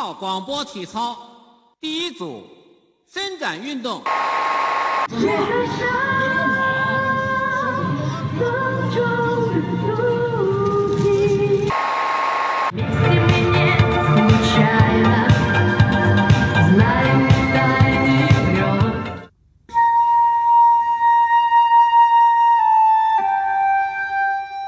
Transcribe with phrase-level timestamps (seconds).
[0.00, 1.14] 号广播体操
[1.78, 2.42] 第一组
[3.06, 4.02] 伸展运动。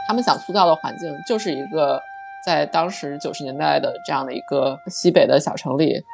[0.07, 1.99] 他们想塑造的环境就是一个
[2.45, 6.05] 在当时九十年代的这样的一个西北的小城里，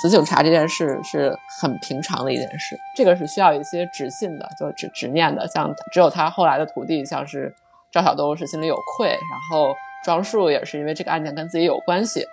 [0.00, 2.76] 死警察这件事是很平常的一件事。
[2.96, 5.46] 这个是需要一些执信的，就执执念的。
[5.48, 7.54] 像只有他后来的徒弟，像是
[7.92, 9.72] 赵小东是心里有愧，然后
[10.04, 12.24] 庄树也是因为这个案件跟自己有关系，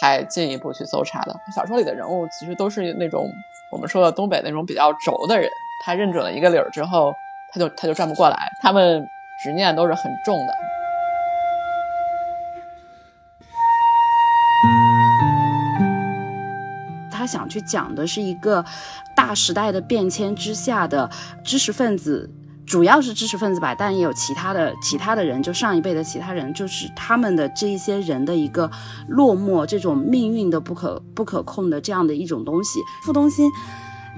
[0.00, 1.34] 才进一步去搜查的。
[1.54, 3.28] 小说里的人物其实都是那种
[3.72, 5.48] 我们说的东北那种比较轴的人，
[5.84, 7.12] 他认准了一个理儿之后，
[7.52, 8.36] 他就他就转不过来。
[8.60, 9.04] 他们。
[9.42, 10.54] 执念都是很重的。
[17.10, 18.62] 他想去讲的是一个
[19.16, 21.08] 大时代的变迁之下的
[21.42, 22.28] 知识分子，
[22.66, 28.70] 主要是知识分子吧，但也有其他的其他的人，就上一辈的其他人，就是他们的这一些人的一个
[29.08, 32.78] 落寞，这种命运的不可不可控的这样的一种东西。
[33.04, 33.50] 傅东新，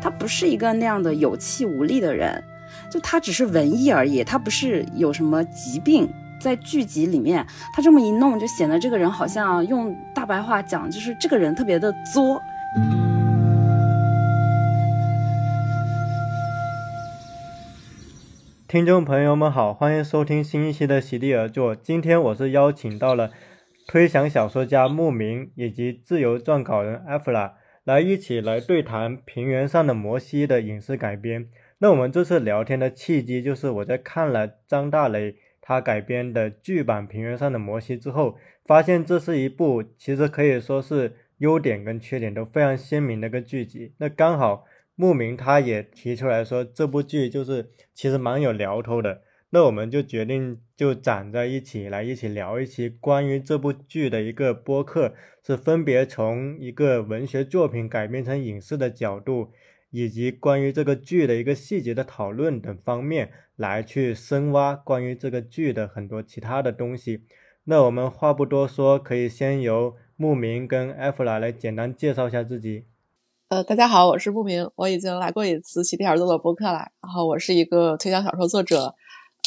[0.02, 2.42] 他不是一个那样的有气无力的人。
[2.90, 6.08] 就他只是文艺而已，他不是有什么疾病。
[6.40, 12.40] 在剧集里面，他这么一弄，就显得这个人好像用大白话讲，就是这个人特别的作。
[18.68, 21.74] 听众朋友们好，欢迎收听新一期的席地而坐。
[21.74, 23.30] 今天我是邀请到了
[23.86, 31.46] 推想小说家牧民以及自由撰稿人艾弗拉来一起来对谈《平原上的摩西》的影视改编。
[31.78, 35.36] 那我们这次聊天的契机，就是我在看了张大雷
[35.68, 43.92] 他改编的剧版《平原上的摩西》之后，发现这是一部其实可以说是优点跟缺点都非常鲜明的一个剧集。
[43.98, 44.64] 那刚好
[44.94, 49.22] 牧民他也提出来说，这部剧就是其实蛮有聊头的。
[49.50, 55.14] 那我们就决定就攒在一起来一起聊一期关于这部剧的一个播客，
[55.44, 59.50] 是分别从一个文学作品改编成影视的角度。
[59.90, 67.24] 以及关于这个剧的一个细节的讨论等方面，来去深挖关于这个剧的很多其他的东西。
[67.64, 72.84] 那我们话不多说，可以先由牧民跟艾弗拉来简单介绍一下自己。
[73.48, 76.78] 呃，大家好，我是牧民，我已经来过一次奇蒂尔做的播客了。
[77.02, 78.94] 然后我是一个推销小说作者，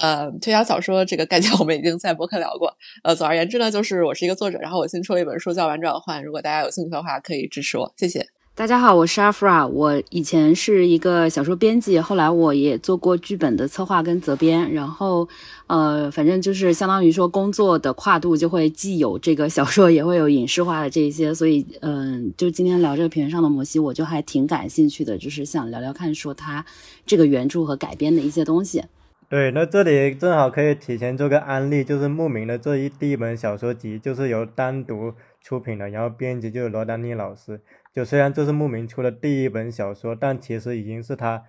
[0.02, 2.76] 呃，推销小说这个概念我们已经在播客聊过。
[3.04, 8.26] 呃，总而言之呢，就是我是一个作者，然后我新出了一本书叫《玩转换》，如果大家有兴趣的话，可以支持我，谢谢。
[8.60, 9.66] 大家好，我是阿弗拉。
[9.66, 14.74] 我以前是一个小说编辑，后来我也做过剧本的策划跟责编。
[14.74, 15.26] 然后，
[15.68, 21.34] 呃，反正就是相当于说工作的跨度就会既有这个小说，也会有影视化的这一些。
[21.34, 26.66] 所以，嗯，就今天聊这个平原上的摩西，我就还挺感兴趣的，就是想聊聊看说他
[27.06, 28.84] 这个原著和改编的一些东西。
[29.30, 37.62] 对，那这里正好可以提前做个案例，就是牧民的这一第一本小说集就是由单独出品的，然后编辑就是罗丹妮老师。
[37.92, 41.44] 就虽然这是牧民出的第一本小说，但其实已经是他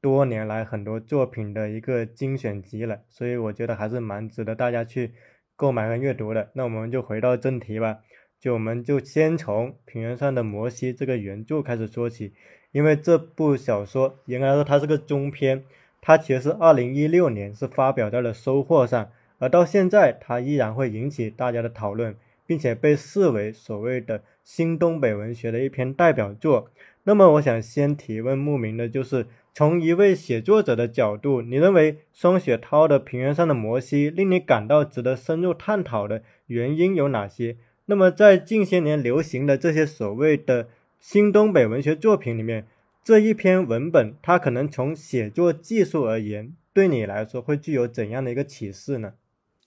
[0.00, 5.12] 多年来很多作品的一个精选集了，所以我觉得还是蛮值得大家去
[5.56, 6.50] 购买和阅读的。
[6.52, 8.00] 那我们就回到正题吧，
[8.38, 12.34] 就我们就先从《平原上的摩西》这个原著开始说起，
[12.72, 15.64] 因为这部小说应该说它是个中篇，
[16.00, 22.14] 它其实是二零一六年是发表在了《收获》上，而到现在它依然会引起大家的讨论。
[22.48, 26.70] 并且被视为所谓的新东北文学的一篇代表作。
[27.02, 37.56] 那么，我想先提问牧民的，就是从一位写作者的角度，你认为双雪涛的《平原上的摩西》令你感到值得深入探讨的原因有哪些？
[37.86, 40.68] 那么，在近些年流行的这些所谓的
[41.00, 42.68] 新东北文学作品里面，
[43.02, 49.14] 这一篇文本它可能从写作技术而言，对你来说会具有怎样的一个启示呢？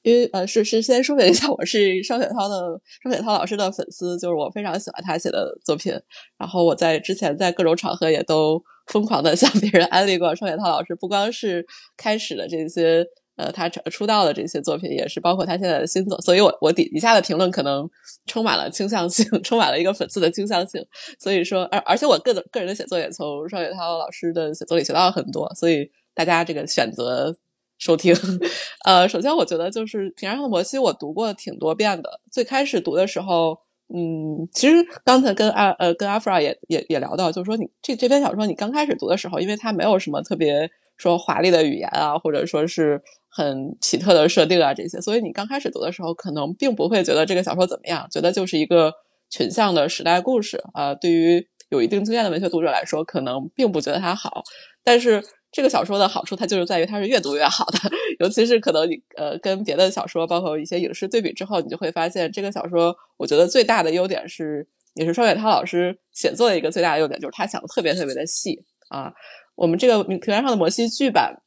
[0.02, 5.94] 因为呃，是是先说明一下，我是双雪涛的双雪涛老师的粉丝，就是我非常喜欢他写的作品。
[6.38, 11.66] 然后我在之前在各种场合也都疯狂的 向别人安利过双雪涛老师，不光是
[11.98, 16.20] 开始的这些呃他出道的这些作品，也是包括他现在的新作。
[16.22, 17.86] 所以我我底底下的评论可能
[18.26, 20.82] 充满了倾向性， 充满了一个粉丝的倾向性。
[21.20, 25.54] 所以说，而而且我个人个人的写作也从双雪涛老师的写作里学到了很多。
[25.56, 27.36] 所以大家这个选择。
[27.80, 28.14] 收听，
[28.86, 32.20] 呃，首先我觉得就是《平原上的摩西》，我读过挺多遍的。
[32.30, 33.58] 最开始读的时候，
[33.94, 48.94] 嗯，其实刚才跟阿呃跟阿弗拉也也也聊到，就是说你这这篇小说你刚开始读的时候，因为它没有什么特别说华丽的语言啊，或者说是很奇特的设定啊这些，所以你刚开始读的时候可能并不会觉得这个小说怎么样，觉得就是一个
[49.30, 54.44] 群像的时代故事啊，对于有一定经验的文学读者来说，可能并不觉得它好。
[54.84, 57.80] 但是这个小说的好处，它就是在于它是越读越好的，
[58.20, 69.12] 尤其是可能你呃跟别的小说，包括一些影视对比之后，你就会发现这个小说，我觉得最大的优点是，也是双雪涛老师写作的一个最大的优点，就是他想的特别特别的细啊。
[69.56, 71.42] 我们这个平原上的摩西剧版。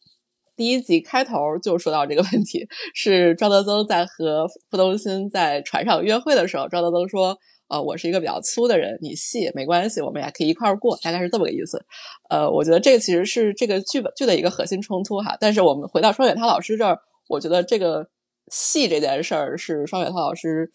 [0.55, 7.39] 第一集开头就说到这个问题，是庄德增在和傅东新在船上约会的时候，庄德增说
[7.73, 11.83] ：“呃，我是一个比较粗的人，你细没关系，我们俩可以一块儿过，大概是这么个意思。”
[12.29, 15.37] 呃，我觉得这个其实是这个剧本剧的一个核心冲突哈。
[15.41, 16.99] 但是我们回到双雪涛老师这儿，
[17.29, 18.07] 我觉得这个
[18.51, 20.71] 细这件事儿是双雪涛老师，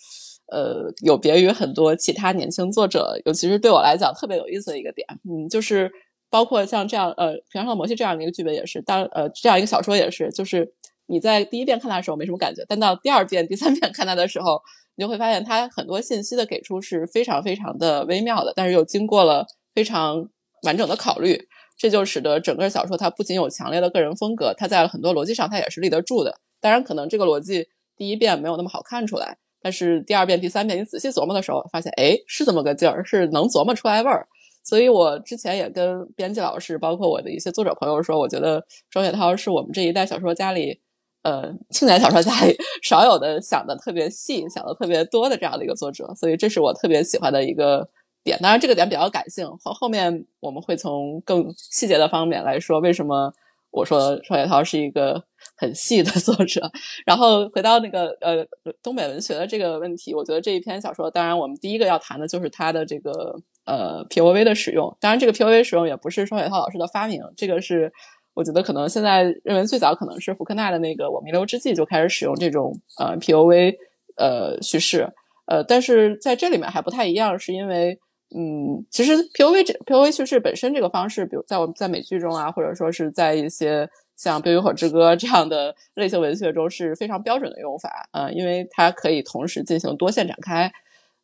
[0.52, 5.92] 呃，有别于很多其他年轻作者，尤其是对我来讲特别有意思的一个点，嗯，就是。
[6.30, 10.70] 包括像这样，呃，《平常的摩西》这样的一个剧本也是，当呃这样一个小说也是，就是
[11.06, 14.62] 你在第一遍看它的时候没什么感觉，但到第二遍、第三遍看它的时候，
[14.98, 19.46] 你就会发现它很多信息的给出是非常非常的微妙的，但是又经过了
[19.76, 20.28] 非常
[20.64, 21.40] 完整的考虑，
[21.78, 26.40] 这就使得整个小说它不仅有强烈的个人风格，它在很多逻辑上它也是立得住的。
[26.60, 34.28] 当然，可能这个逻辑第一遍没有那么好看出来，但是第二遍、第三遍你仔细琢磨的时候，发现哎是这么个劲儿，是能琢磨出来味儿。
[34.64, 40.82] 所以我之前也跟编辑老师，包括我的一些作者朋友说，我觉得庄雪涛是我们这一代小说家里，
[41.24, 46.14] 呃，青年小说家里 少有的想的特别细、想的特别多的这样的一个作者。
[46.16, 47.88] 所以这是我特别喜欢的一个
[48.24, 48.40] 点。
[48.42, 53.34] 当然，这个点比较感性，后后面我们会从更细节的方面来说，为什么
[53.72, 55.24] 我说双雪涛是一个
[55.58, 56.72] 很细的 作者。
[57.06, 58.46] 然后回到那个呃
[58.82, 63.36] 东北文学的这个问题，我觉得这一篇小说，当然我们第一个要谈的就是他的这个。
[63.68, 67.92] 呃，P O V 的使用，当然这个 P O V 使用也不是双雪涛老师的发明，这个是
[68.38, 73.76] 我觉得可能现在认为最早可能是福克纳的那个《我弥留之际》就开始使用这种呃 P O V
[74.16, 75.12] 呃叙事，
[75.48, 78.00] 呃，但是在这里面还不太一样，是因为
[78.36, 90.72] 嗯，其实 P O V 这 P O V 叙事本身这个方式，比如在我们在美剧中啊，或者说是在一些像《冰与火之歌》这样的类型文学中是非常标准的用法，呃，因为它可以同时进行多线展开，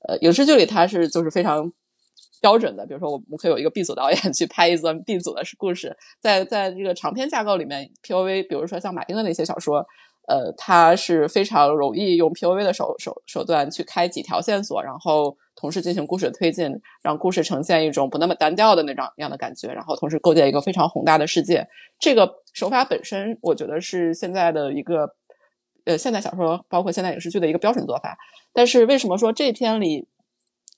[0.07, 1.71] 呃，影视剧里它是就是非常。
[2.44, 9.78] 标准的，比如说我们可以有一个 B 组导演去拍一则 B 组的故事，在在这个长篇架构里面，POV，比如说像马丁的那些小说，
[10.28, 16.69] 呃，它是非常容易用 POV 的手手手段去开几条线索，然后同时进行故事的推进，
[17.01, 21.66] 让故事呈现一种不那么单调的那种样的感觉，然后同时构建一个非常宏大的世界。
[21.98, 25.10] 这个手法本身，我觉得是现在的一个
[25.86, 28.18] 呃现代小说，包括现代影视剧的一个标准做法。
[28.51, 30.10] 但是为什么说这篇里？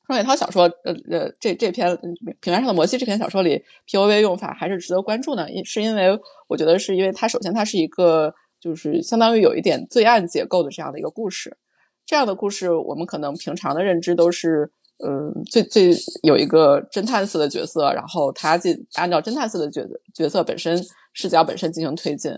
[0.05, 1.89] 双雪涛小说，呃呃，这这篇
[2.39, 5.49] 《平原上的摩西》这篇小说里，P O V 用法还是值得关注呢。
[5.51, 11.57] 因是因为我觉得是因为它首先它是一个就是相当于有一点罪案结构的这样的一个故事。
[12.05, 14.71] 这样的故事，我们可能平常的认知都是，
[15.03, 19.81] 嗯，最最有一个侦探式的角色，然后他进按照侦探式的角
[20.13, 20.79] 角色本身
[21.13, 22.31] 视角本身进行推进。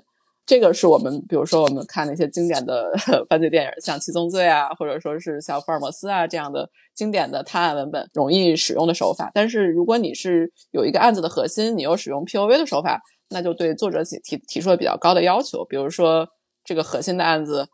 [0.48, 2.94] 这个是我们，比如说我们看那些经典的
[3.28, 9.30] 犯罪电影，像《七宗罪》啊，或者说是像福尔摩斯啊这样的经典的探案文本，容易使用的手法。
[9.34, 15.66] 但是如果你是有一个案子的核心，你又使用 P O V 的手法，那就对作者提提提出了比较高的要求。
[15.66, 16.26] 比如说
[16.64, 17.68] 这个核心的案子，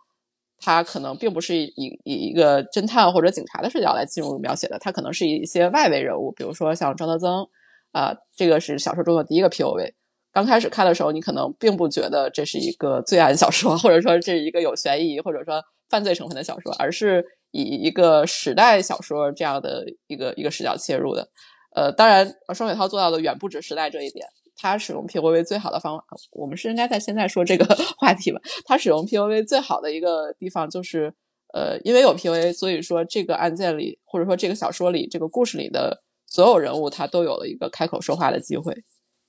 [0.57, 7.47] 它可能并不是以以一个侦探或者警察的视角来进入描写的，它可能是以一些外围人物，比如说像张德增
[7.91, 9.93] 啊，这个是小说中的第一个 P O V。
[10.33, 21.29] 刚开始看的时候，你可能并不觉得这是一个罪案小说，或者说这是一个有悬疑或者说犯罪成分的小说，而是以一个时代小说这样的一个一个视角切入的。
[21.75, 24.25] 呃，当然，双雪涛做到的远不止时代这一点。
[24.55, 27.65] 他使用 POV 最好的方法，我们是应该在现在说这个
[27.97, 28.39] 话题吧？
[28.65, 31.11] 他使用 POV 最好的一个地方就是，
[31.53, 38.75] 呃，因为有 POV，所以说这个案件里，或者说这个小说里，这个故事里的所有人物，他都有了一个开口说话的机会。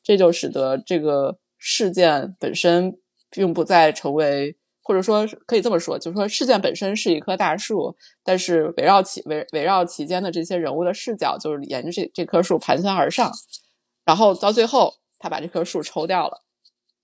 [0.05, 2.99] 这就使得这个事件本身
[3.31, 13.33] 并不再成为，或者说可以这么说，就是说事件本身是一棵大树，但是围绕其围围绕其间的这些人物的视角，就是沿着这这棵树盘旋而上，
[14.05, 16.43] 然后到最后他把这棵树抽掉了，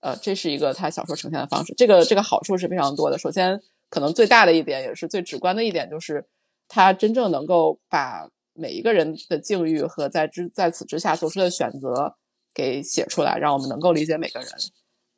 [0.01, 1.73] 呃，这是一个他小说呈现的方式。
[1.75, 3.17] 这个这个好处是非常多的。
[3.17, 6.23] 首先，可能最大的一点也是最直观的一点，就是
[6.67, 12.15] 他真正能够把每一个人的境遇和在之在此之下做出的选择。
[12.53, 14.49] 给写出来，让我们能够理解每个人，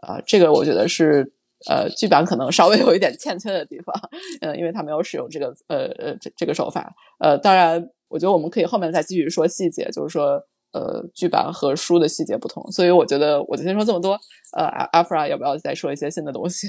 [0.02, 1.34] 呃，这个我觉得是
[1.70, 3.94] 呃剧版可能稍微有一点欠缺的地方，
[4.42, 10.42] 嗯，因为他没有使用这个呃呃这这个手法，呃，当然，我觉得我们可以后面再继续说细节，就是说
[10.74, 14.20] 呃剧版和书的细节不同，所以我觉得我就先说这么多，
[14.58, 16.68] 呃，阿阿弗拉要不要再说一些新的东西？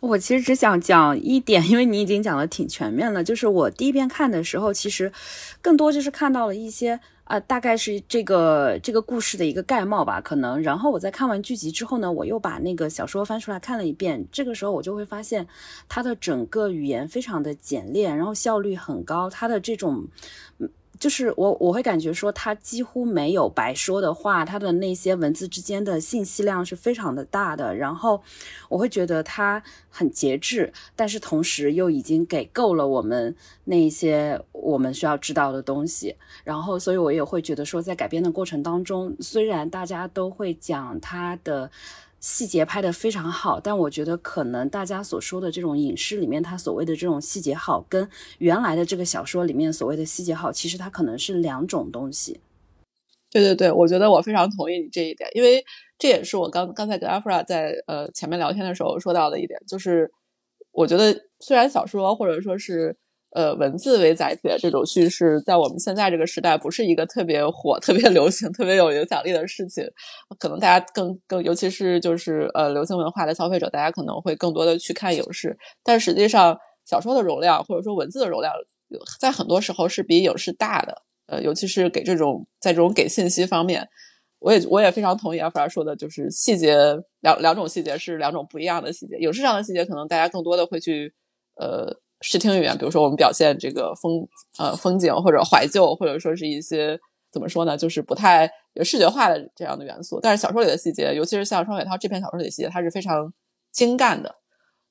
[0.00, 3.24] 我其实只想讲一点，因为你已经讲的挺全面了。
[3.24, 5.12] 就是我第一遍看的时候，其实
[5.60, 10.62] 更多就是看到了一些啊，大概是这个这个故事的一个概貌吧，可能。
[10.62, 14.24] 然后我在看完剧集之后呢，我又把那个小说翻出来看了一遍。
[14.30, 15.46] 这个时候我就会发现，
[15.88, 20.06] 它的整个语言非常的简练，然后效率很高，它的这种。
[20.98, 27.74] 就是我我会感觉说，他几乎没有白说的话，他的那些文字之间的信息量是非常的大的。
[27.74, 28.22] 然后
[28.68, 36.16] 我会觉得他很节制，但是同时又已经给够了我们那些我们需要知道的东西。
[36.44, 41.70] 然后，所以我也会觉得说，在改编的过程当中，虽然大家都会讲他的。
[42.20, 48.08] 细节拍得非常好，但我觉得可能大家所说的这种影视里面，它所谓的这种细节好，跟
[48.38, 52.40] 原来的这个小说里面所谓的细节好，其实它可能是两种东西。
[53.30, 55.64] 对对对，我觉得我非常同意你这一点，因为
[55.98, 60.10] 这也是我刚刚才跟阿弗拉在呃前面聊天的时候说到的一点，就是
[60.72, 62.96] 我觉得虽然小说或者说是。
[63.30, 69.84] 呃，文字为载体的这种叙事，在我们现在这个时代，不是一个特别火、特别流行、特别有影响力的事情。
[70.38, 75.56] 可能大家更更，尤其是就是呃，流行文化的消费者，大家可能会更多的去看影视。
[75.84, 78.50] 但实际上，小说的容量或者说文字的容量，
[79.20, 81.02] 在很多时候是比影视大的。
[81.26, 83.86] 呃，尤其是给这种在这种给信息方面，
[84.38, 86.74] 我也我也非常同意阿弗尔说的，就是细节
[87.20, 89.16] 两两种细节是两种不一样的细节。
[89.18, 91.12] 影视上的细节，可能大家更多的会去
[91.56, 92.00] 呃。
[92.20, 94.26] 视听语言，比如说我们表现这个风
[94.58, 96.98] 呃风景或者怀旧，或者说是一些
[97.30, 100.18] 怎么说呢，就是不太有视觉化的这样的元素。
[100.20, 103.32] 但是小说里的细节，尤其是像双雪涛这篇小说里的细节，它是非常
[103.70, 104.34] 精干的，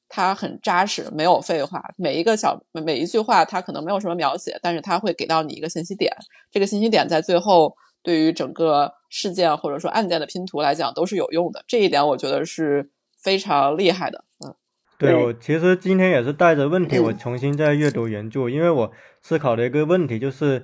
[0.07, 1.83] 它很扎实，没有废话。
[1.97, 6.15] 每一个小每一句话，它可能没有什么描写，但是它会给到你一个信息点。
[6.49, 11.63] 这个信息点在最后对于整个事件或者说案件的拼图来讲都是有用的。
[11.67, 12.89] 这一点我觉得是
[13.21, 14.23] 非常厉害的。
[14.45, 14.55] 嗯。
[14.99, 20.63] 对，我其实今天也是带着问题，我重新在阅读原著，因为我思考的一个问题就是，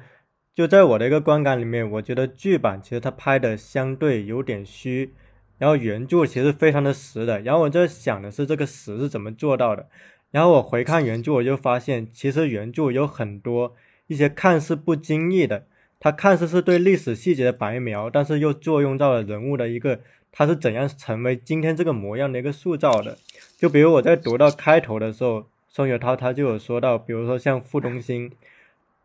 [0.55, 5.13] 就在我的一个观感里面，我觉得剧版其实它拍的相对有点虚，
[5.59, 9.87] 然后原著其实非常的实的，然后我在想的是这个实是怎么做到的，
[10.31, 13.75] 然后我回看原著，我就发现其实原著有很多
[14.07, 15.67] 一些看似不经意的，
[15.99, 19.99] 它看似是对历史细节的白描，但是又作用到了人物的一个。
[20.35, 23.15] 他是怎样成为今天这个模样的一个塑造的？
[23.63, 28.29] 就比如我在读到开头的时候，宋雪涛他就有说到，比如说像傅东兴，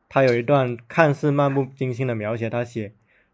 [0.09, 2.91] 他有一段看似漫不经心的描写，他写：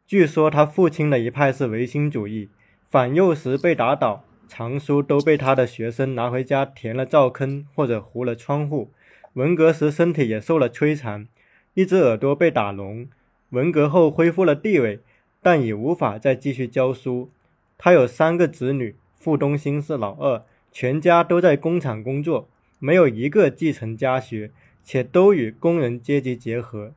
[0.06, 2.50] 据说他父亲的一派是唯心主义，
[2.90, 8.90] 反右时被打倒，藏书都被他的学生拿回家填了灶坑或者糊了窗户。
[9.32, 11.26] 文革时身体也受了摧残，
[11.72, 13.08] 一只耳朵被打聋。
[13.48, 15.00] 文革后恢复了地位，
[15.40, 17.30] 但已无法再继续教书。
[17.78, 22.48] 他有三个子女，傅东兴是老二，全家都在工厂工作，
[22.80, 24.50] 没有一个继承家学，
[24.82, 26.92] 且都与工人阶级结合。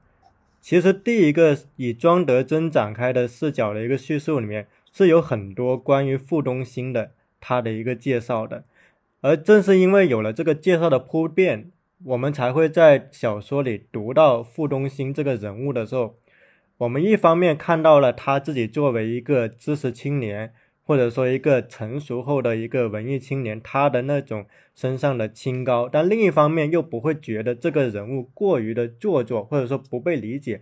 [0.59, 8.63] 其实，第一个以庄德珍展开的视角的一个叙述里面，是有很多关于傅东兴的他的一个介绍的。
[9.21, 11.71] 而正是因为有了这个介绍的铺垫，
[12.03, 16.15] 我们才会在小说里读到傅东兴这个人物的时候，
[16.79, 20.51] 我们一方面看到了他自己作为一个知识青年。
[20.87, 30.61] 或者说一个成熟后的一个文艺青年，他的那种身上的清高，但另一方面又不会觉得这个人物过于的做作，或者说不被理解。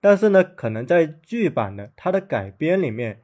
[0.00, 3.20] 但是呢，可能在剧版的他的改编里面，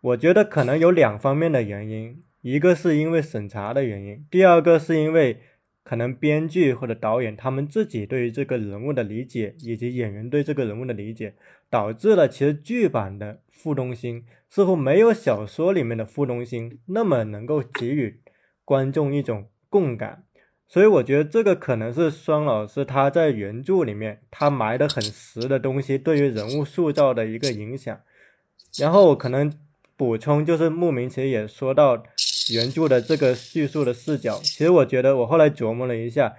[0.00, 5.40] 我觉得可能有两方面的原因，一个是因为审查的原因，第二个是因为
[5.82, 11.34] 可能编剧或者导演他们自己对于这个人物的理解，以及演员对这个人物的理解，
[11.74, 14.24] 导致了其实剧版的傅东心。
[14.48, 18.20] 似乎没有小说里面的傅东心那么能够给予
[18.64, 20.22] 观众一种共感，
[20.68, 28.00] 所以我觉得这个可能是双老师他在原著里面他埋的很实的东西对于人物塑造的一个影响。
[28.78, 29.52] 然后我可能
[29.96, 32.04] 补充就是牧民其实也说到
[32.52, 36.34] 原著的这个叙述的视角，其实我觉得我后来琢磨了一下，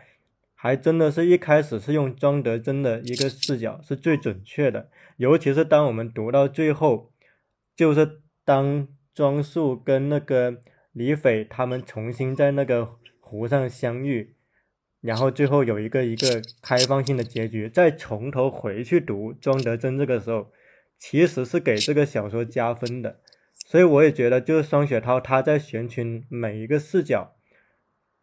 [0.56, 7.12] 还真的是一开始是用庄德珍的一个视角是最准确的，尤其是当我们读到最后。
[7.78, 10.62] 就是当庄树跟那个
[10.94, 14.34] 李斐他们重新在那个湖上相遇，
[15.02, 20.54] 然后最后有一个一个开放性的结局，再从头回去读庄德珍这个时候，
[20.98, 23.20] 其实是给这个小说加分的。
[23.54, 27.35] 所以我也觉得，就是双雪涛他在选取每一个视角，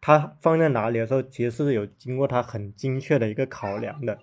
[0.05, 4.19] 他放在哪里的时候，其实是有经过他很精确的一个考量的。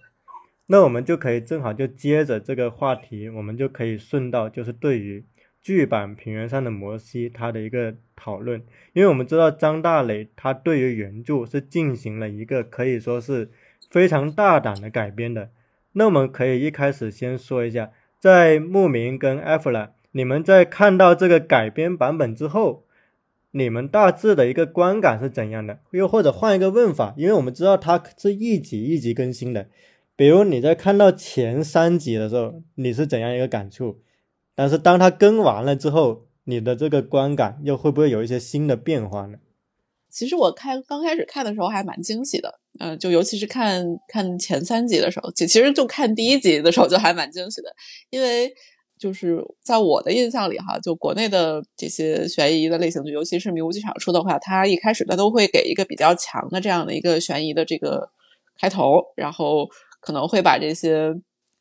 [0.67, 5.25] 那我们就可以正好就接着这个话题，我们就可以顺到，就是对于
[5.63, 13.51] 剧版《平原上的摩西》它的一个讨论，因为我们知道张大磊他对于原著是进行了一个可以说是
[13.91, 15.49] 非常大胆的改编的。
[15.95, 22.85] 那我们可以一开始先说一下，在牧民跟艾弗拉，你们在看到这个改编版本之后，
[23.53, 25.81] 你们大致的一个观感是怎样的？
[25.91, 29.69] 又或者换一个问法，因为我们知道它是一集一集更新的。
[30.17, 34.01] 比如你在看到前三集的时候，你是怎样一个感触？
[34.55, 39.39] 但是当它更完了之后，你的这个观感又会不会有一些新的变化呢？
[40.11, 47.75] 其实我看刚开始看的时候还蛮惊喜的，嗯，就尤其是看看前三集的时候，其其实就看第一集的时候就还蛮惊喜的，
[48.11, 48.53] 因为
[49.01, 58.11] 就是在我的印象里哈，就国内的这些悬疑的类型剧，尤其是迷雾剧场出的话，它一开始它都会给一个比较强的这样的一个悬疑的这个
[58.61, 59.67] 开头，然后。
[60.03, 61.15] 可能会把这些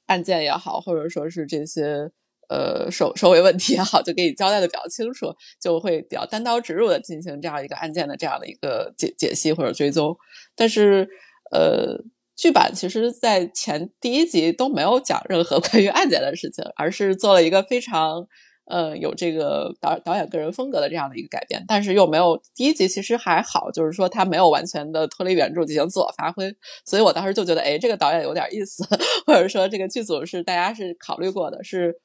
[0.06, 2.10] 案件也好，或者说是这些
[2.48, 5.26] 呃首首尾问题也好，就给你交代的比较清楚，
[5.62, 10.16] 就会比较单刀直入的进行这样一个案件的这样的一个解解析或者追踪。
[10.56, 11.06] 但是
[11.52, 12.02] 呃，
[12.40, 18.28] 剧版其实在前第一集都没有讲任何 关于案件的事情，而是做了一个非常。
[18.72, 26.54] 呃，有这个导导演个人风格的这样的一个改变，但是又没有第一集其实还好，就是说他没有完全的脱离原著进行自我发挥，
[26.86, 28.88] 所以我当时就觉得，哎，这个导演有点意思，
[29.26, 32.00] 或者说这个剧组是大家是考虑过的，是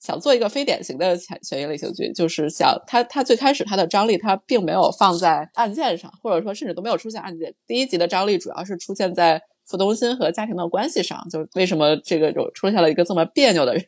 [0.00, 9.40] 想做一个非典型的悬悬疑类型剧，就是想他他最开始他的张力他并没有放在案件上，或者说甚至都没有出现案件，第一集的张力主要是出现在。
[9.70, 13.84] 付东心和家庭的关系上，就为什么这个有出现了一个这么别扭的人，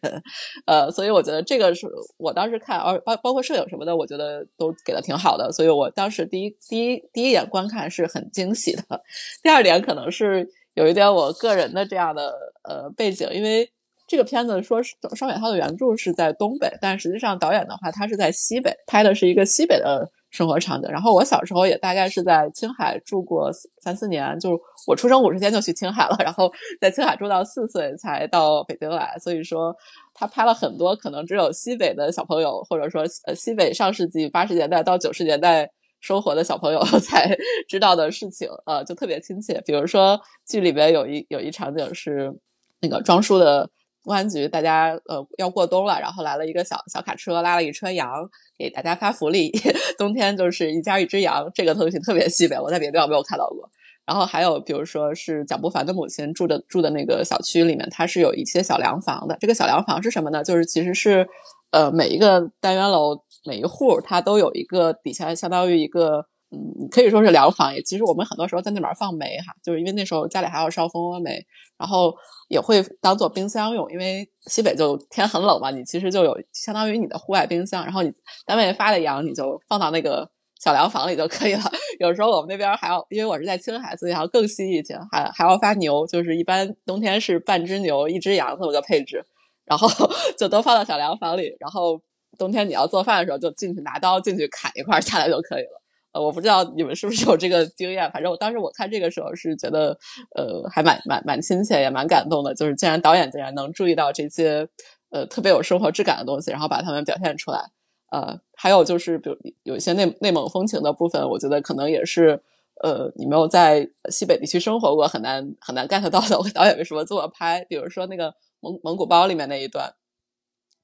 [0.65, 9.03] 呃，所以我觉得这个是我当时看，而包包括摄影什么的，我觉得都给的挺好的，所以我当时第一第一第一眼观看是很惊喜的。
[9.43, 13.69] 第二点可能是有一点我个人的这样的呃背景，因为
[14.07, 20.11] 这个片子说是双雪涛的原著是在东北，但实际上导演的话他是在西北拍的是一个西北的。
[20.33, 20.91] 生活场景。
[20.91, 23.49] 然后我小时候也大概是在青海住过
[23.79, 24.59] 三四年，就是
[24.89, 29.17] 我出生五十天就去青海了，然后在青海住到四岁才到北京来。
[29.21, 29.73] 所以说，
[30.13, 37.37] 他拍了很多可能只有西北的小朋友，或者说呃西北上世纪八十年代到九十年代生活的小朋友 才
[37.69, 39.63] 知道的事情，呃，就特别亲切。
[39.65, 42.35] 比如说剧里边有一有一场景是
[42.81, 43.71] 那个庄叔的。
[44.03, 49.53] 公安局，大家呃要过冬了，然后来了一个小小卡车，拉了一车羊给大家发福利。
[49.97, 53.71] 冬天就是一家一只羊，这个东西特别西北，我在别的地方没有看到过。
[54.05, 59.37] 然后还有，比如说是蒋不凡的母亲住的住的那个小区里面，它是有一些小凉房的。
[59.41, 60.43] 这个小凉房是什么呢？
[60.43, 61.27] 就是其实是
[61.71, 66.27] 呃每一个单元楼每一户它都有一个底下相当于一个。
[66.53, 67.75] 嗯，可以说是凉房。
[67.75, 71.45] 也其实我们很多时候在那边放煤哈，就是因为那时候家里还要烧蜂窝煤，
[71.79, 72.15] 然后
[72.49, 73.91] 也会当做冰箱用。
[73.91, 77.83] 因为西北就天很冷嘛，你其实就有相当于你的户外冰箱。
[77.85, 78.13] 然后你
[78.45, 81.63] 单位发的羊，你就放到那个小凉房里就可以了。
[81.99, 89.25] 有时候我们那边还要，因为我是在青海，所以还要更稀一些，还还要发牛，就是一般冬天是半只牛一只羊这么个配置，
[89.65, 89.89] 然后
[90.39, 91.57] 就都放到小凉房里。
[91.59, 92.01] 然后
[92.39, 95.82] 冬天你要做饭的时候，就进去拿刀进去砍一块下来就可以了。
[96.13, 99.99] 呃，我不知道你们是不是有这个经验，反正我当时我看这个时候是觉得，
[100.37, 102.55] 呃，还蛮蛮蛮亲切，也蛮感动的。
[102.55, 104.69] 就是竟然导演竟然能注意到这些，
[105.11, 107.71] 呃，特别有生活质感的东西，然后把它们表现出来。
[108.11, 112.43] 呃，还有就是，比如有一些内内蒙风情的部分，我觉得可能也是，
[112.83, 116.39] 呃，你没有在西北地区生活过，很难很难 get 到的。
[116.39, 117.65] 我导演为什么这么拍？
[117.71, 119.95] 比如说那个蒙蒙古包里面那一段，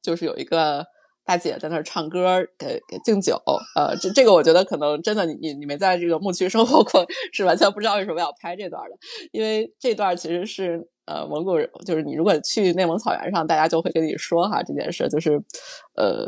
[0.02, 0.86] 就是有一个。
[1.28, 3.38] 大姐在那儿唱歌，给给敬酒，
[3.76, 8.96] 呃，这这个我觉得可能真的，你你你没在这个牧区生活过，是完全不知道为什么要拍这段的，
[9.30, 15.32] 因为这段其实是呃蒙古人，就是你如果去内蒙草原上，大家就会跟你说哈这件事，就是
[15.96, 16.26] 呃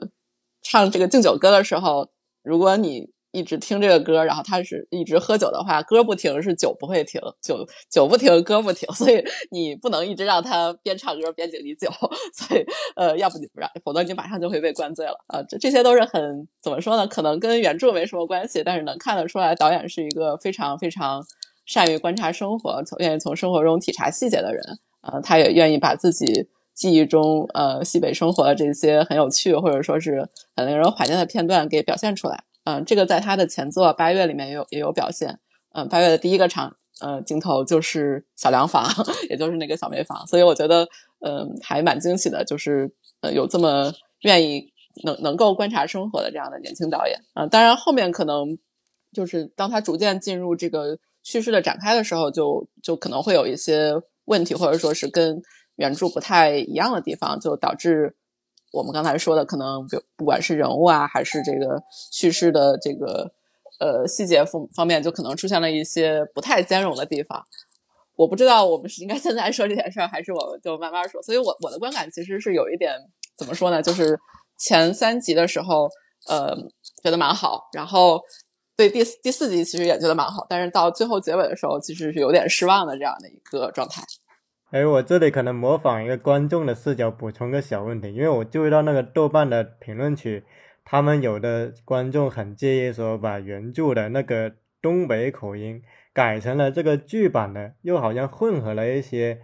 [0.62, 2.10] 唱这个敬酒歌的时候，
[2.42, 3.08] 如果你。
[3.32, 11.88] 一直听这个歌，然后他是一直喝酒的话，歌不停是酒不会停，酒酒不停，歌不停，所以你不能一直让他边唱歌边敬你酒，
[12.34, 12.64] 所以
[12.96, 15.42] 呃，要不你不让，否则你马上就会被灌醉了啊！
[15.48, 17.06] 这这些都是很怎么说呢？
[17.06, 21.24] 可能跟原著没什么关系，但是能看得出来，导演是一个非常非常
[21.66, 24.62] 善于观察生活，从愿意从生活中体察细节的人
[25.02, 32.44] 呃，他也愿意把自己记忆中呃西北生活的这些很有趣或者说是很令人怀念的片段给表现出来。
[32.64, 35.40] 嗯，这个在他的前作《八月》里面也有也有表现。
[35.72, 38.86] 嗯，《八月》的第一个场呃镜头就是小凉房，
[39.30, 40.86] 也就是那个小煤房，所以我觉得
[41.20, 42.92] 嗯还蛮惊喜的，就是
[43.22, 43.92] 呃有这么
[44.22, 44.72] 愿意
[45.04, 47.18] 能能够观察生活的这样的年轻导演。
[47.34, 48.58] 嗯，当然后面可能
[49.12, 53.92] 就是当他逐渐进入这个叙事的展开的时候，就就可能会有一些
[54.26, 55.40] 问题，或者说是跟
[55.76, 58.16] 原著不太一样的地方，就导致。
[58.72, 63.32] 我们刚才说的，可能不不管是人物啊，还是这个叙事的这个
[63.78, 67.44] 呃细节方方面，就可能出现了一些不太兼容的地方。
[68.16, 71.22] 我不知道我们是应该现在说这件事儿，还是我就慢慢说。
[71.22, 72.94] 所以我我的观感其实是有一点
[73.36, 73.82] 怎么说呢？
[73.82, 74.18] 就是
[74.58, 75.88] 前三集的时候，
[76.28, 76.54] 呃，
[77.02, 78.20] 觉得蛮好，然后
[78.76, 84.02] 对第四第四集其实也觉得蛮好，但是到最后结尾的时候，其实是有点失望的这样的一个状态。
[84.70, 90.44] 哎，我这里可能模仿一个观众的视角补充个小问题，因为我注意到那个豆瓣的评论区，
[90.84, 95.82] 他们有的观众很介意说把原著的那个东北口音。
[96.12, 99.42] 改成了这个剧版的，又好像混合了一些，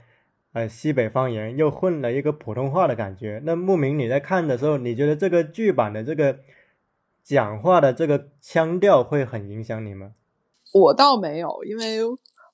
[0.53, 3.41] 呃，西北方言，又混了一个普通话的感觉。
[3.45, 6.41] 那牧明，你在看的时候，你觉得这个剧版的这个
[7.23, 10.11] 讲话的这个腔调会很影响你吗？
[10.75, 11.99] 我倒没有，因为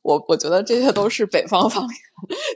[0.02, 1.96] 我我觉得这些都是北方方言。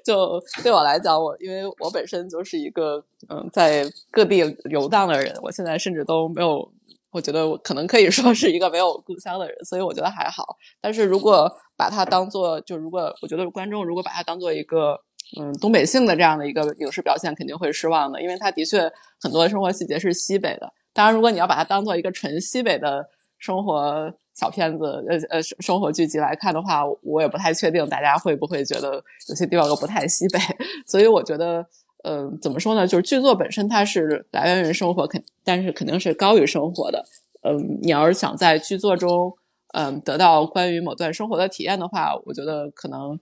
[0.05, 4.39] 就对我来讲，我因为我本身就是一个嗯，在各地
[4.71, 6.71] 游荡的人，我现在甚至都没有。
[7.13, 10.59] 我觉得我可能可以说是一个没有故乡的人，所以我觉得还好。
[10.83, 15.01] 但是如果把它当做，就如果我觉得观众如果把它当做一个
[15.39, 20.71] 嗯东北性的这样的一个影视表现，肯定会失望的，因为它的确很多生活细节是西北的。
[20.93, 30.38] 当然，如果你要把它当做一个纯西北的生活小片子，呃呃生活剧集来看的话，我也不太确定大家会不会觉得有些地方又不太西北。
[30.87, 31.66] 所以我觉得。
[32.09, 32.87] 嗯，怎么说呢？
[32.87, 37.05] 就是剧作本身它是来源于生活，肯但是肯定是高于生活的。
[37.42, 39.37] 嗯，你要是想在剧作中，
[39.75, 43.18] 嗯，得到关于某段生活的体验的话，我觉得可能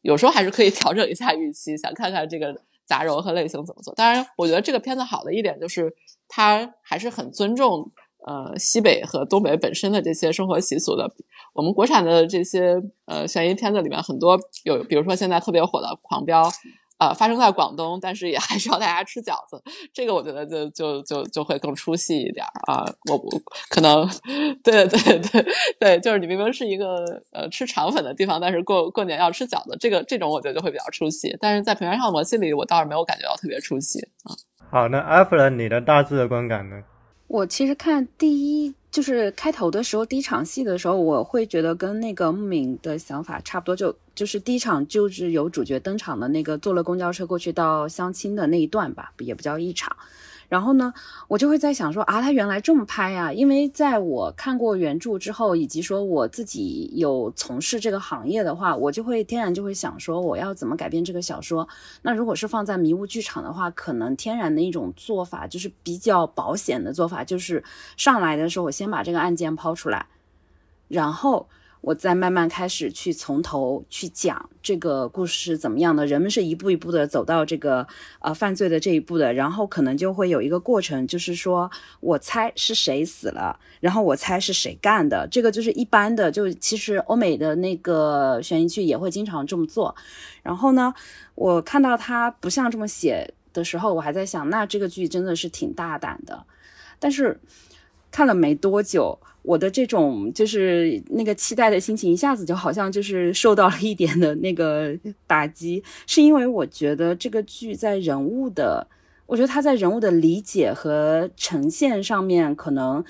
[0.00, 2.52] 有时候还是可以 调整一下预期，想看看这个
[2.84, 3.94] 杂糅和类型怎么做。
[3.94, 5.94] 当然，我觉得这个片子好的一点就是
[6.26, 7.88] 它还是很尊重
[8.26, 11.10] 呃西北和东北本身的这些生活习俗的。
[11.52, 12.76] 我们国产的这些
[13.06, 16.42] 呃悬疑片子里面很多有，比如说现在特别火的《狂飙》。
[16.98, 19.62] 啊，发生在广东，但是也 还是要大家吃饺子，
[19.94, 22.84] 这个我觉得就就就就会更出戏一点啊。
[23.08, 24.04] 我我可能，
[24.64, 25.46] 对对对
[25.78, 31.36] 对，就是你明明是一个呃吃肠粉的地方，但是过过年要吃饺子，这个这种我觉得就会比较出戏。
[31.40, 34.34] 但是在《平原上的魔戏》里，我倒是没有感觉到特别出戏啊。
[34.68, 36.82] 好，那阿弗伦，你的大致的观感呢？
[37.28, 38.74] 我其实看第一。
[38.90, 49.94] 就是开头的时候，第一场戏的时候，我会觉得跟那个牧民的想法差不多，就就是第一场就是有主角登场的那个坐了公交车过去到相亲的那一段吧，也不叫一场。
[50.48, 50.94] 然后呢，
[51.28, 53.32] 我就会在想说啊，他原来这么拍呀？
[53.32, 61.68] 因为在我看过原著之后，以及说我自己有从事这个行业的话，我就会天然就会想说，我要怎么改编这个小说？
[62.02, 67.62] 那如果是放在迷雾剧场的话，可能天然的一种做法就是比较保险的做法，就是
[67.96, 70.06] 上来的时候我先把这个案件抛出来，
[70.88, 71.48] 然后。
[71.80, 77.86] 我再慢慢开始去从头去讲这个故事是怎么样的，人们是一步一步的走到这个
[78.18, 89.94] 呃犯罪的这一步的，然后可能就会有一个过程，就是说我猜是谁死了，然后我猜是谁干的，这个就是一般的，就其实欧美的那个悬疑剧也会经常这么做。
[90.42, 90.92] 然后呢，
[91.36, 96.44] 我看到他不像这么写的时候，我还在想，那这个剧真的是挺大胆的，
[96.98, 97.40] 但是
[98.10, 99.18] 看了没多久。
[99.48, 104.94] 我的这种就是那个期待的心情，一下子就好像就是受到了一点的那个
[105.26, 108.86] 打击，是因为我觉得这个剧在人物的，
[109.24, 113.02] 我觉得他在人物的理解和呈现上面可能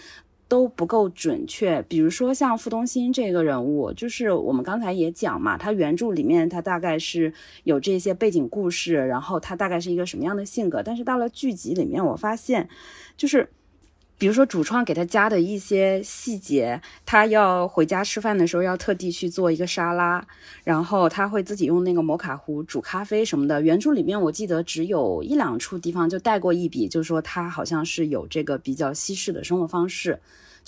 [0.46, 1.82] 都不够准确。
[1.88, 7.32] 比如说像傅东兴这个人物，就是我们刚才也讲嘛，他原著里面他大概是
[7.64, 12.68] 有这些背景故事，然后他大概是一个什么样的性格，但是到了剧集里面，我发现
[13.16, 13.48] 就是。
[14.18, 20.26] 比如说主创给他加的一些细节，他要回家吃饭的时候要特地去做一个沙拉，
[20.64, 23.62] 然后他会自己用那个摩卡壶煮咖啡什么的。
[23.62, 30.18] 原著里面我记得只有一两处地方就带过一笔，就是说他好像是有这个比较西式的生活方式。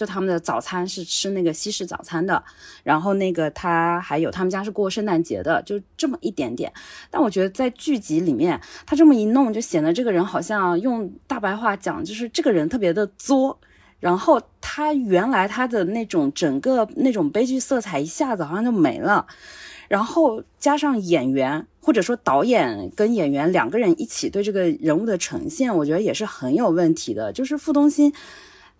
[0.01, 2.43] 就他们的早餐是吃那个西式早餐的，
[2.83, 6.73] 然后那个他还有他们家是过圣诞节的，就这么一点点。
[7.11, 13.61] 但我觉得在剧集里面，他这么一弄，就显得这个人好像用大白话讲，就是这个人特别的作。
[13.99, 19.27] 然后他原来他的那种整个那种悲剧色彩一下子好像就没了。
[19.87, 27.31] 然后加上演员或者说导演跟演员两个人一起对这个人物的呈现，我觉得也是很有问题的。
[27.35, 28.11] 就是傅东兴。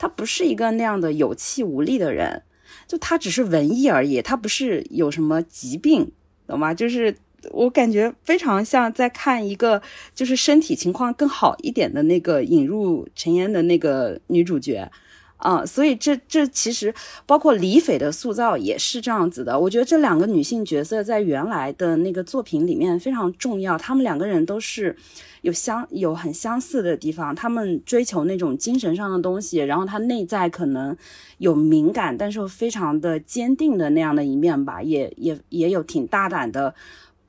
[0.01, 2.43] 他不是一个那样的有气无力的人，
[2.89, 6.11] 就他只是文艺而已，他不是有什么疾病，
[6.47, 6.73] 懂吗？
[6.73, 7.15] 就是
[7.51, 9.83] 我感觉非常像在看一个
[10.15, 14.91] 就是身体情况更好一点的那个引入尘烟的那个女主角，
[15.37, 16.95] 啊，所以这这其实
[17.27, 19.61] 包括李斐的塑造也是这样子的。
[19.61, 24.97] 我觉得这两个女性角色在原来的那个作品里面非常重要，她们两个人都是
[25.43, 30.97] 有相有很相似的地方，他们追求那种精神上的东西，然后他内在可能
[31.39, 36.75] 有敏感，但是非常的坚定的那样的一面吧，也也也有挺大胆的。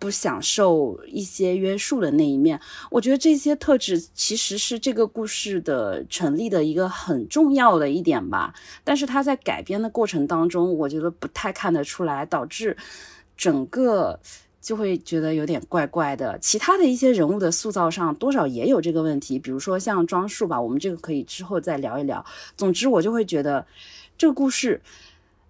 [0.01, 8.51] 不享受一些约束的那一面，我觉得这些特质其实是这个故事的成立的一个很重要的一点吧。
[8.83, 12.75] 但是他在改编的过程当中，我觉得不太看得出来，导致
[13.37, 14.19] 整个
[14.61, 16.37] 就会觉得有点怪怪的。
[16.39, 22.23] 其他的一些人物的塑造上，多少也有这个问题，比如说像装束吧，我们这个可以之后再聊一聊。
[22.55, 23.65] 总之，我就会觉得
[24.17, 24.81] 这个故事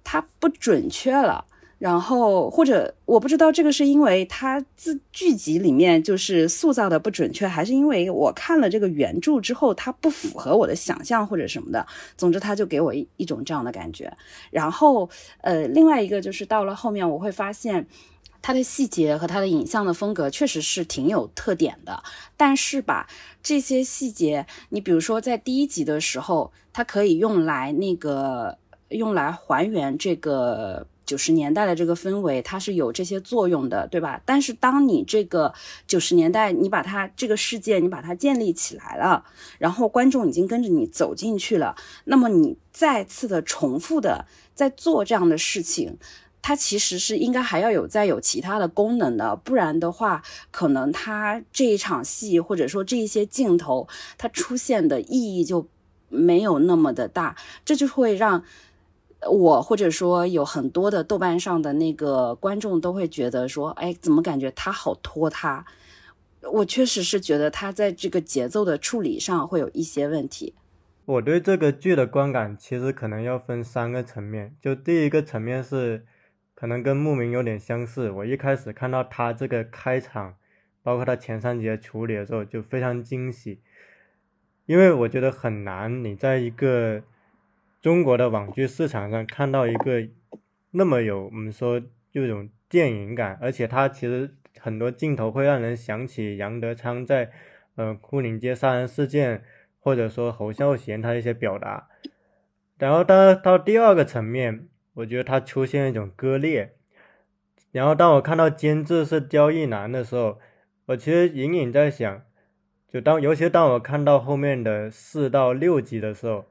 [0.03, 1.45] 它不准确了。
[1.77, 11.87] 然后或者我不知道这个是因为他自剧集里面就是塑造的不准确，还是因为我看了这个原著之后，它不符合我的想象或者什么的。
[12.15, 14.15] 总之，他就给我一种这样的感觉。
[14.51, 15.09] 然后，
[15.41, 17.87] 呃，另外一个就是到了后面，我会发现
[18.41, 22.03] 它的细节和它的影像的风格确实是挺有特点的。
[22.35, 23.07] 但是吧，
[23.43, 28.57] 这些细节，你比如说在第一集的时候，它可以用来那个
[28.89, 30.87] 用来还原这个。
[31.03, 34.21] 九十年代的这个氛围，它是有这些作用的，对吧？
[34.25, 35.53] 但是当你这个
[35.85, 39.25] 九十年代，你把它这个世界，你把它建立起来了，
[39.57, 41.75] 然后观众已经跟着你走进去了，
[42.05, 44.25] 那么你再次的重复的
[44.55, 45.97] 在做这样的事情，
[46.41, 55.67] 它其实是应该还要有再有其他的功能的，不然的话，可能它这一场戏或者说这一些镜头，它出现的意义就
[56.09, 58.43] 没有那么的大，这就会让。
[59.29, 65.63] 我或者说有很多的豆瓣上的那个观众都会觉得说，哎，怎么感觉他好拖沓？
[66.51, 70.55] 我确实是觉得他在这个节奏的处理上会有一些问题。
[71.05, 76.03] 我对这个剧的观感其实可能要分三个层面，就第一个层面是
[76.61, 78.11] 可能跟牧民有点相似。
[78.11, 80.35] 我一开始看到他这个开场，
[80.83, 83.59] 包括他前三集的处理的时候就非常惊喜，
[84.67, 87.01] 因为我觉得很难你在一个。
[87.81, 90.07] 中国的网剧市场上看到一个
[90.69, 97.31] 那么有我们说这种电影感，而且他其实很多镜头会让人想起杨德昌在
[97.73, 99.43] 呃牯岭街杀人事件，
[99.79, 101.87] 或者说侯孝贤他一些表达。
[102.77, 106.75] 然后到到第二个层面，我觉得它出现一种割裂。
[107.71, 110.39] 然后当我看到监制是刁亦男的时候，
[110.87, 112.21] 我其实隐隐在想，
[112.91, 116.45] 就当尤其当我看到后面的四到六集的时候。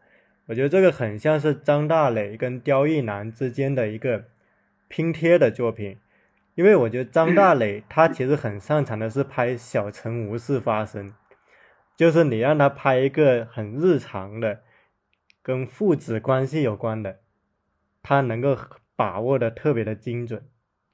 [0.47, 4.25] 我觉得这个很像是张大磊跟刁亦男之间的一个
[4.89, 5.97] 拼贴的作品，
[6.57, 11.15] 因为我觉得张大磊 他其实很擅长的是拍小城无事发生，
[11.97, 14.63] 就是你让他拍一个很日常的
[15.41, 17.21] 跟父子关系有关的，
[18.03, 18.57] 他能够
[18.97, 20.43] 把握的特别的精准。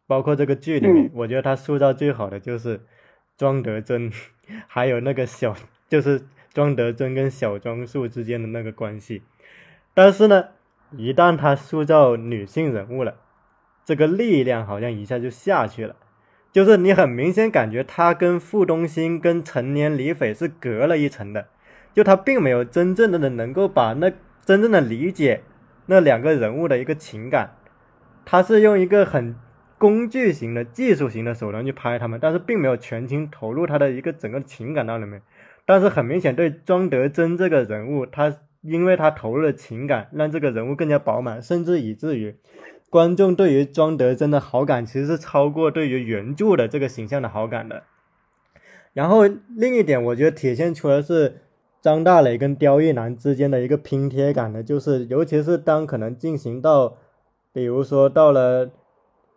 [0.07, 2.81] 包括这个剧里面，我觉得他塑造最好的就是
[3.37, 4.12] 庄德珍，
[4.69, 5.57] 还有那个小
[5.88, 9.23] 就是庄德珍跟小庄树之间的那个关系。
[9.95, 10.51] 但是呢，
[10.92, 13.16] 一旦他塑造女性人物了，
[13.85, 15.97] 这个力量好像一下就下去了。
[16.53, 21.49] 就是你很明显感觉他跟傅东兴、跟成年李斐是隔了一层的，
[21.92, 24.12] 就他并没有真正的能够把那
[24.45, 25.42] 真正的理解
[25.87, 27.57] 那两个人物的一个情感，
[28.25, 29.35] 他是用一个很
[29.79, 35.22] 工具型的技术型的手段去拍他们，但是并没有全情投入他的一个整个情感到里面。
[35.64, 38.37] 但是很明显，对庄德珍这个人物，他。
[38.62, 42.35] 因为他投入了情感，让这个人物更加饱满，甚至以至于
[42.90, 47.85] 观众对于庄德珍的好感其实是超过对于原著的这个形象的好感的。
[48.92, 51.42] 然后另一点，我觉得体现出来是
[51.87, 56.96] 张大磊跟刁亦男之间的一个拼贴感的，就是尤其是当可能进行到，
[57.53, 58.72] 比如说到了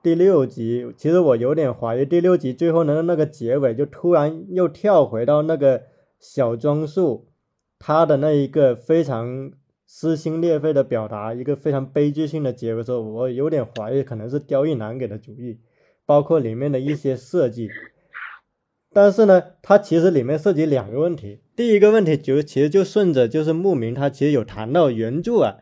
[0.01, 5.83] 第六集，其实我有点怀疑第六集最后的那个结尾，就突然又跳回到那个
[6.19, 7.27] 小庄树。
[7.77, 9.51] 他的那一个非常
[9.85, 15.59] 撕心裂肺的表达，一个非常悲剧性的结尾时候，我有点怀疑可能是刁亦男给的主意，
[16.03, 17.69] 包括里面的一些设计。
[18.91, 21.39] 但是呢，它其实里面涉及两个问题。
[21.56, 25.58] 第一个问题就其实就顺着就是牧民他其实有谈到原著啊，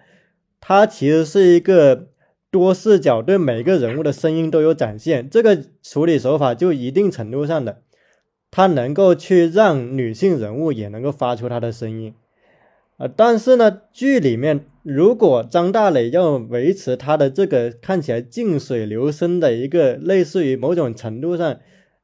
[0.59, 2.07] 它其实是一个
[2.49, 5.29] 多视角，对每个人物的声音都有展现。
[5.29, 7.81] 这个处理手法就一定程度上的。
[8.49, 12.13] 他能够去让女性人物也能够发出她的声音，
[12.95, 21.57] 啊，但是呢，剧里面如果张大磊要维持他的这个看起来静水流深的一个类似于某种程度上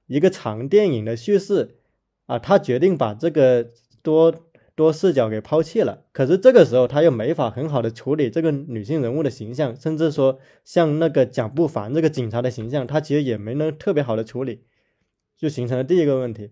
[0.07, 1.75] 一个长电影的叙事，
[2.25, 3.67] 啊，他决定把这个
[4.01, 4.33] 多
[4.75, 6.01] 多视角给抛弃了。
[6.11, 14.61] 可是这个时候他又没法很好的处理这个女性人物的形象，甚至说像那个蒋不凡这个警察的形象，他其实也没能特别好的处理，
[15.37, 16.51] 就形成了第一个问题。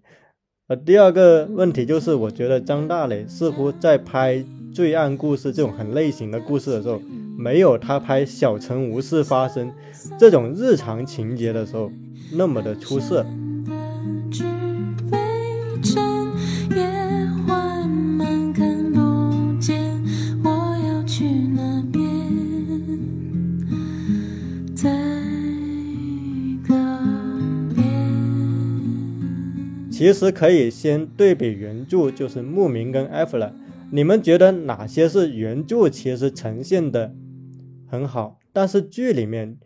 [0.67, 4.41] 呃，第二个问题就是，我觉得张大磊似乎在拍
[4.73, 7.01] 罪案故事这种很类型的故事的时候，
[7.37, 9.73] 没有他拍小城无事发生
[10.17, 11.91] 这种日常情节的时候
[12.33, 13.25] 那么的出色。
[29.91, 33.55] 其实可以先对比原著，就是牧民跟艾弗兰。
[33.91, 37.13] 你们觉得哪些是原著其实呈现的
[37.85, 39.59] 很好，但是剧里面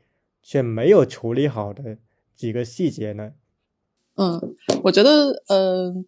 [0.43, 1.99] 却没有处理好的
[2.35, 3.31] 几个细节呢？
[4.17, 4.39] 嗯，
[4.83, 6.05] 我觉得，嗯，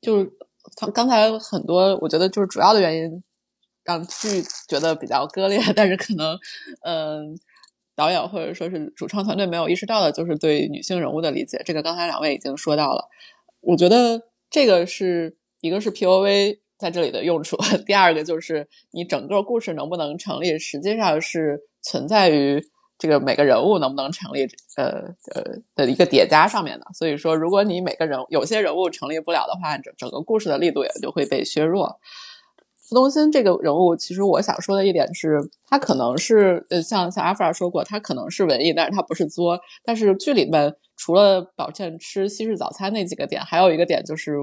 [0.00, 0.30] 就是
[0.76, 3.22] 他刚才很多，我觉得就是主要的原因
[3.84, 6.38] 让剧觉得比较割裂，但是可能，
[6.82, 7.38] 嗯，
[7.94, 11.62] 导演或者说是主创团队没有意识到的，就是对女性人物的理解。
[11.64, 13.08] 这个刚才两位已经说到了。
[13.60, 22.64] 我觉得这个是一个是 P O V 在这里的用处， 第二个就是你整个故事能不能成立，实际上是存在于
[22.98, 25.02] 这个每个人物能不能成立，呃
[25.34, 26.86] 呃的一个叠加上面的。
[26.94, 31.98] 所以说，如果你每个人有些人物成立不了的话，整整个故事的力度也就会被削弱。
[32.88, 39.58] 傅东新这个人物，其实我想说的一点是，他可能是呃，像像阿弗尔说过，他可能是文艺，但是他不是作。
[39.84, 40.74] 但是剧里面。
[40.96, 44.38] 除了宝倩吃西式早餐那几个点，还有一个点就是，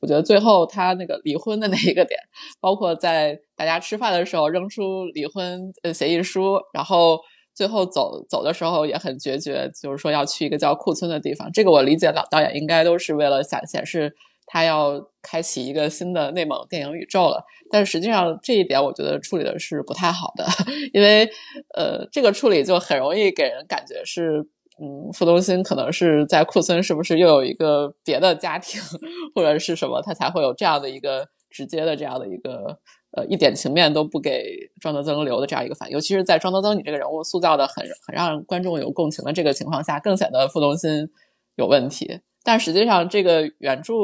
[0.00, 2.18] 我觉得最后他那个离婚的那一个点，
[2.60, 7.20] 包括在大家吃饭的时候扔出离婚呃协议书，然后
[7.60, 11.52] 最后走走的时候也很决绝，就是说要去一个叫库村的地方。
[11.52, 17.44] 这个我理解老导演应该都是为了想显示他要开启一个新的内蒙电影宇宙了。
[17.70, 20.46] 但是实际上这一点我觉得处理的是不太好的，
[20.94, 21.28] 因为
[21.76, 24.48] 呃这个处理就很容易给人感觉是。
[24.82, 28.80] 嗯，傅东新可能是在库村，是不是又有一个别的家庭，
[29.36, 32.78] 或者是什么，他才会有这样的一个直接的这样的一个
[33.12, 35.94] 呃一点情面都不给庄德增留的这样一个反应？
[35.94, 41.08] 尤其是在庄德增你这个人物塑造的很很让观众有共情的这个情况下，更显得傅东新
[41.56, 42.20] 有问题。
[42.42, 43.94] 但实际上，这个原著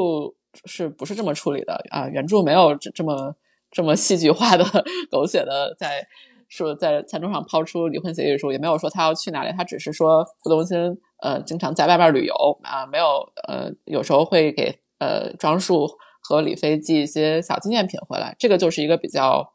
[0.65, 2.07] 是不是这么处理的啊？
[2.07, 3.35] 原著没有这这么
[3.71, 4.63] 这么戏剧化的
[5.11, 6.07] 狗血的在。
[6.49, 13.05] 说在餐桌上抛出离婚协议书，也没有说他要去哪里，他只是说傅东新呃经常在外边旅游啊，没有
[13.49, 15.85] 呃有时候会给呃庄树
[16.27, 19.53] 和李飞寄一些小纪念品回来，这个就是一个比较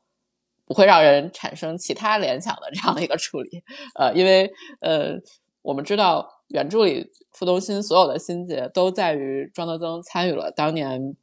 [0.64, 3.62] 不会让人产生其他联想的这样的一个处理，
[3.94, 5.16] 呃，因为呃
[5.60, 11.14] 我们知道原著里傅东新所有的心结都在于庄德增参与了当年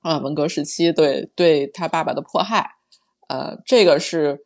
[0.00, 2.72] 啊文革时期对对他爸爸的迫害，
[3.28, 4.44] 呃，这个是。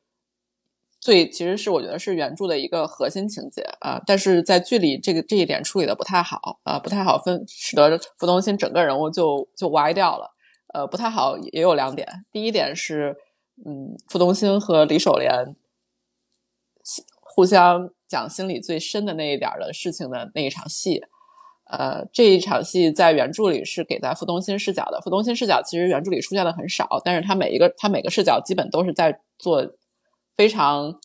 [1.06, 10.34] 最其实是我觉得是原著的一个核心情节啊，但是在剧里这个这一点处理的不太好啊，不太好分，使得傅东新整个人物就就歪掉了。
[10.74, 13.14] 呃，不太好也有两点，第一点是，
[13.64, 15.54] 嗯，傅东新和李守莲
[17.20, 21.00] 互相讲心里最深的那一点的事情的那一场戏，
[21.70, 29.64] 呃，这一场戏在原著里是给在傅东新视角的，傅东新视角其实原著里出现的很少，但是他每一个他每个视角基本都是在做。
[30.37, 31.01] 非常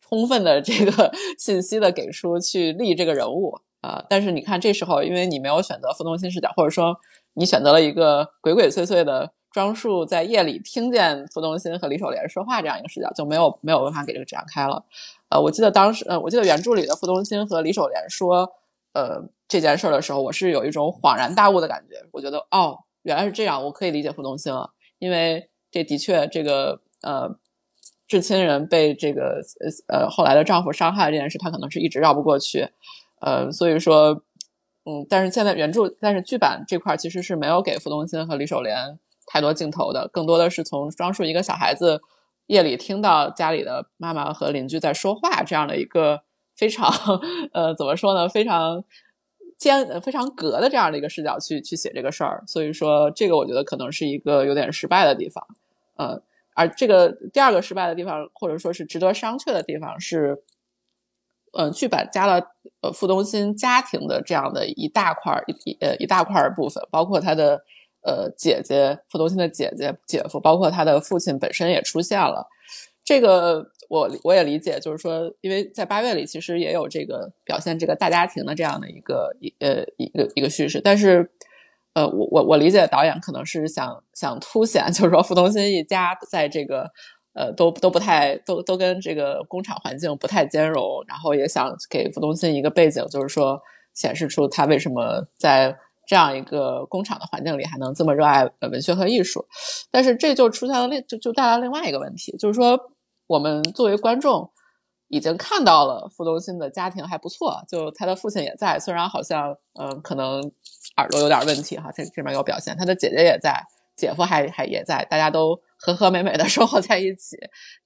[0.00, 6.96] 充分的这个 信息的给出去立这个人物啊，但是你看这时候，因为你没有选择傅东新视角，或者说
[7.34, 14.84] 你选择了一个鬼鬼祟祟的庄树在夜里听见傅东新和李守莲说话这样一个视角，就没有没有办法给这个展开了。
[15.28, 18.52] 呃，我记得当时，呃，我记得原著里的傅东新和李守莲说，
[18.92, 27.36] 呃，这件事的时候，我是有一种恍然大悟的感觉，我觉得哦，原来是这样，我可以理解傅东新了，因为这的确这个呃。
[28.08, 29.40] 至亲人被这个
[29.88, 32.68] 呃后来的丈夫伤害这件事，他可能是一直绕不过去，
[33.22, 34.22] 呃，所以说，
[34.84, 42.02] 嗯，但是现在原著，但是剧版这块其实是没有给傅东新和李守莲太多镜头的，更多的是从装述一个小孩子
[42.48, 46.20] 夜里听到家里的妈妈和邻居在说话这样的一个
[46.54, 46.92] 非常
[47.54, 48.84] 呃怎么说呢，非常
[49.56, 55.46] 尖非常隔的这样的一个视角去去写这个事儿，所以说这个我觉得可能是一个有点失败的地方，
[55.96, 56.22] 呃。
[56.54, 60.42] 而这个第二个失败的地方，或者说是值得商榷的地方是，
[61.58, 67.62] 嗯，剧版加了呃傅东新家庭的这样的一大块一呃一大块部分，包括他的
[68.02, 72.46] 呃姐姐傅东新的姐姐姐夫，包括他的父亲本身也出现了。
[73.04, 81.28] 这个我我也理解，就是说，因为在八月里其实也有这个表现这个大家庭的这样的一个一呃一个一个叙事，但是
[81.94, 86.90] 呃，我我我理解导演可能是想想凸显， 就是说傅东新一家在这个
[87.34, 93.60] 呃都都不太都都跟这个工厂环境不太兼容，然后也想给傅东新一个背景，就是说
[93.94, 95.76] 显示出他为什么在
[96.06, 99.44] 这样一个工厂的环境里还能这么热爱呃文学和艺术。
[99.90, 102.78] 但是这就出现了另就就带来另外一个问题，就是说
[103.26, 104.50] 我们作为观众。
[105.12, 110.40] 已经看到了傅东新的家庭还不错，就他的父亲也在，虽然好像嗯可能
[110.96, 113.62] 耳朵有点问题哈，这这边有表现，他的姐姐也在，
[113.94, 117.36] 姐夫还还也在，大家都和和美美的 生活在一起，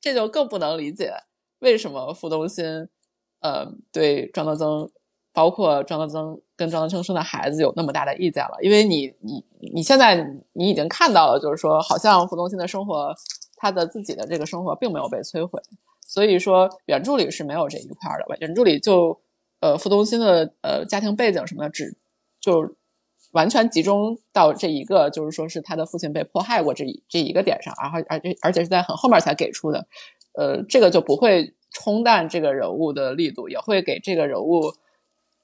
[0.01, 1.13] 这就更不能理解
[1.59, 2.65] 为什么傅东新
[3.41, 4.89] 呃对庄德增，
[5.33, 10.15] 包括庄德增跟庄德增生的孩子有那么大的意见了，因为你你你现在
[10.53, 13.13] 你已经看到了，就是说好像傅东新的生活，
[13.57, 15.61] 他的自己的这个生活并没有被摧毁。
[16.07, 19.21] 所以说原著里是没有这一块的，原著里就，
[19.61, 21.97] 呃，傅东新的呃家庭背景什么的，只
[22.41, 22.75] 就
[23.33, 29.87] 完全集中到这一个，就是说是他的父亲被迫害过这一这一个点上，然后而且而且是在很后面才给出的，
[30.35, 34.73] 呃，这个就不会冲淡这个人物的力度，也会给这个人物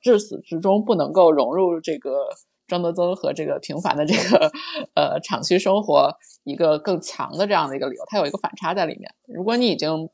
[0.01, 2.29] 至始至终不能够融入这个
[2.67, 4.51] 张德增和这个平凡的这个
[4.95, 9.13] 呃厂区生活一个更强的这样的一个理由，它有一个反差在里面。
[9.27, 10.09] 如果你已经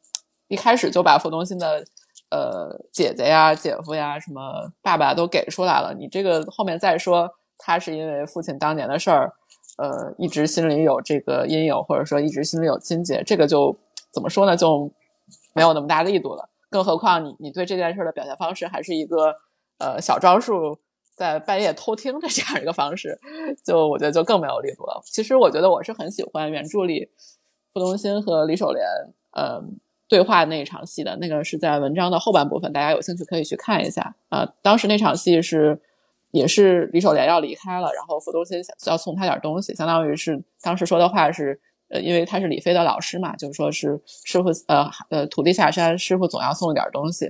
[0.49, 1.85] 一开始就把傅东新的，
[2.31, 4.41] 呃，姐姐呀、姐夫呀、什么
[4.83, 9.33] 爸爸都给出来了，你这个后面再说他是因为父亲当年的事儿，
[9.77, 13.79] 呃，一直心里有这个阴影，或者说一直心里有心结，这个就
[14.11, 14.57] 怎么说呢？
[14.57, 14.91] 就
[15.55, 16.49] 没有那么大力度了。
[16.71, 19.35] 更何况你你对这件事的表现方式还是一个
[19.79, 20.79] 呃小招数
[21.15, 23.19] 在半夜偷听的这样一个方式，
[23.65, 25.01] 就我觉得就更没有力度了。
[25.05, 27.11] 其实我觉得我是很喜欢原著里
[27.75, 28.87] 傅东新和李守莲，
[29.37, 29.79] 嗯。
[30.09, 34.51] 对话那一场戏的那个是在文章的后半部分，大家有兴趣可以去看一下啊。
[34.63, 35.79] 当时那场戏是，
[36.31, 47.27] 也是李守莲要离开了，然后傅东新要送他点东西，相当于是当时说的话是，呃，因为他是李飞的老师嘛，就是说是师傅，呃呃，徒弟下山，师傅总要送一点东西。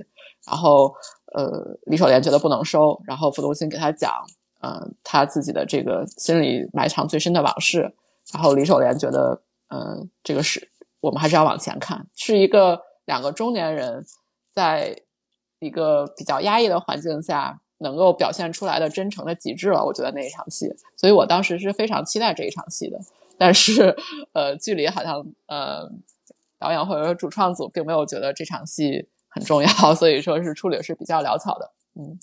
[0.47, 0.93] 然后，
[1.35, 4.11] 呃，李守莲觉得不能收，然后傅东新给他讲，
[4.61, 7.93] 嗯，他自己的这个心里埋藏最深的往事。
[8.33, 10.69] 然后李守莲觉得，嗯，这个是。
[11.01, 14.05] 我们还是要往前看，是一个两个中年人，
[14.51, 15.01] 在
[15.59, 19.83] 一个比较压抑的环境下，能够表现出来的真诚的极致了。
[19.83, 22.99] 我觉得那一场戏，所以我当时是非常期待这一场戏的。
[23.37, 23.95] 但是，
[24.33, 25.89] 呃，剧里好像呃，
[26.57, 31.71] 导演或者说主创组并没有觉得这场戏很重要，所以说是处理是比较潦草的。
[31.95, 32.19] 嗯，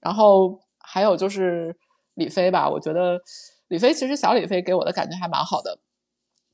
[0.00, 1.74] 然后还有就是
[2.14, 3.18] 李飞吧，我觉得
[3.68, 5.78] 李飞其实小李飞给我的感觉还蛮好的。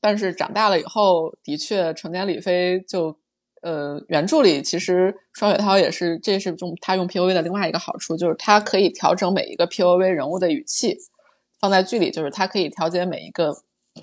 [0.05, 3.17] 但是长大了以后，的确成年李飞就，
[3.63, 10.95] 呃，原著里其实双雪涛也是，这是用他用 P O V 的另外一个好处，就是他可以调整每一个 P O V 人物的语气，
[11.59, 13.51] 放在剧里就是他可以调节每一个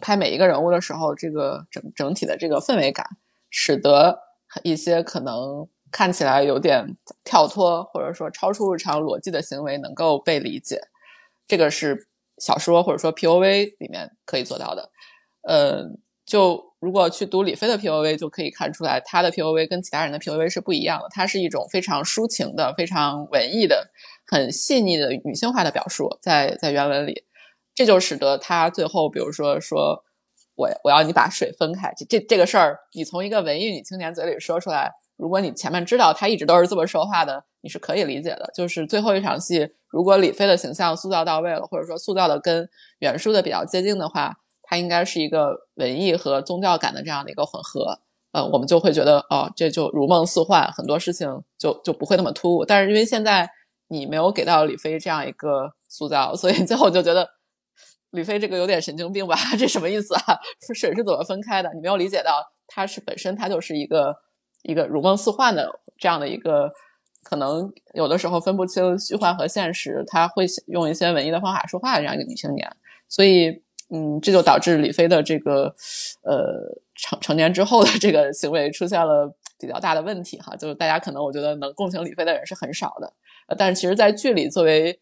[0.00, 3.07] 拍每一个人物的时候，这个整整体的这个氛围感，
[3.48, 4.18] 使得
[4.64, 10.80] 一些可能看起来有点跳脱或者说超出日常逻辑的行为能够被理解，
[11.46, 14.90] 这个是小说或者说 P O V 里面可以做到的。
[15.43, 15.84] 呃，
[16.24, 21.07] 就如果去读李飞的 P O V，就可以看出来他的 P O V 跟其他人的 P O V 是不一样的。
[21.11, 23.90] 它是一种非常抒情的、非常文艺的、
[24.26, 27.24] 很细腻的女性化的表述，在在原文里，
[27.74, 30.05] 这就使得他最后，比如说说，
[30.55, 38.51] 我我要你把水分开，这这这个事儿，你从一个文艺女青年嘴里说出来，如果你前面知道他一直都是这么说话的，你是可以理解的。
[38.55, 42.68] 就是最后一场戏，如果李飞的形象塑造到位了，或者说塑造的跟
[42.99, 44.38] 原书的比较接近的话。
[44.73, 47.99] 它应该是一个文艺和宗教感的这样的一个混合，
[48.31, 52.64] 呃，我们就会觉得哦，这就如梦似幻，很多事情就就不会那么突兀。
[52.64, 53.47] 但是因为现在
[53.89, 57.29] 你没有给到李飞这样一个塑造，所以最后就觉得
[58.12, 59.37] 李飞这个有点神经病吧？
[59.59, 60.39] 这什么意思啊？
[60.75, 61.70] 水是怎么分开的？
[61.75, 64.16] 你没有理解到，它是本身它就是一个
[64.62, 66.70] 一个如梦似幻的这样的一个，
[67.23, 72.75] 可能有的时候分不清虚幻和现实，他会用一些文艺的方法说话的这样一个女青年，
[73.07, 73.62] 所以。
[73.95, 75.74] 嗯，这就导致李飞的这个，
[76.22, 80.57] 呃，成成年之后的这个行为出现了比较大的问题哈。
[80.57, 83.12] 就是大家可能我觉得能共情李飞的人是很少的，
[83.49, 84.99] 呃，但是其实，在剧里作为，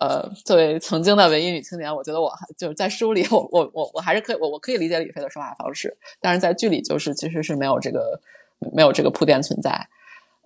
[0.00, 8.20] 呃，作为曾经的文艺女青年，我觉得我还就是在书里，我我我我还是可以，我我可以理解李飞的说话方式，但是在剧里就是其实是没有这个
[8.74, 9.86] 没有这个铺垫存在，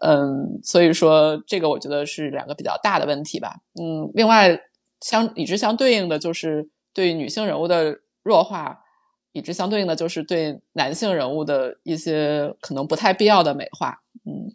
[0.02, 3.56] 嗯，所以说这个我觉得是两个比较大的问题吧。
[3.80, 4.60] 嗯，另外
[5.00, 6.68] 相与之相对应的就是。
[6.92, 8.82] 对女性人物的弱化，
[9.32, 14.02] 与之相对应的就是对男性人物的一些可能不太必要的美化。
[14.24, 14.54] 嗯，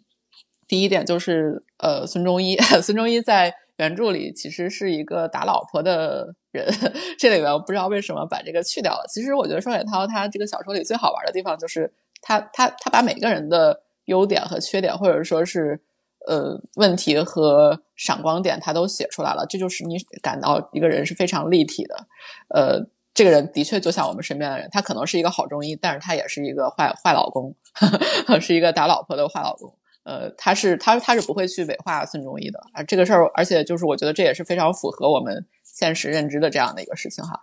[0.68, 6.66] 第一点就是呃，孙中一， 孙中一在原著里其实是一个打老婆的人，
[7.18, 9.04] 这里边我不知道为什么把这个去掉了。
[9.08, 15.80] 其实我觉得双雪涛他这个小说里最好玩的地方就是他他他把每个人的优点和缺点，或者说是
[16.26, 19.46] 呃问题和闪光点，他都写出来了。
[19.48, 22.06] 这就是你感到一个人是非常立体的。
[22.48, 27.54] 呃，这个人的确就像我们身边的人，他可能是一个好中医，但是他也是一个坏坏老公，
[28.40, 29.72] 是一个打老婆的坏老公。
[30.04, 37.40] 呃，他是他他是不会去美化孙中义的啊，这个事儿，而且就是我觉得这也是非常符合我们现实认知的这样的一个事情哈。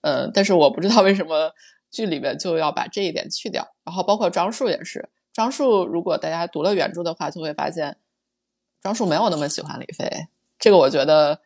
[0.00, 1.52] 呃，但是我不知道为什么
[1.90, 7.98] 剧里面就要把这一点去掉，然后包括张树也是，张树如果大家读了原著的话，就会发现
[8.86, 10.08] 张树没有那么喜欢李飞，
[10.60, 11.40] 这个我觉得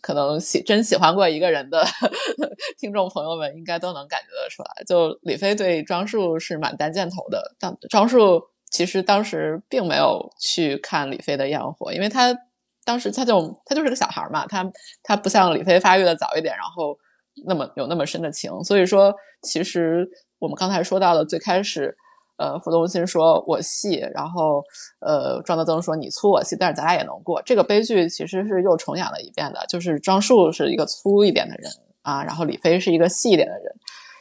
[0.00, 1.84] 可能喜真喜欢过一个人的
[2.80, 8.42] 听众朋友们应该都能感觉得出来，就李飞对张树是蛮单箭头的，但张树。
[8.70, 12.36] 其实当时并没有去看李飞的焰火，因为他
[12.84, 14.70] 当时他就他就是个小孩嘛，他
[15.02, 16.98] 他不像李飞发育的早一点，然后
[17.46, 18.62] 那么有那么深的情。
[18.64, 20.06] 所以说，其实
[20.38, 21.96] 我们刚才说到的最开始，
[22.38, 24.64] 呃，付东新说我细，然后
[25.00, 27.42] 呃，庄德增说你粗我细，但是咱俩也能过。
[27.42, 31.70] 这个悲剧其实是又重演了一遍的，就是庄树是一个粗一点的人
[32.02, 33.74] 啊，然后李飞是一个细一点的人，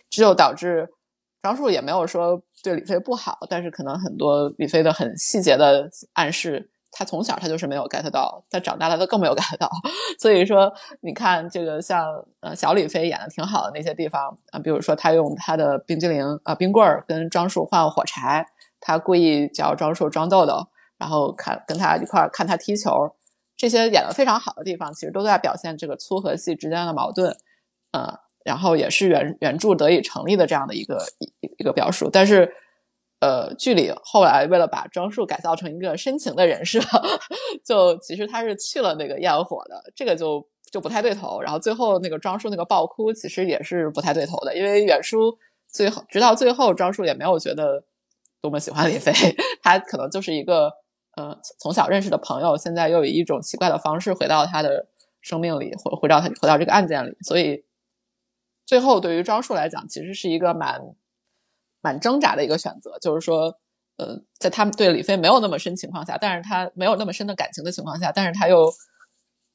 [0.09, 0.88] 只有导致
[1.41, 2.41] 庄树也没有说。
[2.63, 9.70] 对李飞不好，但是可能很多李飞的很细节的暗示，他从小他就是没有 get 到，他长大了他更没有 get 到。
[10.20, 12.06] 所以说，你看这个像
[12.40, 18.46] 呃小李飞演的挺好的那些地方啊，比如说他用他的冰激凌啊冰棍儿跟庄树换火柴，
[18.80, 20.68] 他故意叫庄树装豆豆，
[20.98, 23.12] 然后看跟他一块看他踢球，
[23.56, 27.36] 这些演的非常好的地方，其实都在表现这个粗和细之间的矛盾，
[27.92, 28.20] 呃。
[28.46, 31.30] 然后也是原原著得以成立的这样的一个一
[31.60, 32.50] 一个表述，但是，
[33.20, 36.80] 呃，剧里后来为了把庄树改造成一个深情的人设，
[37.65, 41.41] 就其实他是去了那个焰火的，这个就就不太对头。
[41.41, 45.38] 然后最后那个庄树那个爆哭，其实也是不太对头的，因为远书
[45.68, 47.84] 最后直到最后，庄树也没有觉得
[48.41, 49.11] 多么喜欢李飞，
[49.63, 50.72] 他可能就是一个
[51.15, 54.88] 呃从小认识的朋友，现在又以一种奇怪的方式回到他的
[55.22, 57.63] 生命里，回回到他回到这个案件里，所以。
[58.65, 60.82] 最后，对于庄树来讲，其实是一个蛮
[61.88, 62.98] 蛮挣扎的一个选择。
[63.00, 63.54] 就是说，
[63.98, 68.70] 呃，在他们对李飞没有那么深情况下，但是他没有那么深的感情的情况下，但是他又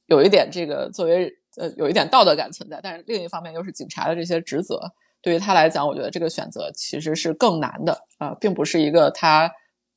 [0.07, 4.80] 有一点这个作为呃有一点道德感存在，但是另一方面又是警察的这些职责，
[5.20, 9.51] 对于他来讲，我觉得这个选择其实是更难的啊，并不是一个他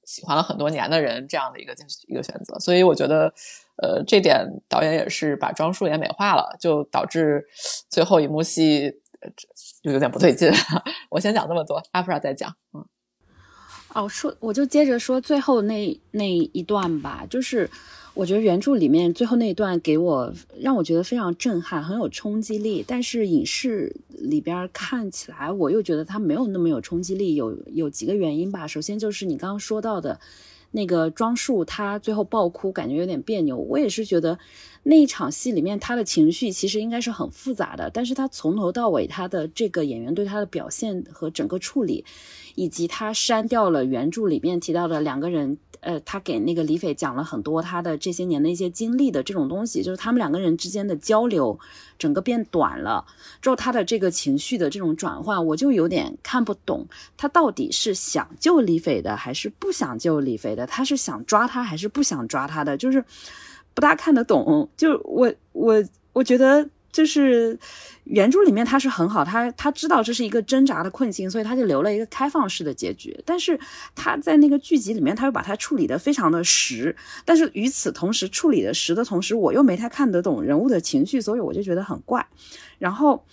[0.03, 1.73] 喜欢了很多年的人这样的一个
[2.07, 2.59] 一个选择。
[2.59, 3.33] 所以，我觉得。
[3.77, 7.45] 呃，这点导演也是把庄树也美化了，就导致
[7.89, 8.89] 最后一幕戏
[9.81, 10.51] 就有点不对劲。
[11.09, 12.55] 我先讲这么多，阿普拉再讲。
[12.73, 12.85] 嗯，
[13.93, 17.69] 哦，说我就接着说最后那那一段吧，就是
[18.13, 22.83] 我觉得原著里面最后那一段给我让我觉得非常震撼，很有冲击力。
[22.87, 27.35] 但是影视里边看起来，我又觉得它没有那么有冲击力。
[27.35, 30.19] 有有几个原因吧，首先就是你刚刚说到的。
[30.75, 33.55] 那个庄树他最后爆哭，感觉有点别扭。
[33.55, 34.37] 我也是觉得
[34.83, 42.03] 那一场戏里面他的情绪其实应该是很复杂的，但是他从头到尾他的这个演员对他的表现和整个处理，
[42.55, 45.57] 以及他删掉了原著里面提到的两个人。
[45.81, 51.59] 呃，他给那个李斐讲了很多他的这些年的一些经历的这种东西，就是他们两个人之间的交流，
[51.99, 53.05] 整个变短了
[53.39, 60.65] 之后，他的这个情绪的这种转换，我就有点看不懂，他到底是想救李斐的，还是不想救李斐的？
[60.65, 62.75] 他是想抓他，还是不想抓他的？
[62.75, 63.05] 就是
[63.75, 64.67] 不大看得懂。
[64.75, 65.83] 就我我
[66.13, 66.67] 我觉得。
[66.91, 67.59] 就是
[68.05, 73.19] 原著里面他是很好，他他知道这是一个挣扎的困境，所以他就留了一个开放式的结局。
[73.25, 73.59] 但是
[73.95, 76.95] 他在那个剧集里面，他又把它处理的非常的实。
[77.25, 82.27] 但是与此同时，处理的实的同时，我又没太看得懂人物的情绪，所以我就觉得很怪。
[82.77, 83.25] 然后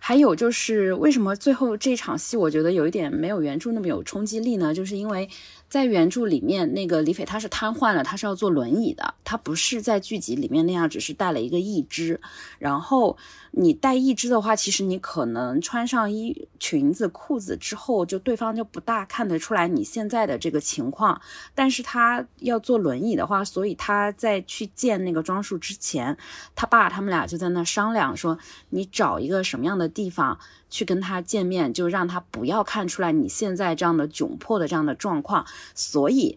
[0.00, 4.74] 还有就是为什么最后这场戏我觉得有一点没有原著那么有冲击力呢？
[4.74, 5.28] 就是因为。
[5.68, 12.20] 在原著里面，那个李斐他是瘫痪了，他是要坐轮椅的，他不是在剧集里面那样，只是带了一个义肢。
[12.60, 13.18] 然后
[13.58, 21.18] 你带一只的话，其实你可能穿上衣裙子、裤子之后，就对方就不大看得出来你现在的这个情况。
[21.54, 26.16] 但是他要坐轮椅的话，所以他在去见那个庄树之前，
[26.54, 28.38] 他爸他们俩就在那商量说，
[28.68, 30.38] 你找一个什么样的地方。
[30.68, 35.46] 去跟他见面，就让他不要看出来你现在这样的窘迫的这样的状况。
[35.76, 36.36] 所以，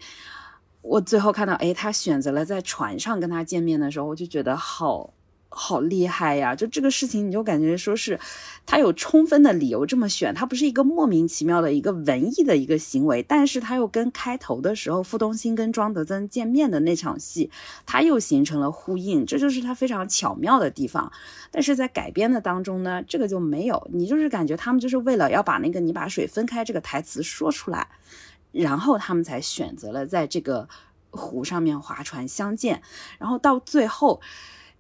[0.84, 5.12] 我最后看到，哎，他选择了在船上跟他见面的时候，我就觉得好
[5.52, 6.56] 好厉害呀！
[6.56, 8.20] 就这个事情，你就感觉说是
[8.68, 17.50] 他有充分的理由这么选，他不是一个莫名其妙的一个文艺的一个行为，但是他又跟开头的时候傅东兴跟庄德增见面的那场戏，
[17.88, 21.12] 他又形成了呼应，这就是他非常巧妙的地方。
[21.50, 27.88] 但是在改编的当中呢，这个就没有，你就是感觉他们就是为了要把那个你把水分开这个台词说出来，
[28.52, 30.70] 然后他们才选择了在这个
[31.10, 32.84] 湖上面划船相见，
[33.18, 34.22] 然后到最后。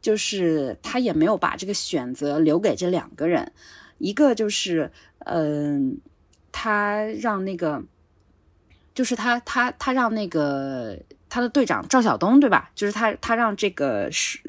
[0.02, 3.52] 就是他也没有把这个选择留给这两个人，
[3.98, 5.98] 一个就是，嗯，
[6.52, 7.84] 他让那个，
[8.94, 10.98] 就是他他他让那个。
[11.32, 12.72] 他的队长赵晓东，对吧？
[12.74, 14.40] 就是他，他让这个是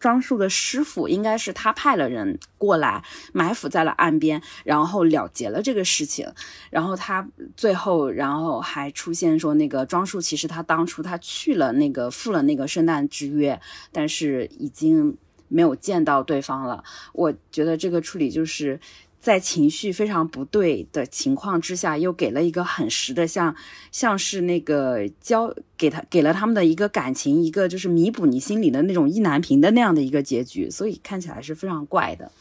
[0.00, 6.26] 庄树的师傅，应该是他派了人过来埋伏在了岸边，然后了结了这个事情。
[6.70, 13.60] 然后他最后，然后还出现说，那个庄树其实他当初他去了那个赴了那个圣诞之约，
[13.92, 16.82] 但是已经没有见到对方了。
[17.12, 18.80] 我觉得这个处理就是。
[19.20, 23.54] 在情绪非常不对的情况之下，又给了一个很实的，像
[23.92, 32.32] 像是那个交给他给了他们的一个感情，一个就是弥补你心里的那种意难平的那样的一个结局，所以看起来是非常怪的。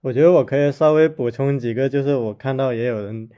[0.00, 3.28] 我觉得我可以稍微补充几个，就是我看到也有人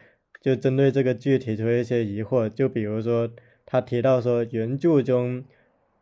[0.40, 3.30] 就针对这个剧提出一些疑惑，就比如说
[3.66, 5.44] 他提到说原著中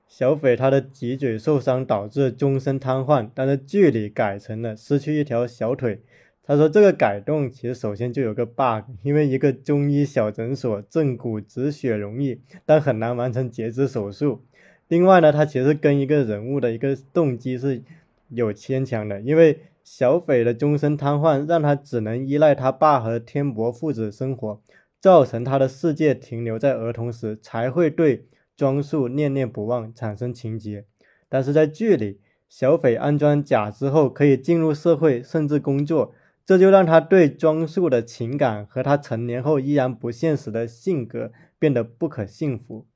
[0.06, 6.00] 小斐他的脊椎受伤导致终身瘫痪，但是剧里改成了失去一条小腿。
[6.48, 14.40] 他说：“这个改动其实首先就有个 bug，因为一个中医小诊所正骨止血容易，但很难完成截肢手术。
[14.88, 17.82] 另外呢，他其实跟一个人物的一个动机是
[18.30, 24.58] 有牵强的，因为小斐的终身瘫痪让他只能依赖他爸和天伯父子生活，
[24.98, 28.24] 造成他的世界停留在儿童时，才会对
[28.56, 30.86] 庄树念念不忘，产生情结。
[31.28, 36.14] 但是在剧里，小斐安装甲之后可以进入社会，甚至工作。”
[36.48, 42.86] 这就让他对庄树的情感和他成年后依然不现实的性格变得不可信服。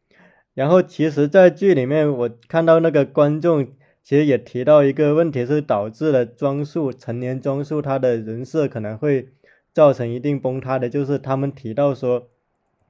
[0.55, 3.67] 然后，其实，在剧里面，我看到那个观众
[4.03, 9.29] 其实也提到一个问题，是导致了庄树成年庄树他的人设可能会
[9.75, 12.31] 造成一定崩塌的，就是他们提到说，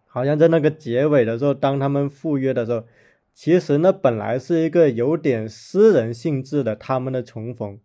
[0.07, 2.85] 好像在那个结尾的时候，当他们赴约的时候，
[3.35, 7.81] 其实那本来是一个有点私人性质的他们的重逢，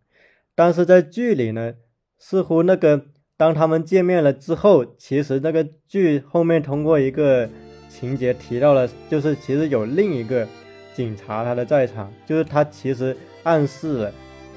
[0.54, 1.74] 但是在剧里呢。
[2.20, 3.06] 似乎那个
[3.38, 7.48] 当他们见面了之后，其实那个剧后面通过一个
[7.88, 10.48] 情节提到了，就是其实有另一个
[10.96, 14.14] 警察他的在场，就是他其实暗示了，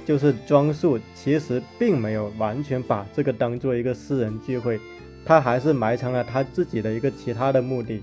[0.07, 4.81] 就是庄树其实并没有完全把这个当做一个私人聚会，
[5.25, 8.03] 他还是埋藏了他自己的一个其他的目的。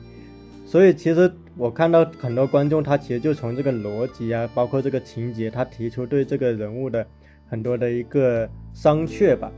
[0.66, 7.06] 所以其实我看到很多观众，他其实就从这个逻辑啊，包括这个情节，他提出对这个人物的。
[7.50, 9.52] 很多的一个商榷吧。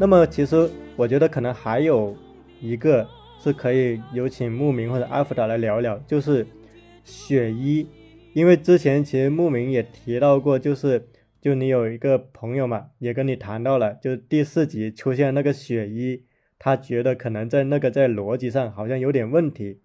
[0.00, 2.16] 那么，其实我觉得可能还有
[2.60, 3.04] 一个
[3.40, 6.46] 是可以有请牧民或者阿福达来聊聊，就是
[7.02, 7.84] 雪衣，
[8.32, 11.08] 因为之前其实牧民也提到过，就是
[11.40, 16.22] 就你有一个朋友嘛，也跟你谈到了，就第四集出现那个雪衣，
[16.60, 19.80] 他觉得可能在那个在逻辑上好像有点问题。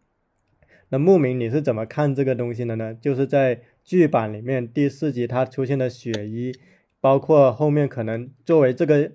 [0.90, 2.94] 那牧民你是怎么看这个东西的呢？
[2.94, 6.52] 就是在剧版里面第四集他出现的雪衣，
[7.02, 9.14] 包括后面可能作为这个。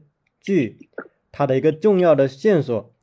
[0.48, 0.88] 剧
[1.30, 2.94] 它的一个重要的线索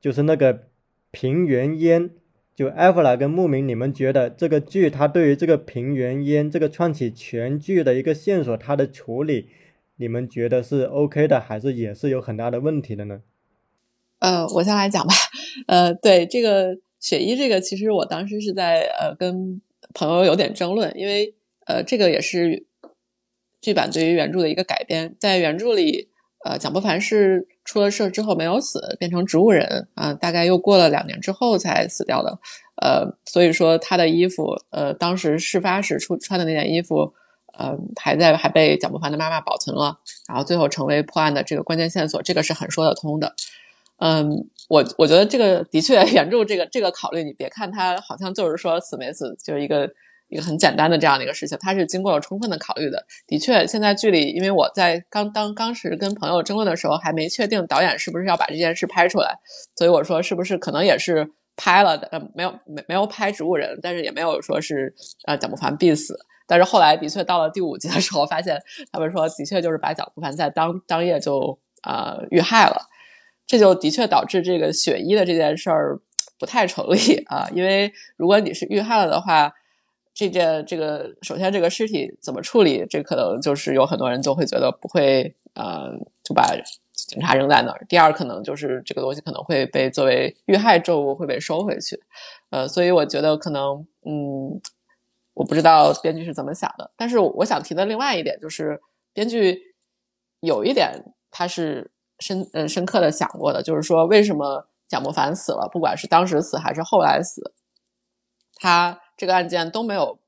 [0.00, 0.68] 就是那个
[1.10, 2.10] 平原烟，
[2.54, 9.48] 就艾弗拉跟牧民，你们觉得这个剧它对于这个平原烟这个串起全剧的一个线索，它的处理，
[9.96, 13.22] 你们觉得是 OK 的，还是也是有很大的问题的呢？
[14.20, 15.12] 呃，我先来讲吧。
[15.66, 19.60] 呃，对这个雪衣这个，其实我当时是在呃跟
[19.94, 21.34] 朋友有点争论，因为
[21.66, 22.64] 呃这个也是
[23.60, 26.08] 剧版对于原著的一个改编，在原著里。
[26.48, 32.38] 呃，蒋不凡是出了事之后没有死，变成植物人啊，大概又过了两年之后才死掉的。
[32.80, 37.12] 呃，所以说他的衣服，呃，当时事发时出穿的那件衣服，
[37.58, 43.34] 呃，还在还被蒋伯凡的妈妈保存了，然后最后成为破案的这个关键线索，这个是很说得通的。
[43.98, 49.90] 嗯，我我觉得这个的确 原著这个这个考虑，你别看他好像就是说死没死，就是一个
[50.28, 53.04] 一个很简单的这样的一个事情，他是经过了充分的考虑的。
[53.26, 59.38] 的确，现在剧里，因为我在刚当当时跟朋友争论的时候，还没确定导演是不是要把这件事拍出来，
[59.76, 64.94] 所以我说是不是可能也是拍了的，呃，没有没没有拍植物人，但是也没有说是
[65.26, 66.18] 呃蒋不凡必死。
[66.46, 68.58] 但是后来的确到了第五集的时候，发现
[68.90, 72.82] 他们说的确就是把蒋不凡在当当夜就呃遇害了。
[73.46, 75.98] 这就的确导致这个血衣的这件事儿
[76.38, 79.50] 不太成立啊，因为如果你是遇害了的话，
[80.18, 85.92] 这件这个首先这个尸体怎么处理，这可能就是有很多人就会觉得不会呃
[86.24, 86.52] 就把
[86.92, 87.86] 警察扔在那儿。
[87.88, 92.02] 第二，可能就是这个东西可能会被作为遇害证物会被收回去，
[92.50, 94.60] 呃，所以我觉得可能嗯，
[95.34, 98.80] 我不知道编剧是怎么想的，但是我想提的另外一点就是，
[99.12, 99.56] 编剧
[100.40, 101.92] 有一点他是。
[102.20, 107.52] 深嗯深刻的想过的，就是说为什么蒋伯凡死了，不管是当时死还是后来死，
[108.56, 110.18] 他这个案件都没有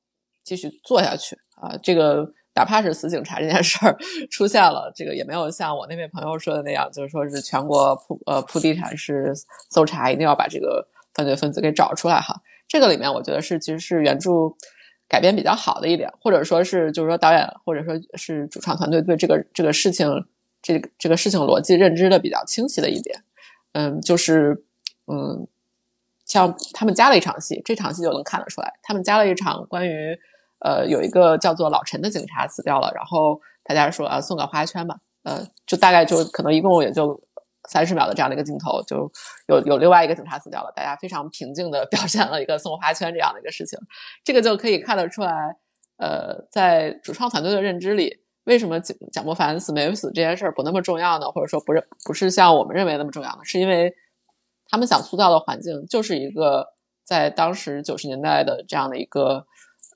[0.45, 1.74] 继续做下去啊。
[1.82, 3.97] 这个哪怕是死警察这件事儿
[4.30, 9.32] 出现了，这个也没有像我那位朋友说的那样，就是说是全国铺呃铺地毯式
[9.70, 12.38] 搜查，一定要把这个犯罪分子给找出来哈。
[12.68, 14.30] 这个里面我觉得是其实是原著
[15.09, 20.07] 改编比较好的一点，或者说是就是说导演或者说是主创团队对这个这个事情。
[20.62, 23.24] 这个这个事情逻辑认知的比较清晰的一点，
[23.72, 24.62] 嗯，就是
[25.07, 25.49] 嗯，
[26.30, 30.16] 像他们加了一场戏，这场戏就能看得出来，他们加了一场关于
[30.64, 37.20] 呃有一个叫做老陈的警察死掉了，然后大家说啊送个花圈吧，呃，就大概就可能一共也就
[37.68, 39.10] 三十秒的这样的一个镜头，就
[39.48, 43.76] 有有另外一个警察死掉了，大家非常平静的 表现了一个送花圈这样的一个事情，
[44.24, 45.56] 这个就可以看得出来，
[45.98, 48.20] 呃，在主创团队的认知里。
[48.44, 51.30] 为什么蒋蒋伯凡死没死这件事儿不那么重要呢？
[51.30, 53.38] 或者说不是不是像我们认为那么重要呢？
[53.44, 53.94] 是因为
[54.70, 56.68] 他们想塑造的环境就是一个
[57.02, 59.44] 在当时九十年代的这样的一个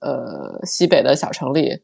[0.01, 1.83] 呃西北的小城里，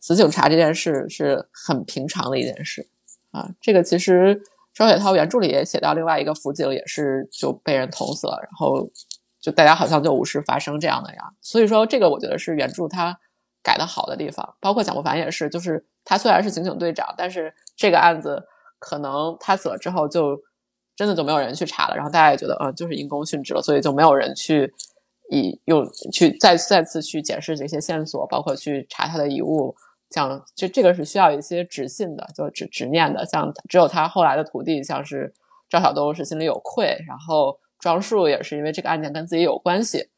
[0.00, 2.88] 死警察这件事是很平常的一件事
[3.30, 3.50] 啊。
[3.60, 4.42] 这个其实
[4.72, 8.90] 双雪涛原著里也写到，另外一个辅警也是就被人捅死了，然后
[9.40, 11.30] 就大家好像就无事发生这样的呀。
[11.42, 13.18] 所以说这个我觉得是原著它。
[13.62, 18.46] 改的好的地方，包括蒋伯凡也是，就是他虽然是刑警队长，但是这个案子
[18.78, 20.40] 可能他死了之后，就
[20.96, 24.72] 真的就没有人去查了，然后大家也觉得，嗯，就是因公殉职了，所以就没有人去
[25.30, 29.74] 以用去再再次去检视这些线索，包括去查他的遗物，
[30.10, 35.32] 像这这个是需要一些执信的，就执执念的，像只有他后来的徒弟，像是
[35.68, 40.08] 赵小东是心里有愧，然后庄树也是因为这个案件跟自己有关系。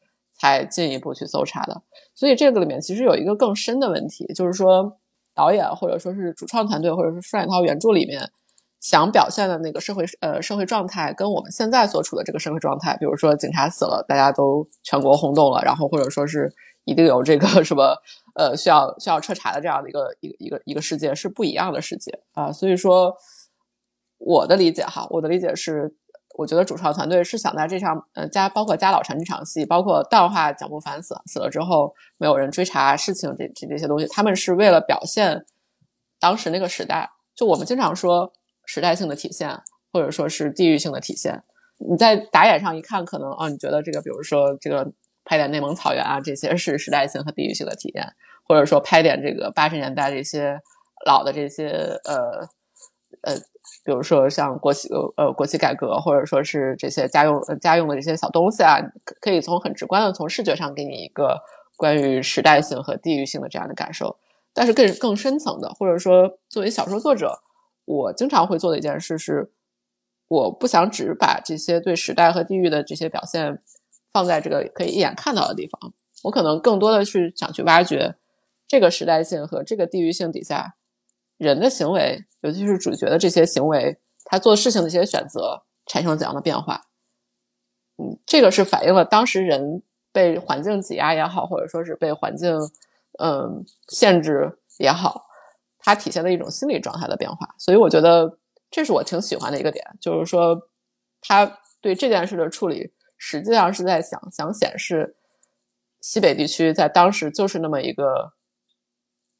[0.41, 1.81] 才进一步去搜查的，
[2.15, 4.97] 所以这个里面其实有一个更深的问题，就是说
[5.35, 8.21] 导演或者说是主创团队或者是双雪涛原著里面
[8.79, 16.53] 想表现的那个社会呃社会状态，跟我们现在所处的这个社会状态，比如说警察死了，大家都全国轰动了，然后或者说是
[16.85, 17.95] 一定有这个什么
[18.35, 23.15] 呃需要需要彻查的这样的一个一个一个一个世界是不一样的世界啊，所以说
[24.17, 25.95] 我的理解哈，我的理解是。
[26.37, 35.45] 我觉得主创团队是想在这场，呃，加包括加老陈这场戏，包括淡化蒋不凡死死了之后没有人追查事情这这这些东西，他们是为了表现
[36.17, 37.09] 当时那个时代。
[37.35, 38.31] 就我们经常说
[38.69, 39.49] 时代性的体现，
[39.91, 41.41] 或者说是地域性的体现。
[41.89, 44.87] 你在打眼上一看，可能啊，你觉得这个，比如说这个
[45.25, 48.05] 拍点内蒙草原啊，这些是时代性和地域性的体验，
[48.47, 50.59] 或者说拍点这个八十年代这些
[51.07, 51.69] 老的这些
[52.05, 52.15] 呃
[53.23, 53.35] 呃。
[53.85, 58.77] 比如说像国企呃国企改革，或者说是这些家用家用的这些小东西啊，
[59.21, 61.39] 可以从很直观的从视觉上给你一个
[61.77, 64.17] 关于时代性和地域性的这样的感受。
[64.53, 67.39] 但是更更深层的，或者说作为小说作者，
[67.89, 69.51] 我经常会做的一件事是，
[70.27, 73.59] 我不想只把这些对时代和地域的这些表现
[74.13, 75.91] 放在这个可以一眼看到的地方，
[76.23, 78.15] 我可能更多的去想去挖掘
[78.67, 80.75] 这个时代性和这个地域性底下。
[81.37, 86.81] 人的行为，尤其是主角的这些行为，他做事情的一些选择产生怎样的变化？
[87.97, 89.81] 嗯，这个是反映了当时人
[90.11, 92.55] 被环境挤压也好，或者说是被环境
[93.19, 95.28] 嗯限制也好，
[95.93, 97.55] 它体现的一种心理状态的变化。
[97.57, 98.37] 所以我觉得
[98.71, 100.69] 这是我挺喜欢的一个点，就是说
[101.21, 105.15] 他对这件事的处理，实际上是在想想显示
[106.01, 108.33] 西北地区在当时就是那么一个。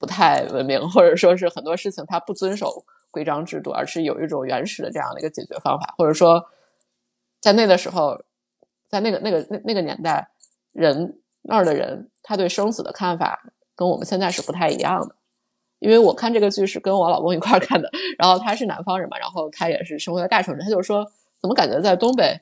[0.02, 6.41] 不太文明，或者说是很多事情他不遵守规章制度，而是有一种原始的这样的一个解决方法，或者说
[7.41, 8.18] 在那的时候，
[8.88, 10.32] 在那个那个那那个年代，
[10.72, 13.43] 人那儿的人他对生死的看法
[13.76, 15.14] 跟我们现在是不太一样的。
[15.80, 21.06] 因为我看这个剧是跟我老公一块儿看的，然后他是南方人嘛，然后他也是生活在大城市，他就说
[21.42, 22.40] 怎么感觉在东北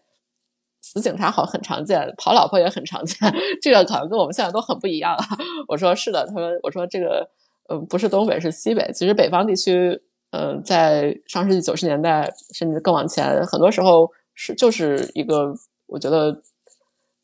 [0.82, 3.18] 死警察好很常见，跑老婆也很常见，
[3.62, 5.24] 这个好像跟我们现在都很不一样啊。
[5.68, 7.30] 我说是的，他说我说这个
[7.70, 15.54] 嗯不是东北是西北，其实北方地区嗯在上世纪九十年代甚至更往前，很多时候是就是一个
[15.86, 16.42] 我觉得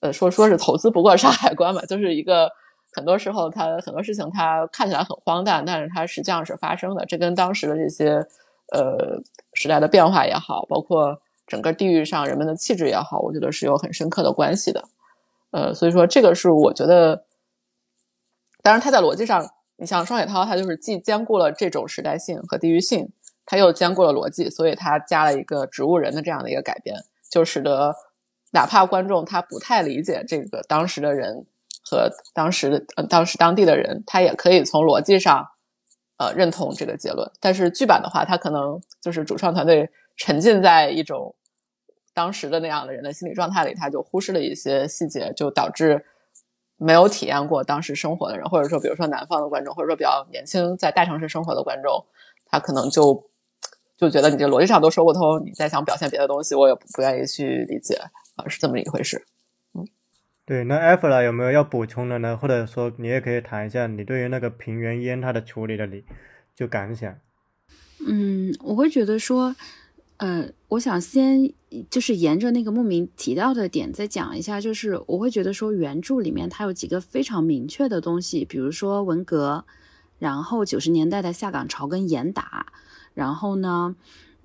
[0.01, 2.51] 呃说说是投资不过山海关嘛，就是一个。
[2.95, 7.05] 很多时候，它很多事情它看起来很荒诞，但是它实际上是发生的。
[7.05, 8.11] 这跟当时的这些
[8.71, 9.19] 呃
[9.53, 14.83] 时代的变化也好，包括整个地域上人们的气质也好，我觉得是有很深刻的关系的。
[15.51, 17.25] 呃，所以说这个是我觉得，
[18.61, 19.43] 当然它在逻辑上，
[19.77, 23.09] 你像双雪涛，他就是既兼顾了这种时代性和地域性，
[23.45, 26.95] 他又兼顾了逻辑，所以他加了一个植物人的这样的一个改编，
[27.29, 27.93] 就使得
[28.51, 31.45] 哪怕观众他不太理解这个当时的人。
[31.84, 35.45] 和当时的呃当时当地的人，他也可以从逻辑上，
[36.17, 37.29] 呃认同这个结论。
[37.39, 41.36] 但是剧版的话，他可能就是主创团队沉浸在一种
[42.13, 46.05] 当时的那样的人的心理状态里，他就忽视了一些细节，就导致
[46.77, 52.05] 没有体验过当时生活的人，或者说比如说南方的观众，或者说比较年轻在大城市生活的观众，
[52.45, 53.29] 他可能就
[53.97, 57.95] 就觉得你这逻辑上都说不通，你再想表现别的东西，我也不愿意去理解
[58.36, 59.25] 啊，是这么一回事。
[60.45, 62.35] 对，那艾弗拉有没有要补充的呢？
[62.35, 66.03] 或者说，你也可以谈一下你对于那个平原烟它的处理的理
[66.53, 67.15] 就感想。
[68.05, 69.55] 嗯，我会觉得说，
[70.17, 71.53] 呃，我想先
[71.89, 79.63] 就是沿着那个牧民提到的点再讲一下，就是我会觉得说，原著里面它有几个非常明确的东西，比如说文革，
[80.19, 82.65] 然后九十年代的下岗潮跟严打，
[83.13, 83.95] 然后呢，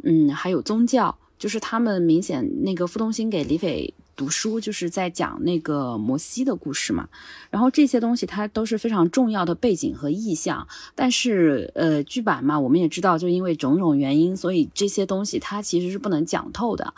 [0.04, 3.92] 嗯，还有宗教，就是他们明显那个傅东兴给李斐。
[4.18, 7.08] 读书就是在讲那个摩西的故事嘛，
[7.50, 10.66] 然后这些东西它都是非常重要的背景和意象，
[10.96, 16.92] 但是呃剧版嘛，我们也知道，就因为种种原因，所以这些东西它其实是不能讲透的。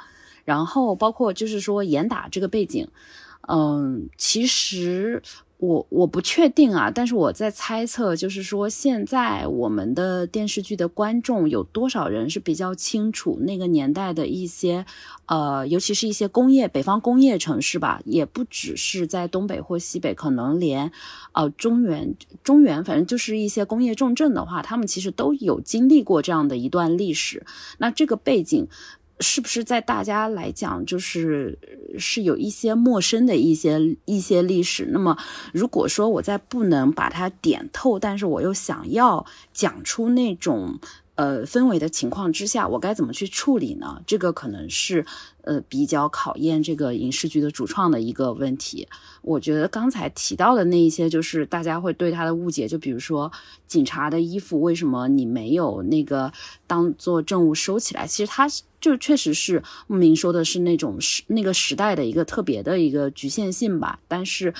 [0.47, 2.89] 然后包括就是说严打这个背景，
[3.47, 5.23] 嗯，其实。
[5.61, 14.87] 我我不确定啊，但是我在猜测，就是说现在我们的电视剧的观众有多少人是比较清楚那个年代的一些，
[15.27, 20.93] 呃，尤其是一些工业北方工业城市吧，也不只是在东北或西北，可能连，
[21.33, 27.45] 呃，中原中原，反正就是一些工业重镇的话，他们其实都有经历过这样的一段历史。
[27.77, 28.67] 那这个背景。
[29.21, 31.59] 是不是在大家来讲，就是
[31.99, 34.89] 是有一些陌生的一些一些历史？
[34.91, 35.17] 那么，
[35.53, 40.79] 如果说我在不能把它点透，但是我又想要讲出那种。
[41.21, 44.01] 呃，氛围的情况之下，我该怎么去处理呢？
[44.07, 45.05] 这个可能是
[45.43, 48.89] 呃比较考验这个影视剧的主创的一个问题。
[49.21, 53.31] 我觉得刚才提到的那一些，就是大家会对他的误解，就比如说
[53.67, 56.33] 警察的衣服为什么你没有那个
[56.67, 58.07] 当做证物收起来？
[58.07, 58.49] 其实他
[58.81, 64.01] 就确实是牧民说的是那种时那个时代的一个特别的一个局限性吧。
[64.09, 64.55] 但是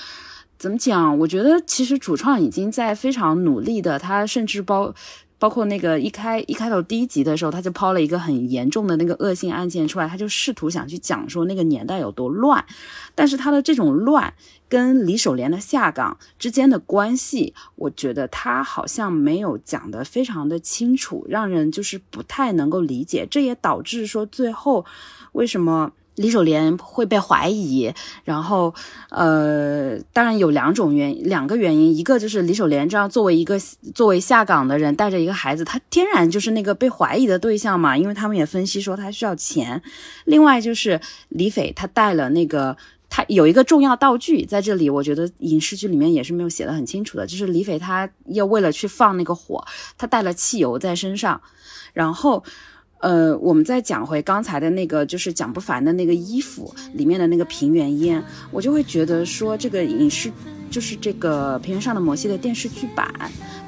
[0.59, 1.17] 怎么讲？
[1.17, 4.93] 我觉得其实主创已经在非常努力的，他甚至包。
[5.41, 12.63] 包括那个一开一开头第一集的时候，他就抛了一个很严重的那个恶性案件出来，他就试图想去讲说那个年代有多乱，
[13.15, 14.31] 但是他的这种乱
[14.69, 24.85] 跟李守廉的下岗之间的关系，我觉得他好像没有讲得非常的清楚，让人就是不太能够理解，这也导致说最后
[25.31, 25.91] 为什么。
[26.21, 27.93] 李守莲会被怀疑，
[28.23, 28.73] 然后，
[29.09, 33.59] 呃，当然有两种原两个原因，一个就是李守莲这样作为一个
[33.93, 39.81] 作为下岗的人，带着一个孩子，他天然就是那个被怀疑的对象嘛，因为他们也分析说他需要钱。
[40.25, 42.77] 另外就是李斐他带了那个，
[43.09, 49.65] 他有一个重要道具在这里，我觉得影视剧里面也是没有写的很清楚的，就是李斐他要为了去放那个火，
[49.97, 51.41] 他带了汽油在身上，
[51.93, 52.43] 然后。
[53.01, 60.31] 呃，我们再讲回刚才的那个，就是蒋不凡的那个衣服里面的那个平原烟，我就会觉得说，这个影视
[60.69, 63.11] 就是这个平原上的摩西的电视剧版，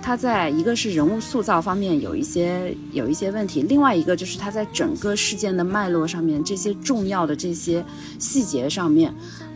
[0.01, 7.83] 它在一个是人物塑造方面有一些有一些问题，另外一个就是它在整个事件的脉络上面，这些重要的这些
[8.19, 9.13] 细节上面，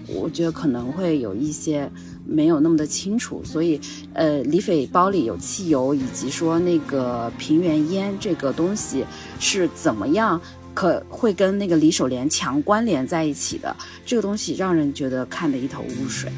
[0.07, 1.89] 我觉得可能会有一些。
[2.27, 3.79] 没有那么的清楚，所以，
[4.13, 9.05] 呃，李斐包里有汽油，以及说那个平原烟这个东西
[9.39, 10.39] 是怎么样
[10.73, 13.75] 可会跟那个李守莲强关联在一起的，
[14.05, 16.31] 这个东西让人觉得看得一头雾水。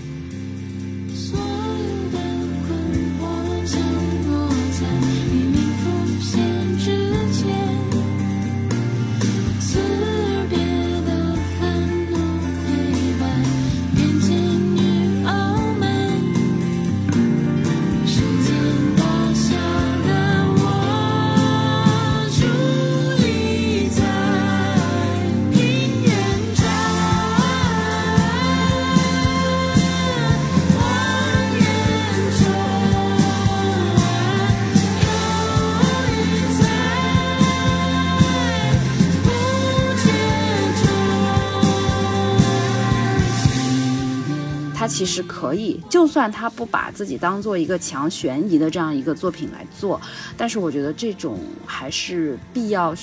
[44.89, 50.01] 其实可以，就算他不把自己当做一个强悬疑的这样一个作品来做，
[50.35, 52.93] 但是我觉得这种还是必要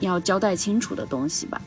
[0.00, 1.60] 要交代清楚的东西吧。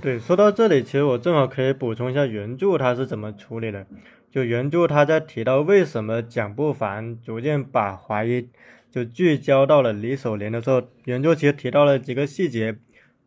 [0.00, 3.86] 对，说到这里，其实我正好可以补充一下原著它是怎么处理的。
[4.30, 8.48] 就原著他在提到为什么蒋不凡逐渐把怀疑
[8.92, 12.76] 就聚焦到了李守廉的时候，原著其实提到了几个细节。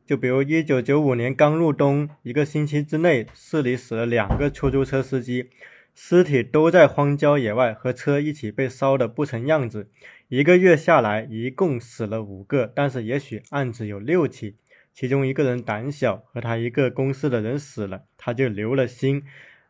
[0.09, 5.51] 就比如一九九五年刚入冬，一个星期之内，市里死了两个出租车司机，
[5.93, 9.87] 尸体都在荒郊野外，和车一起被烧得不成样子。
[10.27, 14.55] 一个月下来，一共死了五个，但是也许案子有六起。
[14.95, 19.21] 其中一个人胆小，和他一个公司的人死了，他就留了心。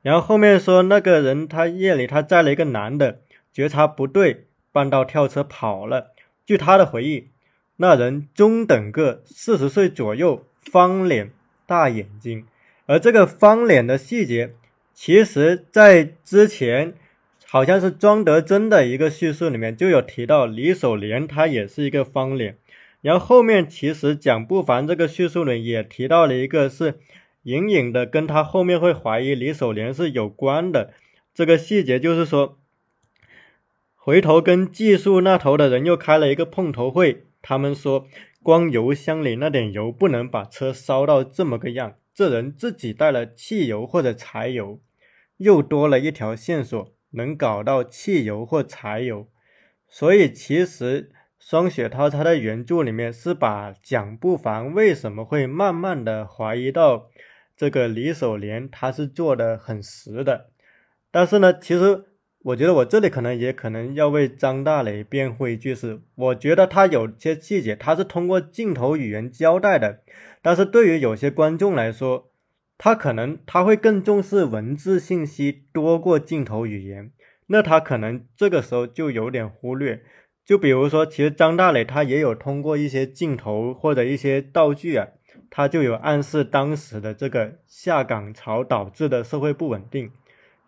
[0.01, 6.13] 然后后面说那个人他夜里他载了一个男的，觉察不对，半道跳车跑了。
[6.45, 7.31] 据他的回忆。
[7.81, 11.31] 那人中等个，四十岁左右，方脸，
[11.65, 12.45] 大眼睛。
[12.87, 14.53] 而这个方脸的细节，
[14.93, 16.93] 其实在之前
[17.45, 22.57] 好像是庄德珍的一个叙述里面就有提到，李守廉他也是一个方脸。
[22.99, 26.99] 然后后面其实蒋不凡这个叙述里也提到了一个，是
[27.43, 30.93] 隐隐的跟他后面会怀疑李守廉是有关的
[31.33, 32.57] 这个细节，就是说，
[33.95, 37.23] 回头跟技术那头的人又开了一个碰头会。
[37.41, 38.07] 他们说，
[38.43, 41.95] 光油箱里那点油不能把车烧到这么个样。
[42.13, 44.81] 这人自己带了汽油或者柴油，
[45.37, 49.27] 又多了一条线索，能搞到汽油或柴油。
[49.87, 57.09] 所以，其实双雪涛他在原著里面是把蒋不凡为什么会慢慢的怀疑到
[57.55, 60.51] 这个李守廉，他是做的很实的。
[61.09, 62.05] 但是呢，其实。
[62.41, 69.99] 我觉得我这里可能也可能要为张大雷辩护一句，是我觉得他有些细节他是通过镜头语言交代的，
[70.41, 72.31] 但是对于有些观众来说，
[72.77, 77.11] 他可能他会更重视文字信息多过镜头语言，
[77.47, 80.01] 那他可能这个时候就有点忽略。
[80.45, 85.05] 就比如说，其实张大磊他也有通过一些镜头或者一些道具啊，
[85.49, 90.09] 他就有暗示当时的这个下岗潮导致的社会不稳定。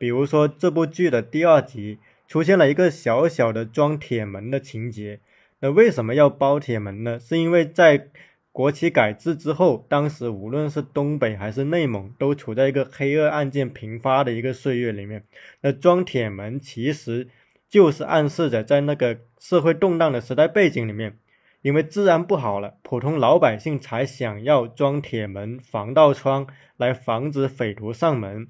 [0.02, 5.20] 比如说，这部剧的第二集出现了一个小小的装铁门的情节。
[5.60, 7.20] 那为什么要包铁门呢？
[7.20, 8.08] 是因为在
[8.52, 15.24] 国企改制之后，当时无论是东北还是内蒙，都处在一个黑恶案件频发的一个岁月里面。
[15.62, 17.28] 那装铁门其实
[17.70, 21.20] 就是暗示着，在那个社会动荡的时代背景里面，
[21.62, 26.48] 因为治安不好了，普通老百姓才想要装铁门、防盗窗
[26.78, 28.48] 来防止匪徒上门。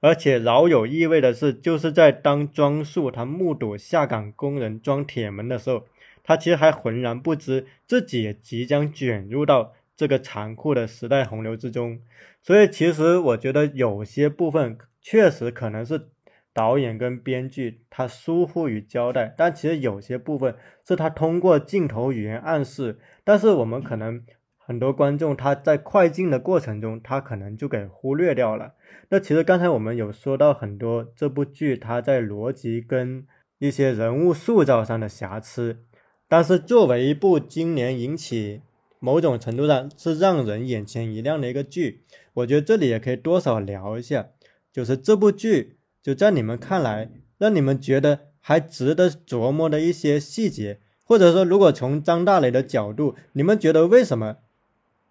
[0.00, 5.86] 而且饶有意味的是，就是在当庄树他目睹下岗工人装铁门的时候，
[6.22, 12.00] 他其实还浑然不知自己也即将卷入到这个残酷的时代洪流之中。
[12.42, 16.08] 所以，其实我觉得有些部分确实可能是
[16.54, 24.22] 导演跟编剧他疏忽于交代，但其实有些部分是他通过镜头语言暗示，但是我们可能。
[24.70, 28.74] 很多观众他在快进的过程中，他可能就给忽略掉了。
[29.08, 33.26] 那其实刚才我们有说到很多这部剧它在逻辑跟
[33.58, 35.80] 一些人物塑造上的瑕疵，
[36.28, 38.60] 但是作为一部今年引起
[39.00, 42.04] 某种程度上是让人眼前一亮的一个剧，
[42.34, 44.28] 我觉得这里也可以多少聊一下，
[44.72, 54.36] 就是这部剧就在你们看来，让你们觉得还值得琢磨的一些细节，或者说如果从张大雷的角度，你们觉得为什么？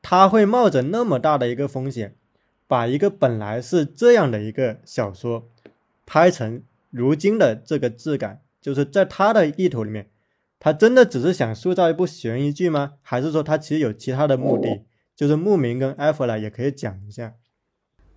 [0.02, 2.16] 他会冒着那么大的一个风险，
[2.68, 5.50] 把一个本来是这样的一个小说
[6.06, 10.08] 拍成如今的这个质感，就是在他的意图里面，
[10.60, 12.94] 他真的只是想塑造一部悬疑剧吗？
[13.02, 14.84] 还是说他其实有其他的目的？
[15.16, 17.34] 就是牧民跟艾弗莱也可以讲一下。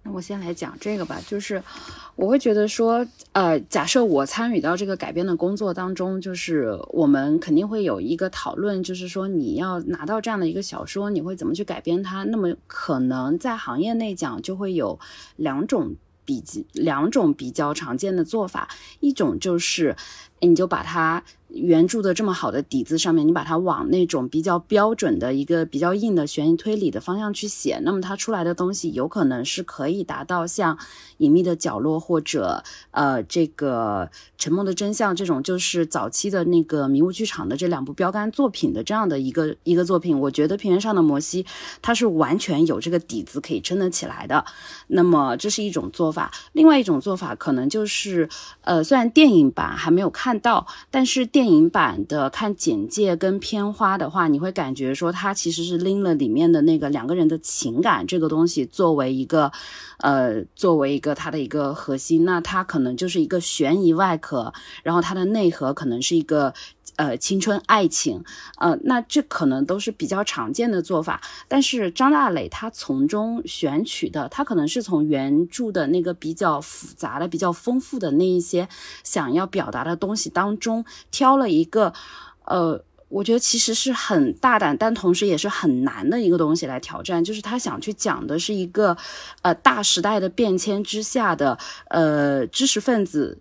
[0.05, 1.63] 那我先来讲这个吧，就是
[2.17, 12.25] 我会觉得说，呃，假设我参与到这个改编的工作当中，就是我们肯定会有一个讨论，就是说你要拿到这样的一个小说，你会怎么去改编它？
[12.25, 14.99] 那么可能在行业内讲，就会有
[15.37, 15.95] 两种
[16.25, 16.43] 比
[16.73, 19.95] 两种比较常见的做法，一种就是
[20.41, 21.23] 你就把它。
[21.55, 30.77] 原著的这么好的底子上面，你把它往那种比较标准的一个比较硬的悬疑推理的方向去写，那么它出来的东西有可能是可以达到像
[31.19, 34.07] 《隐秘的角落》或者呃这个
[34.39, 40.19] 《沉默的真相》这种，就是早期的那个迷雾剧场的这两部标杆作品的这样的一个一个作品。
[40.19, 41.45] 我觉得《平原上的摩西》
[41.83, 44.45] 它是完全有这个底子可以撑得起来的。
[44.89, 48.29] 那么这是一种做法，另外一种做法可能就是
[48.63, 59.51] 呃虽然电影版还没有看到，但是电电影版的看简介跟片花的话，你会感觉说它其实是拎了里面的那个两个人的情感这个东西作为一个，
[59.99, 62.25] 呃，作为一个它的一个核心。
[62.25, 64.53] 那它可能就是一个悬疑外壳，
[64.85, 66.55] 然后它的内核可能是一个。
[66.97, 68.23] 呃，青春爱情，
[68.59, 71.21] 呃，那这可能都是比较常见的做法。
[71.49, 78.69] 但是张大磊他从中选取的，他可能是从原著的那个比较复杂的、比较丰富的那一些
[79.03, 81.95] 想要表达的东西当中挑了一个，
[82.45, 87.25] 呃，我觉得其实是很大胆，但同时也是很难的一个东西来挑战。
[87.25, 88.97] 就是他想去讲的是一个，
[89.41, 93.39] 呃，大时代的变迁之下的，呃，知识分子。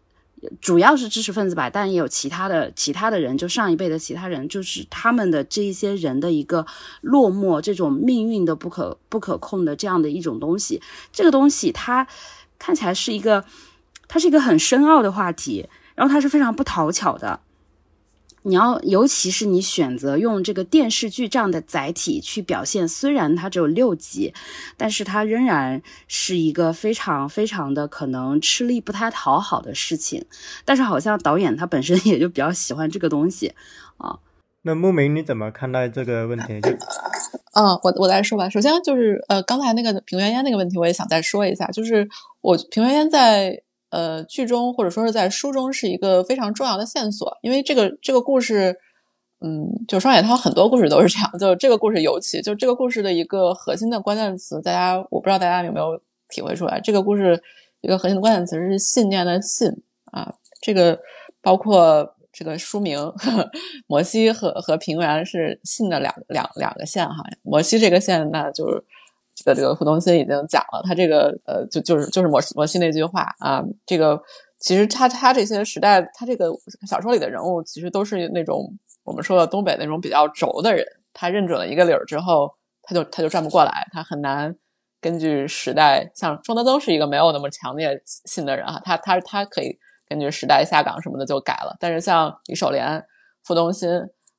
[0.59, 6.65] 主要是知识分子吧，但也有其他的其他的人，就上一辈的其他人，就是他们的这一些人的一个
[7.01, 10.81] 落寞，这种命运的不可不可控的这样的一种东西。
[11.11, 12.07] 这个东西它
[12.57, 13.45] 看起来是一个，
[14.07, 17.39] 它是一个很深奥的话题，然后它是非常不讨巧的。
[18.43, 24.33] 你要，尤其是你选择用这个电视剧这样的载体去表现，虽然它只有六集，
[24.75, 30.25] 但是它仍然是一个非常非常的可能吃力不太讨好的事情。
[30.65, 33.53] 但是好像导演他本身也就比较喜欢这个东西
[33.97, 34.17] 啊。
[34.63, 36.59] 那牧明你怎么看待这个问题？
[36.61, 36.69] 就，
[37.53, 38.49] 嗯，我我再说吧。
[38.49, 42.09] 首先就是呃，刚才那个平原烟那个问题，我也想再说一下，就是
[42.41, 43.61] 我平原烟在。
[43.91, 48.77] 呃，剧中或者说是在书中是一个非常重要的线索，因为这个这个故事，
[49.41, 57.43] 嗯，就双雪涛很多故事都是这样，就这个故事尤其，就这个故事的一个核心的关键词，大家我不知道大家有没有体会出来，这个故事
[57.81, 59.69] 一个核心的关键词是信念的信
[60.05, 60.97] 啊，这个
[61.41, 62.97] 包括这个书名
[63.87, 68.83] 摩西和和平原是信的两两两个线哈，摩西这个线那就是。
[69.43, 74.21] 的这个傅东新已经讲了，他这个呃，就就是就是摩摩西那句话啊，这个
[74.59, 76.51] 其实他他这些时代，他这个
[76.87, 84.55] 小说里的人物，其实都是那种我们说的东北那种比较轴的人，他认准了一个理儿之后，他就他就转不过来，他很难
[85.01, 89.75] 根据时代，像庄德增是一个没有那么强烈信的人哈，他他他可以
[90.07, 93.03] 根据时代下岗什么的就改了，但是像李守廉、
[93.43, 93.89] 傅东新，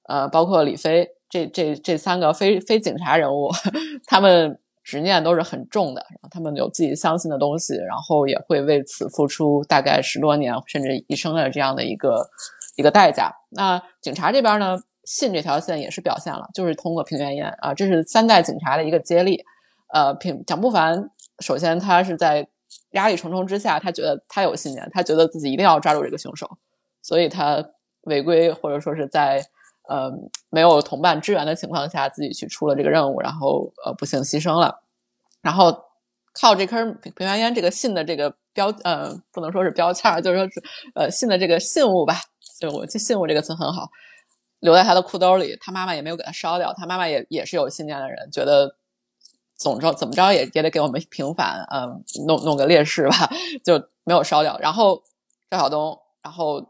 [0.09, 3.51] 呃，包括李飞这这这三个非非警察人物，
[4.07, 4.59] 他们。
[4.83, 12.29] 执念都是很重的，然后他们有自己相信的东西，然后也会为此付出大概十多年甚至一生的这样的一个
[12.77, 13.33] 一个代价。
[13.51, 19.45] 那警察这边呢，信这条线也是表现了，就是通过平原烟啊，这是三代警察的一个接力。
[19.93, 22.49] 呃，平蒋不凡首先他是在
[22.93, 26.51] 压力重重之下，他觉得他有信念，他觉得自己一定要抓住这个凶手，
[27.03, 27.65] 所以他
[28.03, 29.45] 违规或者说是在。
[29.89, 30.13] 呃，
[30.49, 34.81] 没有同伴支援的情况下，自己去出了这个任务，然后呃不幸牺牲了。
[35.41, 35.77] 然后
[36.33, 40.63] 靠这颗平平原烟这个信的这个标，呃，不能说是标签，就是说是
[40.95, 42.15] 呃信的这个信物吧。
[42.61, 43.91] 就我这信物这个词很好，
[44.61, 45.57] 留在他的裤兜里。
[45.61, 48.77] 他妈妈也没有给他烧掉，他妈妈也也是有信念的人，觉得
[49.57, 53.29] 总之怎么着也也得给我们平反，嗯，弄弄个烈士吧，
[53.65, 54.57] 就没有烧掉。
[54.59, 55.03] 然后
[55.51, 55.99] 赵晓东。
[56.23, 56.65] 然后，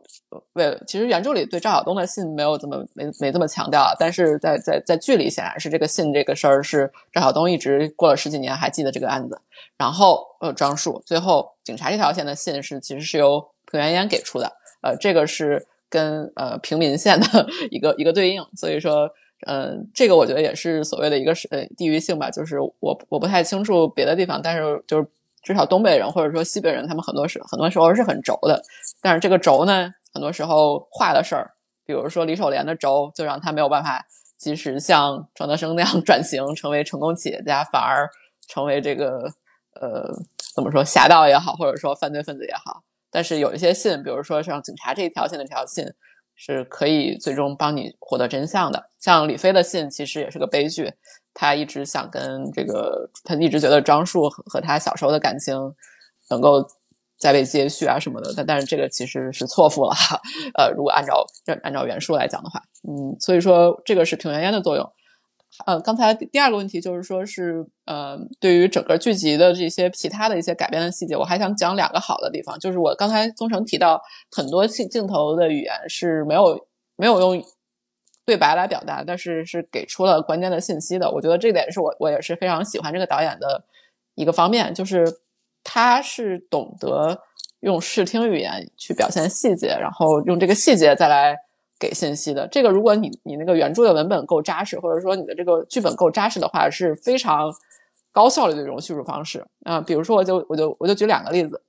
[0.54, 9.38] 为其实原著里对赵晓东的信没有这么没没这么强调，但是在在在剧里显然是这个信这个事儿是赵晓东一直过了十几年还记得这个案子。
[9.76, 14.50] 然后呃，张树最后警察这条线的信是其实是由彭元烟给出的，
[14.80, 18.42] 呃，这个是跟呃平民线的 一个一个对应。
[18.56, 19.06] 所以说，
[19.46, 25.06] 嗯，这个我觉得也是所谓的一个是呃地域性吧，就是我我不太清楚别的地方，但是就是。
[25.44, 28.62] 至少东北人或者说西北人，他们很多时很多时候是很轴的，
[29.02, 31.52] 但是这个轴呢，很多时候坏的事儿，
[31.84, 34.06] 比如说李守廉的轴，就让他没有办法
[34.38, 38.08] 及时像庄德生那样 转型成为成功企业家，反而
[38.48, 39.30] 成为这个
[39.80, 40.08] 呃
[40.54, 42.82] 怎么说侠盗也好，或者说犯罪分子也好。
[43.10, 45.84] 但是有一些信，比如说像警察这一条线的这条信，
[46.34, 48.88] 是可以最终帮你获得真相的。
[48.98, 50.94] 像李飞的信，其实也是个悲剧。
[51.34, 55.54] 他一直想跟这个，他一直觉得张树和他小时候的感情
[56.30, 56.66] 能够
[57.22, 59.94] 再被接续啊什么的，但但是这个其实是错付了。
[60.58, 61.24] 呃，如果按照
[61.62, 64.84] 按照原书来讲的话，嗯，所以说这个是平原烟的作用。
[65.66, 74.02] 呃，刚才第二个问题就是说是，呃，对于整个剧集的这些其他的一些改编的细节，我还想讲两个好的地方，就是我刚才宗成提到
[74.34, 76.66] 很多镜镜头的语言是没有
[76.96, 77.42] 没有用。
[78.24, 81.10] 对白来表达，但是是给出了关键的信息的。
[81.10, 83.64] 我觉得这点是我我也是非常喜欢这个导演的
[84.14, 85.04] 一个方面，就是
[85.64, 87.18] 他是懂得
[87.60, 91.36] 用视听语言去表现细节，然后用这个细节再来
[91.78, 92.48] 给信息的。
[92.48, 97.52] 这个如果你你那个原著的文本够扎实，或者说你的这个剧本够扎实的话，是非常
[98.10, 99.80] 高效率的一种叙述方式啊。
[99.80, 101.62] 比如说，我就我就我就举两个例子，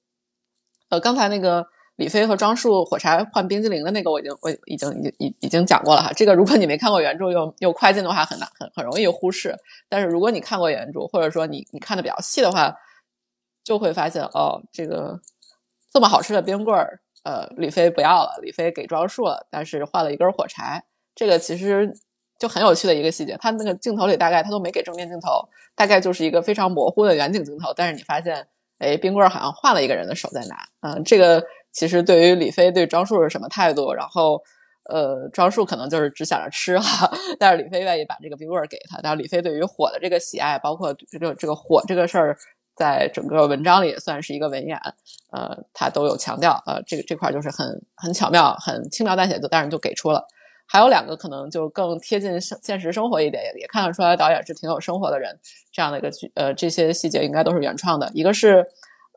[0.90, 1.66] 呃，刚才那个
[1.96, 6.12] 李飞和庄树火柴换冰激凌的那个，我已经我已经已经已已经讲过了哈。
[6.16, 9.56] 这个如果你没看过原著又又快进的话，很难很很容易忽视。
[9.88, 12.76] 但是如果你看过原著，或者说你你看的比较细的话，
[13.64, 15.20] 就会发现哦，这个
[15.92, 20.84] 这么好吃的冰棍儿，呃，李飞不要了，李飞给庄树了，但是换了一根火柴。
[21.16, 21.94] 这个其实
[22.40, 28.48] 就很有趣的一个细节，他那个镜头里大概他都没给正面镜头，大概就是一个非常模糊的远景镜头，但是你发现，
[28.80, 31.44] 哎，冰棍儿好像换了一个人的手在拿，嗯，这个。
[31.76, 34.40] 其实对于李飞对庄树是什么态度，然后，
[34.92, 39.00] 呃，庄树可能就是只想着吃哈，但是李飞愿意把这个冰棍儿给他。
[39.02, 42.38] 但是李飞对于火的这个喜爱，包括这个这个火这个事儿，
[42.76, 44.78] 在整个文章里也算是一个文眼，
[45.32, 50.26] 呃，他都有强调，呃，这个这块就是很很巧妙、很轻描淡写，就当然就给出了。
[50.66, 55.38] 还有两个可能就更贴近现实生活一点，也也看得出来导演是挺有生活的人，
[55.72, 58.10] 这样的一个剧，呃，这些细节应该都是原创的。
[58.14, 58.66] 一个是，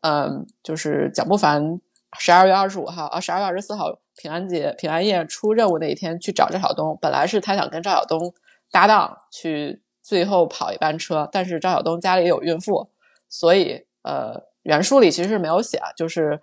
[0.02, 1.80] 嗯，就是蒋不凡。
[2.18, 8.32] 十二月二十五号啊，十二月二十四号平安节平安夜出任务那一天去找赵晓东，本来是他想跟赵晓东
[8.70, 12.88] 搭档去最后跑一班车，但是赵晓东家里有孕妇，
[13.38, 16.40] 所以呃原书里其实是没有写，就是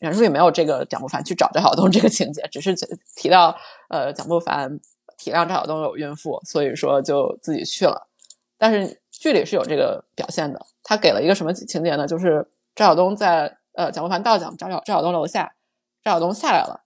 [0.00, 2.74] 原书里没有这个蒋不凡去找赵晓东这个情节，只是
[3.14, 3.54] 提到
[3.88, 4.80] 呃蒋不凡
[5.18, 8.08] 体谅赵晓东有孕妇，所以说就自己去了。
[8.56, 12.06] 但是剧里是有这个表现的，他给了一个什么情节呢？
[12.06, 13.58] 就是赵晓东在。
[13.72, 15.54] 呃，蒋不凡到蒋张赵赵晓东楼下，
[16.02, 16.82] 赵晓东下来了，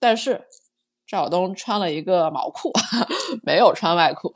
[0.00, 0.48] 但是
[1.06, 2.72] 赵晓东穿了一个毛裤，
[3.44, 4.32] 没有穿外裤，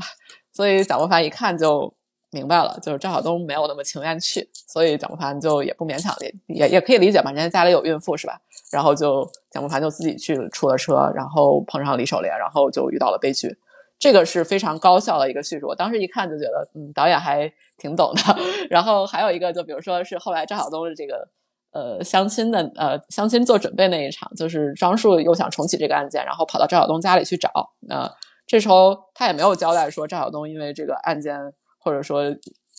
[0.52, 1.94] 所以蒋不凡一看就
[2.32, 8.40] 明白了，就是赵晓东没有那么情愿去，所以蒋不凡就也不勉强，也也也可以理解嘛，人家家里有孕妇是吧？
[8.72, 13.56] 然后就蒋不凡就自己去出了车，然后碰上李守廉，然后就遇到了悲剧。
[13.98, 18.22] 这个是非常高效的一个叙述，我当时一看就觉得，嗯，导演还挺懂的。
[18.68, 21.28] 然后还有一个，就比如说是后来赵晓东的这个。
[21.74, 27.50] 呃，相亲的呃，相亲做准备那一场，就是张树又想重启这个案件，然后跑到赵晓东家里去找。
[27.88, 28.14] 那
[28.46, 31.34] 这时候他也没有交代说赵晓东因为这个案件
[31.82, 32.22] 或者说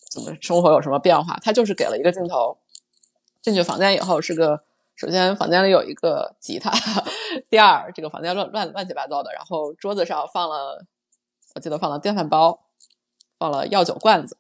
[0.09, 2.57] 怎么生活有什么变化，他就是给了一个镜头，
[3.41, 4.63] 进去房间以后是个，
[4.95, 6.71] 首先房间里有一个吉他，
[7.49, 10.85] 第二这个房间乱乱乱七八糟的，然后桌子上放了，
[11.55, 12.61] 我记得放了电饭煲，
[13.37, 14.37] 放了药酒罐子，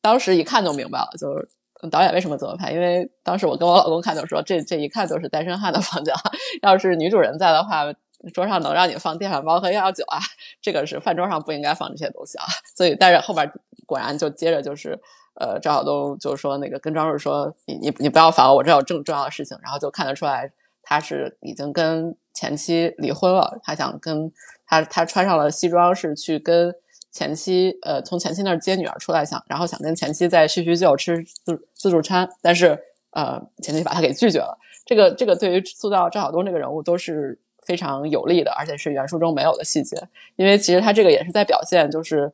[0.00, 1.48] 当时一看就明白了，就是。
[1.90, 2.70] 导演为什么这么拍？
[2.70, 6.14] 因为当时我跟我老公看就说，这这一看就是单身汉的房间。
[6.62, 7.92] 要是女主人在的话，
[8.32, 10.18] 桌上能让你放电饭煲和药酒啊？
[10.60, 12.44] 这个是饭桌上不应该放这些东西啊。
[12.76, 13.50] 所以，但是后边
[13.86, 15.00] 果然就接着就是，
[15.34, 19.58] 呃，赵晓东就说那个跟庄瑞说，你你你不要烦我，我这有更重要的事情。
[19.62, 24.32] 然后就看得出来，他是已经跟前妻离婚了，他想跟
[24.66, 26.74] 他他穿上了西装是去跟。
[27.14, 32.68] 前妻呃，从前妻那儿接女儿出来，想然后想跟前妻再叙叙旧，吃自自助餐，但是
[33.10, 34.56] 呃，前妻把他给拒绝了。
[34.86, 39.96] 这个这个对于塑造赵晓东这个人物都是非常有利的，而且是原书中没有的细节。
[40.36, 42.32] 因为其实他这个也是在表现，就是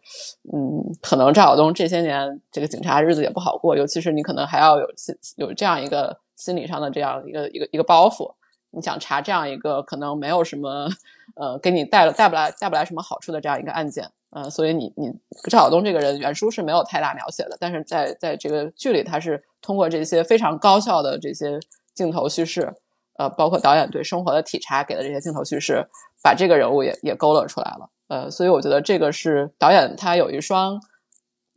[0.53, 8.33] 嗯，可能赵晓东这些年这个警察日子也不好过，尤其是你可能还要有心有这样一个心理上的这样一个一个一个包袱，
[8.71, 10.89] 你想查这样一个可能没有什么
[11.37, 14.11] 呃给你带了带不来带不来什么好处的这样一个案件。
[14.31, 15.11] 呃，所以你你
[15.51, 21.59] 赵晓东这个人原书是没有太大描写的，但是在在这个剧里，他是通过这些非常高效的这些
[21.95, 22.71] 镜头叙事，
[23.19, 25.87] 呃，包括导演对生活的体察给的这些镜头叙事，
[26.25, 27.91] 把这个人物也也勾勒出来了。
[28.09, 30.81] 呃，所以我觉得这个是导演他有一双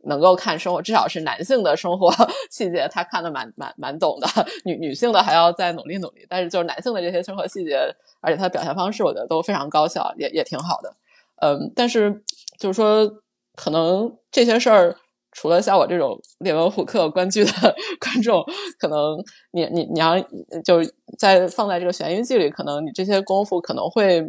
[0.04, 2.12] 能够看生活，至少是男性的生活
[2.52, 4.28] 细节，他看的蛮蛮蛮懂的。
[4.66, 7.78] 女女性的还要再努力努力，但是就是男性的这些生活细节，
[8.20, 10.94] 而且他的表现方式，我觉得都非常高效，也也挺好的。
[11.40, 12.22] 嗯，但是。
[12.58, 13.10] 就是说，
[13.56, 14.96] 可能这些事儿，
[15.32, 17.50] 除了像我这种列文虎克观剧的
[18.00, 18.44] 观众，
[18.78, 19.16] 可能
[19.50, 20.18] 你你你要
[20.64, 20.80] 就
[21.18, 24.20] 在放在这个悬疑剧里，可能你这些功夫可能会，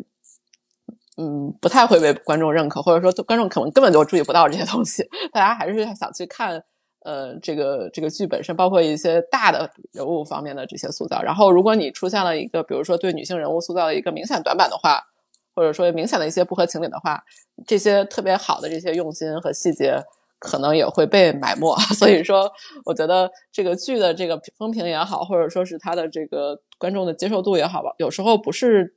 [1.17, 5.07] 嗯，不太会被观众认可，或者说观众可能根本就注意不到这些东西。
[5.31, 6.63] 大家还是想去看，
[7.03, 11.21] 呃，这个这个剧本身，包括一些大的人物方面的这些塑造。
[11.21, 15.03] 然后，如果你出现了一个，比如说对女性人物塑造的一个明显短板的话。
[15.55, 17.23] 或者说明显的一些不合情理的话，
[17.67, 19.95] 这些特别好的这些用心和细节，
[20.43, 21.73] 可能也会被埋没。
[21.95, 22.51] 所以说，
[22.85, 28.95] 我觉得这个剧的这个风评也好，或者说是它的这个观众的接受度也好吧，有时候不是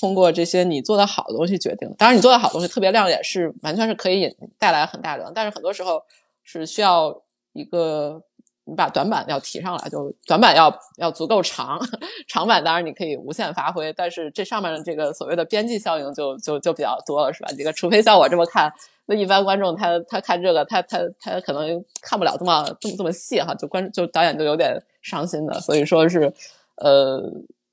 [0.00, 1.94] 通过这些你做的好的东西决定。
[1.96, 6.02] 当然，你做的好东西特别亮眼，是完全是可以引带来很大的，但是很多时候
[6.42, 7.22] 是需要
[7.52, 8.22] 一个。
[8.68, 11.78] 你把短板要提上来，就短板要要足够长，
[12.26, 17.48] 长板当然你可以无限发挥，但是这上面的这个所谓的边际效应就就就比较多了，是吧？
[17.56, 18.68] 这个除非像我这么看，
[19.06, 26.32] 那一般观众他他看这个，他他他可能看不了这么这么这么细哈，就观就导演就有点伤心的，所以说是，
[26.76, 27.22] 呃，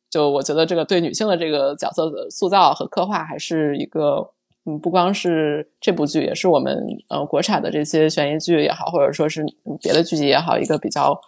[0.10, 4.30] 就我觉得这个对女性的这个角色的塑造和刻画，还是一个
[4.66, 9.44] 嗯，不光是这部剧，也是我们呃国产的这些悬疑剧也好，或者说是
[9.82, 11.20] 别的剧集也好，一个比较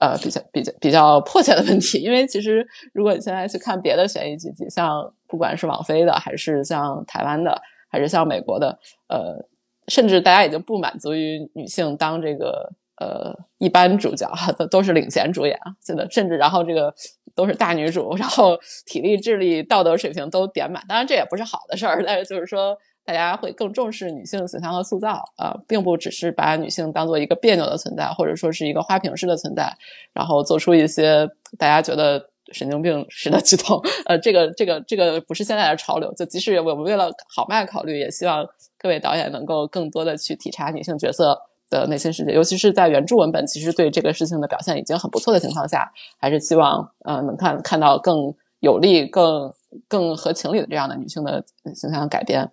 [0.00, 1.98] 呃比较比较比较迫切的问题。
[1.98, 8.78] 因为其实如果你现在去看别的悬疑剧集，像不管是网飞的，还是像台湾的，还是像美国的，
[9.08, 9.44] 呃，
[9.88, 12.72] 甚至大家已经不满足于女性当这个。
[13.00, 14.28] 呃，一般主角
[14.58, 16.92] 都都是领衔主演啊，真的，甚至然后这个
[17.32, 20.84] 都是大女主，然后体力、智力、道德水平都点满。
[20.88, 29.72] 当然，这也不是好的事儿，但是就是说，大家会更重视女性形象的塑造啊，并不只是把女性当做一个别扭的存在，或者说是一个花瓶式的存在，
[30.12, 33.80] 然后做出一些大家觉得神经病式的举动。
[34.06, 36.12] 呃，这个、这个、这个不是现在的潮流。
[36.14, 38.46] 就即使我们为了好卖考虑，也希望
[38.78, 41.42] 各位导演能够更多的去体察女性角色。
[41.70, 49.52] 的内心世界，尤其是在原著文本其实对这个事情的表现已经很不错的情况下，还是希望呃能看看到更有利、更
[49.86, 51.44] 更合情理的这样的女性的
[51.74, 52.50] 形象改编。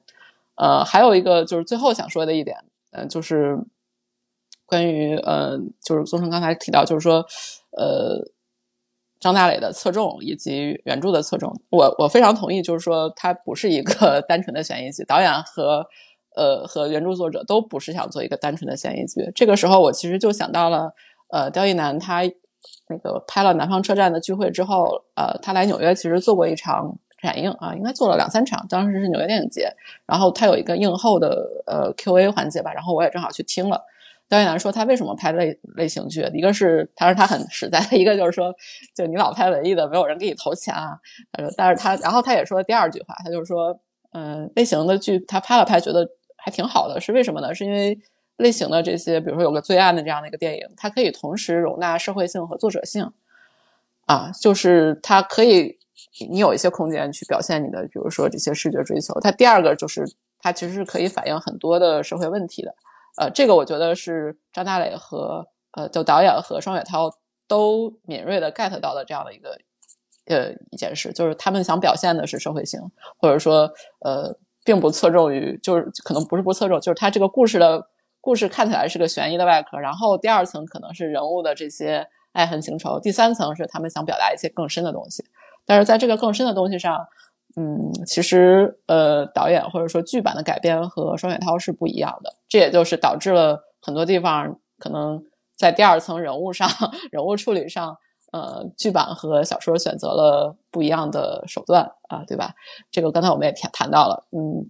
[0.55, 2.57] 呃，还有一个就是最后想说的一点，
[2.91, 3.57] 呃，就是
[4.65, 7.25] 关于呃，就是宗成刚才提到，就是说
[7.71, 8.19] 呃，
[9.19, 15.85] 张大磊的侧重以及原著的侧重，我我非常同意，就是说它不是一个 单纯的悬疑剧，导演和。
[16.37, 19.31] 呃，和原著作者都不是想做一个单纯的悬疑剧。
[19.33, 20.91] 这个时候，我其实就想到了，
[21.29, 22.23] 呃，刁亦男他
[22.89, 28.65] 那个拍了《南方车站》的聚会之后，呃，他来纽约其实做过一场展映啊，应该做了两三场。
[28.67, 29.73] 当时是纽约电影节，
[30.05, 33.81] 然后他有一个映后的呃 Q&A 环节吧，然后我也正好去听了。
[34.27, 38.53] 刁亦男说他为什么拍类类型剧，一个是他说他很实在，一个就是说，
[38.95, 40.99] 就你老拍文艺的，没有人给你投钱啊。
[41.31, 43.79] 他说，但是他然后他也说了第二句话，他就是说，
[44.13, 46.09] 嗯，类型的剧他拍了拍，觉得。
[46.37, 47.55] 还挺好的，是为什么呢？
[47.55, 47.99] 是因为
[48.37, 53.11] 类型的这些，比如说有个罪案的这样的一个电影，它可以同时容纳社会性和作者性，
[54.05, 55.79] 啊，就是它可以
[56.29, 59.19] 你有一些空间去表现你的，比如说这些视觉追求。
[59.21, 60.05] 它第二个就是
[60.37, 62.75] 它其实是可以反映很多的社会问题的，
[63.17, 67.09] 呃，这个我觉得是张大磊和呃就导演和双雪涛
[67.47, 69.57] 都敏锐的 get 到的这样的一个
[70.25, 72.79] 呃一件事，就是他们想表现的是社会性，
[73.17, 74.37] 或者说呃。
[74.67, 77.87] 并不侧重于，就是可能不是不侧重，就是它这个故事的
[78.19, 85.23] 故事看起来是个悬疑的外壳，然后第二层可能是人物的这些爱恨情仇，第三层是他们想表达一些更深的东西。
[85.67, 87.05] 但是在这个更深的东西上，
[87.55, 95.23] 嗯，其实呃，导演或者说剧版的改编和双雪涛是不一样的，这也就是导致了很多地方可能
[95.55, 96.69] 在第二层人物上、
[97.11, 97.97] 人物处理上。
[98.31, 102.53] 呃，剧版和小说选择了不一样的手段啊，对吧？
[102.91, 104.69] 这个刚才我们也谈谈到了，嗯，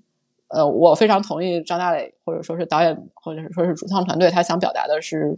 [0.50, 5.36] 呃，我非常同意张大磊或者说是导演或者是说是主创团队，他想表达的是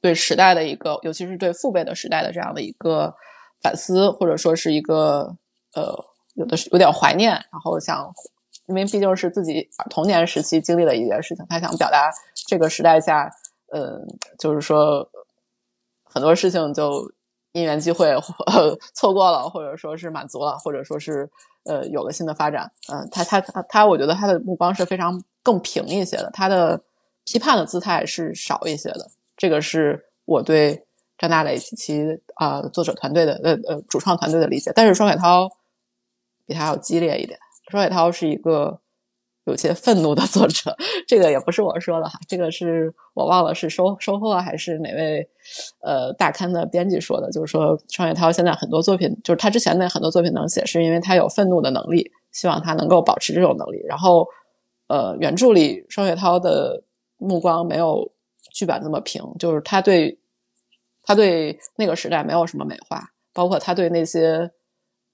[0.00, 3.14] 对时代的一个，尤其是对父辈的时代的这样的一个
[3.60, 5.36] 反思，或者说是一个
[5.74, 5.94] 呃，
[6.38, 8.10] 有的是有点怀念，然后想，
[8.66, 12.10] 因为毕竟是自己童年时期经历的一件事情，他想表达
[12.46, 13.30] 这个时代下，
[13.72, 14.06] 嗯，
[14.38, 15.06] 就是说
[16.04, 17.12] 很多事情就。
[17.52, 18.14] 因缘机会，
[18.94, 21.28] 错过了，或者说是满足了，或者说是
[21.64, 22.70] 呃有了新的发展。
[22.92, 26.80] 嗯，他他他他，我觉得他的目光是非常更平一些的，他的
[27.24, 29.08] 批判的姿态是少一些的。
[29.34, 30.84] 这个是我对
[31.16, 32.04] 张大磊及其
[32.34, 34.70] 啊作者团队的呃呃主创团队的理解。
[34.74, 35.48] 但是双雪涛
[36.48, 37.38] 比他要激烈一点，
[37.70, 38.80] 双雪涛是一个。
[39.44, 40.76] 有些愤怒的作者，
[41.06, 45.26] 这个也不是我说的哈，这个是我忘了是收收获还是哪位
[45.80, 53.82] 呃大刊的编辑说的，就是说双雪涛现在很多作品，就是他之前的很多作品能写，是因为他有愤怒的能力，希望他能够保持这种能力。
[53.88, 54.28] 然后
[54.88, 56.82] 呃，原著里双雪涛的
[57.16, 58.12] 目光没有
[58.52, 60.18] 剧版那么平，就是他对
[61.02, 63.02] 他对那个时代没有什么美化，
[63.32, 64.50] 包括他对那些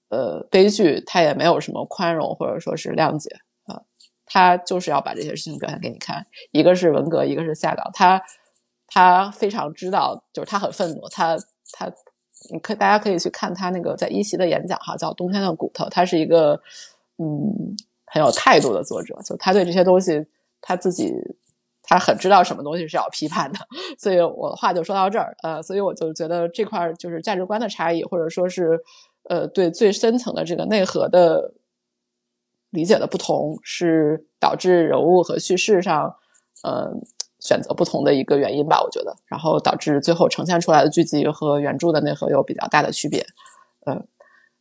[0.09, 3.29] 呃悲剧，他也没有什么宽容或者说是谅解
[3.65, 3.81] 啊。
[4.25, 7.89] 他就是要把这些事情表现给你看，一个是文革，一个是下岗。
[7.93, 8.21] 他
[8.87, 11.07] 他非常知道，就是他很愤怒。
[11.09, 11.37] 他
[11.71, 11.91] 他，
[12.51, 15.85] 你可大家可以去看他那个在一席的演讲哈，叫《冬天的骨头》。
[15.89, 16.53] 他是一个
[17.17, 17.75] 嗯
[18.05, 20.25] 很有态度的作者，就他对这些东西
[20.61, 21.13] 他自己
[21.83, 23.59] 他很知道什么东西是要批判的。
[23.99, 28.79] 所以我的话就说到这儿，呃，所以我就觉得这块就是价值观的差异，或者说是
[29.29, 31.53] 呃对最深层的这个内核的。
[32.71, 36.13] 理解的不同是导致人物和叙事上，
[36.61, 36.91] 呃，
[37.39, 43.25] 选择不同的一个原因吧，我觉得，然后导致最后呈现出来的剧集和原著的内核有比较大的区别，
[43.85, 44.05] 嗯，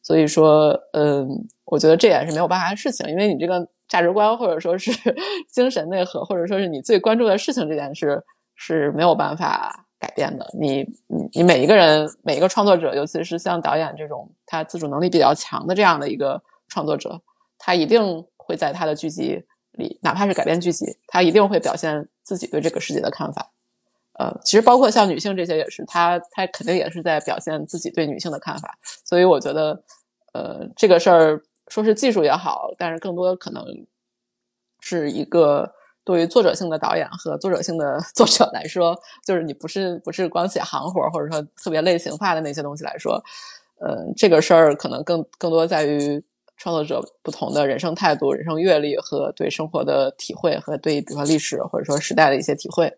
[0.00, 1.28] 所以说，嗯，
[1.64, 4.92] 我觉得这也是没有办法的事情，因为你这个价值观或者说是
[5.50, 8.22] 精神内核，或者说是你最关注的事情这件事
[8.54, 9.83] 是没有办法。
[10.04, 10.46] 改变的。
[10.52, 17.22] 你你你每一个人每一个创作者，尤其是像导演这种他自主能力比较强的这样的一个创作者，
[17.58, 23.50] 他一定会在他的剧集里，哪怕是改编剧集，他一定会表现自己对这个世界的看法。
[24.18, 28.78] 呃，其实包括像女性这些也是，他他肯定也是在表现自己对女性的看法。
[29.04, 29.82] 所以我觉得，
[30.34, 33.64] 呃，这个事儿说是技术也好，但是更多可能
[34.80, 35.72] 是一个
[36.04, 43.22] 对于作者性的导演和作者性的 作者来说，就是你不是不是光写行活，或者说特别类型化的那些东西来说，
[43.80, 46.22] 呃，这个事儿可能更更多在于
[46.56, 52.92] 创作者不同的人生态度、人生阅历和对生活的体会，和对比如说历史或者说时代的一些体会。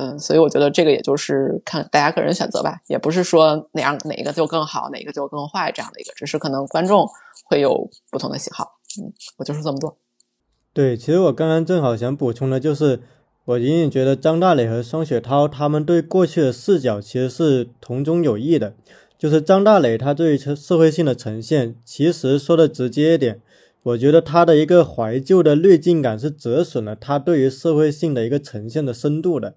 [0.00, 7.04] 嗯，所以我觉得这个也就是看大家个人选择吧，也不是说哪样哪一个就更好，哪个就更坏这样的一个，只是可能观众
[7.44, 8.78] 会有不同的喜好。
[9.00, 9.96] 嗯，我就是这么多。
[10.72, 13.00] 对，其实我刚刚正好想补充的就是，
[13.46, 18.74] 我隐隐觉得张大磊和双雪涛他们对过去的视角其实是同中有异的。
[19.18, 23.40] 就是张大磊他对于社会性的呈现，其实说的直接一点，
[23.82, 29.54] 我觉得他的一个怀旧的滤镜感是折损了他对于社会性的一个呈现的深度的。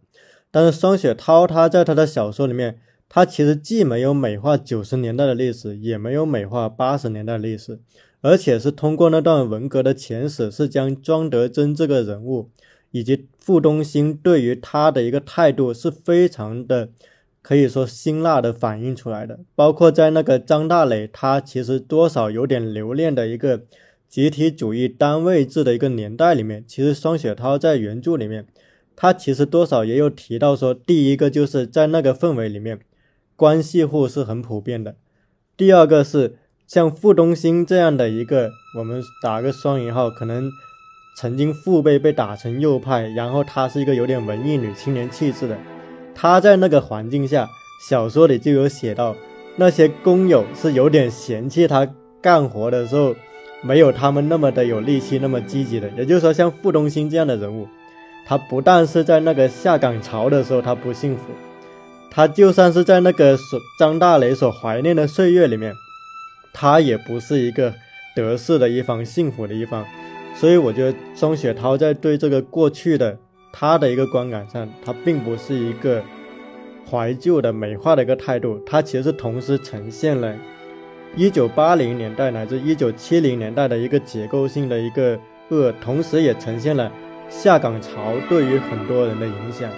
[0.50, 7.80] 但是双雪涛他在他的小说里面，他其实既没有美化九十年代的历史，也没有美化八十年代的历史，
[8.22, 12.50] 而且是通过那段文革的前史，是将庄德珍这个人物
[12.92, 16.90] 以及傅东兴对于他的一个态度是非常的
[17.42, 19.40] 可以说辛辣的反映出来的。
[19.56, 23.64] 包括在那个张大磊，他其实多少有点留恋的一个
[24.08, 28.46] 集体主义单位制的一个年代里面，其实双雪涛在原著里面。
[28.94, 32.80] 他其实多少也有提到说，第一个就是在那个氛围里面，
[33.36, 34.96] 关系户是很普遍的。
[35.58, 36.36] 第二个是
[36.72, 40.50] 像傅东兴这样的一个，我们打个双引号，可能
[41.18, 45.58] 曾经父辈被打成右派，然后他是一个有点文艺女青年气质的。
[46.16, 47.50] 他在那个环境下，
[47.90, 49.14] 小说里就有写到，
[49.58, 51.86] 那些工友是有点嫌弃他
[52.22, 53.14] 干活的时候
[53.62, 55.90] 没有他们那么的有力气，那么积极的。
[55.98, 57.68] 也就是说，像傅东兴这样的人物。
[58.26, 61.24] 他不但是在那个下岗潮的时候他不幸福，
[62.10, 65.74] 他就算是在那个所张大雷所怀念的岁月里面，
[66.54, 67.74] 他也不是一个
[68.16, 69.86] 得势的一方、幸福的一方。
[70.36, 73.18] 所以我觉得双雪涛在对这个过去的
[73.52, 76.02] 他的一个观感上，他并不是一个
[76.90, 80.36] 怀旧的美化的一个态度，他其实同时呈现了
[81.16, 85.20] 一九八零年代乃至一九七零年代的一个结构性的一个
[85.50, 86.92] 恶，同时也呈现了。
[87.30, 89.70] 下岗潮对于很多人的影响。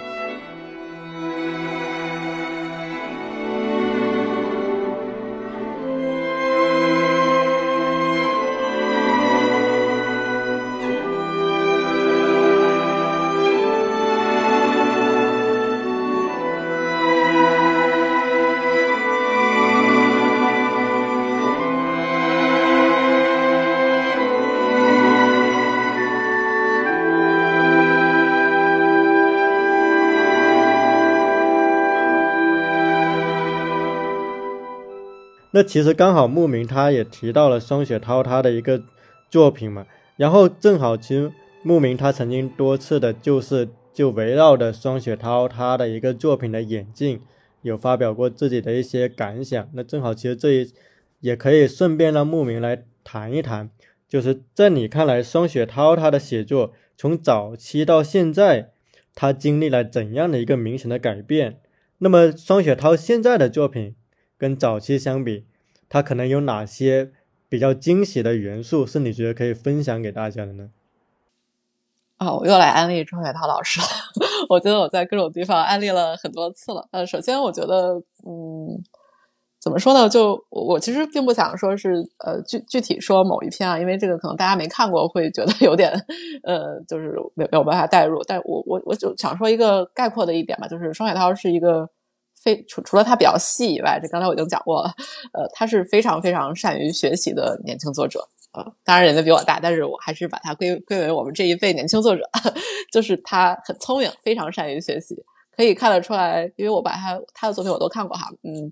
[35.56, 38.82] 那其实刚好牧民他也提到了双雪涛他的一个
[39.30, 39.86] 作品嘛，
[40.18, 41.32] 然后正好其实
[41.62, 47.22] 牧民他曾经多次的就是就围绕着双雪涛他的一个作品的演进
[47.62, 49.70] 有发表过自己的一些感想。
[49.74, 50.74] 那正好其实这一
[51.20, 53.70] 也可以顺便让牧民来谈一谈，
[54.10, 58.72] 就是在你看来双雪涛他的写作从早期到现在，
[59.14, 61.60] 他经历了怎样的一个明显的改变？
[62.00, 63.94] 那么双雪涛现在的作品。
[64.44, 65.46] 跟早期相比，
[65.88, 67.14] 它可能有哪些
[67.48, 70.70] 比较惊喜的元素是你觉得可以分享给大家的呢？
[72.18, 73.88] 啊，我又来安利钟雪涛老师了。
[74.50, 76.90] 我觉得我在各种地方安利了很多次了。
[76.92, 77.94] 呃，首先我觉得，
[78.28, 78.84] 嗯，
[79.62, 80.10] 怎么说呢？
[80.10, 85.90] 就我其实并不想说是呃具具体说某一篇啊，因为这个可能大家没看过会觉得有点
[86.44, 88.22] 呃，就是没没有办法代入。
[88.28, 91.90] 但我我我就想说一个概括的一点吧，就是双雪涛是一个。
[92.44, 94.92] 非除除了他比较细以外，这刚才我已经讲过了。
[95.32, 98.28] 呃，他是非常非常善于学习的年轻作者。
[98.52, 102.30] 呃，当然人家比我大，但是我还是把他归归为我们这一辈年轻作者。
[102.92, 105.16] 就是他很聪明，非常善于学习，
[105.56, 106.44] 可以看得出来。
[106.58, 108.28] 因为我把他他的作品我都看过哈。
[108.44, 108.70] 嗯，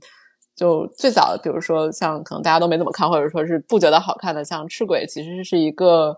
[0.56, 6.16] 就最早比如说像可能大家都没怎么看，或者说是不觉得好看的，像《赤鬼》，其实是一个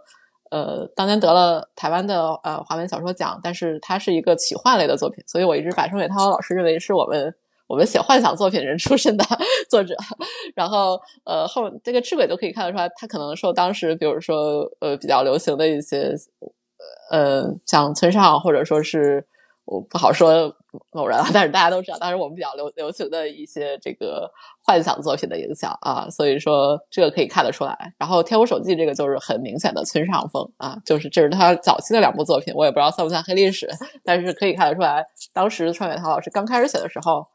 [0.50, 7.34] 呃当年得了台湾的呃华文小说奖，但是它是一个奇幻类的作品，所以我一直把钟伟涛老师认为是我们。
[7.68, 9.24] 我们写幻想作品人出身的
[9.70, 9.96] 作者，
[10.56, 16.14] 然后呃后这个赤鬼都可以看得出来，他可能受当时比如说呃比较流行的一些
[17.12, 19.26] 呃像村上或者说是
[19.66, 20.54] 我不好说
[20.92, 24.30] 某人了，但是大家都知道，当时我们比较流流行的一些这个
[24.62, 27.94] 幻想作品的影响啊，所以说这个可以看得出来。
[27.98, 33.70] 然后《天无手记》这个就是很明显的村上风啊，就是这是他早期的两部作品，我也不知道算不算黑历史，
[34.04, 37.26] 但是可以看得出来，当时川雪涛老师刚开始写的时候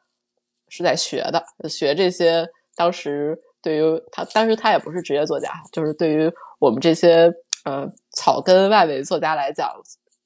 [0.68, 7.32] 是在学的，学这些当时对于他，当时他也不是职业作家，就是对于我们这些
[7.64, 9.70] 呃草根外围作家来讲，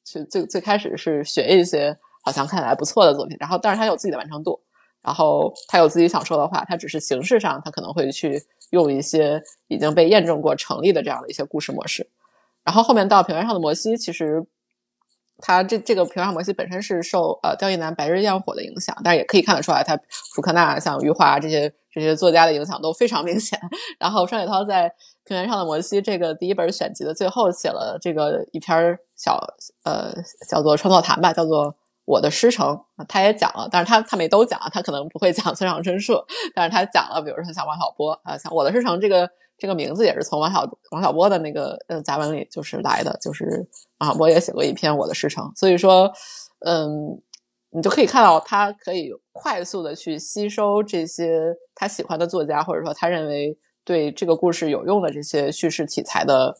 [0.04, 1.96] 去最最开始是学一些。
[2.24, 4.62] 好像看起来不错的作品，然后但是他有自己的完成度，
[5.02, 8.40] 然后他有自己想说的话，他只是形式上他可能会去
[8.70, 12.08] 用一些已经被验证过成立的这样的一些故事模式，
[12.62, 14.40] 然后后面到平原上的摩西，其实
[15.42, 19.98] 他这这个平原上摩西本身是受呃刁亦男白日焰火的影响，但是也可以看得出来，他
[20.34, 23.60] 福克纳像余华这些这些作家的影响都非常明显。
[24.00, 24.90] 然后双雪涛在
[25.24, 29.38] 平原上的摩西这个第一本选集的最后写了这个一篇小
[29.84, 30.14] 呃
[30.48, 31.74] 叫做创作谈吧，叫做。
[32.04, 36.20] 我的师承，他也讲了，但是他他没都讲，他可能不会讲村上春树，
[36.52, 39.30] 但是他讲了，比如说像王小波啊，像我的师承这个
[39.62, 43.64] 这个名字也是从王小王小波的那个呃杂文里就是来的，就是
[43.98, 46.12] 王小波也写过一篇我的师承，所以说，
[46.66, 47.22] 嗯，
[47.70, 56.56] 你就可以看到他可以快速的去吸收这些他喜欢的作家或者说他认为对这个故事有用的这些叙事题材的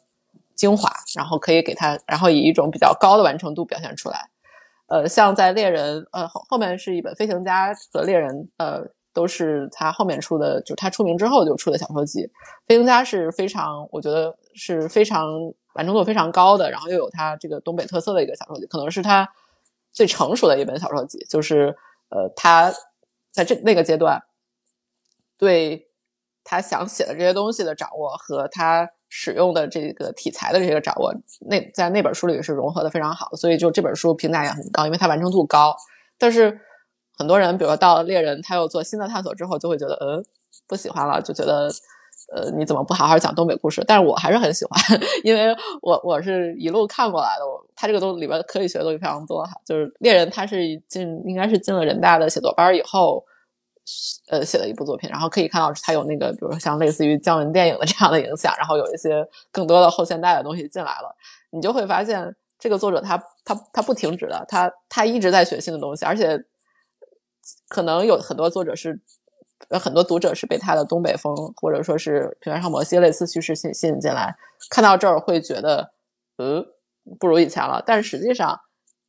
[0.55, 4.31] 精华，然后可以给他，然后以一种比较高的完成度表现出来。
[4.87, 12.31] 呃，像在猎人，呃后后面是一本飞行家和猎人，呃都是他后面出的，就他出名之后就出的小说集。
[12.67, 15.27] 飞行家是非常，我觉得是非常
[15.75, 19.29] 完成度非常高的，然后又有他这个东北特色的一个小说集，可能是他
[19.93, 21.19] 最成熟的一本小说集。
[21.29, 21.77] 就是
[22.09, 22.73] 呃，他
[23.31, 24.23] 在这那个阶段，
[25.39, 25.89] 对
[26.45, 28.91] 他想写的这些东西的掌握和他。
[29.15, 35.77] 使用的这个题材的这个掌握，那在那本书里是融合的非常好，所以就这本书评价也很高，因为它完成度高。
[36.17, 36.59] 但是
[37.17, 40.23] 很多人，比如说到了猎人，他又做新的探索之后，就会觉得，呃，
[40.67, 41.69] 不喜欢了，就觉得，
[42.35, 43.83] 呃，你怎么不好好讲东北故事？
[43.87, 44.81] 但是我还是很喜欢，
[45.25, 49.53] 因为我我是一路看过来的，我他这个东里边可以学的东西非常多哈。
[49.65, 50.59] 就是猎人，他是
[50.89, 53.25] 进应该是进了人大的写作班以后。
[54.29, 61.13] 呃，写的一部作品，然后可以看到他有那个，比如像类似于姜文电影的这样的影响，然后有一些更多的后现代的东西进来了，
[61.51, 66.41] 你就会发现这个作者他他他不停止的，他他一直在学新的东西，而且
[67.69, 69.01] 可能有很多作者是，
[69.69, 74.37] 呃很多读者是被他的东北风或者说是平原上某些类似叙事吸吸引进来，
[74.71, 75.93] 看到这儿会觉得，
[76.37, 76.65] 呃，
[77.19, 78.61] 不如以前了，但是实际上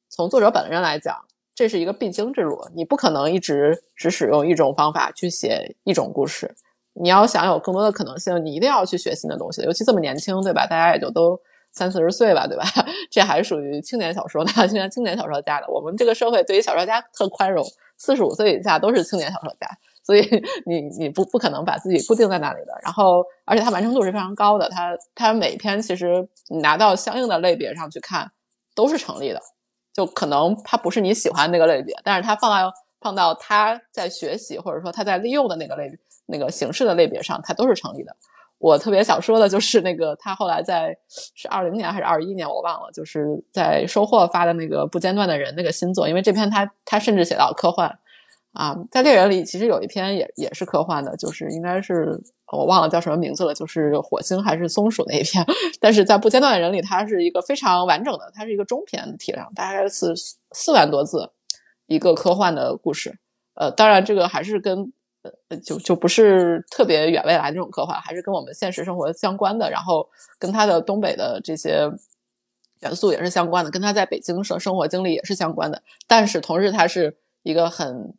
[0.10, 1.26] 从作者本人来讲。
[1.56, 6.56] 这是一个必经之路，你不可能一直只使用一种方法去写一种故事。
[6.94, 9.62] 你要想有更多的可能性，你一定要去学新的东西。
[9.62, 10.66] 尤其这么年轻，对吧？
[10.66, 11.40] 大家也就都
[11.72, 12.64] 三四十岁吧，对吧？
[13.12, 15.68] 这还属于青年小说呢，青 年青年小说家的。
[15.70, 17.64] 我们这个社会对于小说家特宽容，
[17.98, 19.68] 四十五岁以下都是青年小说家，
[20.04, 20.28] 所以
[20.66, 22.74] 你你不不可能把自己固定在那里的。
[22.84, 28.32] 然后，而且它完成度是非常高的，它它每篇其实你拿到相应的类别上去看
[28.76, 29.42] 都是成立的。
[29.94, 35.92] 就可能他不是你喜欢那个类别，但是他放到放到他在学习或者说他在利用的那个类
[36.26, 38.16] 那个形式的类别上，它都是成立的。
[38.64, 40.96] 我特别想说的就是那个他后来在
[41.36, 48.00] 是二零年还是二一年我忘了，就是在收获发的那个不间断的人那个新作，因为这篇他他甚至写到科幻
[48.54, 52.22] 啊，在猎人里其实有一篇也也是科幻的，就是应该是。
[52.56, 55.44] 我忘了叫什么名字了，就是火星还是松鼠那一篇，
[55.82, 60.14] 但是在不间断的人里，它是一个非常完整的，它是一个中篇体量，大概是
[60.52, 61.32] 四万多字，
[61.88, 63.18] 一个科幻的故事。
[63.56, 64.94] 呃，当然这个还是跟
[65.50, 71.90] 呃就就不是特别远未来这种科幻，还是跟我们现实生活相关的，然后跟他的东北的这些
[72.82, 75.82] 元素也是相关的，跟他在北京生生活经历也是相关的。
[76.08, 78.14] 但是同时，它是一个很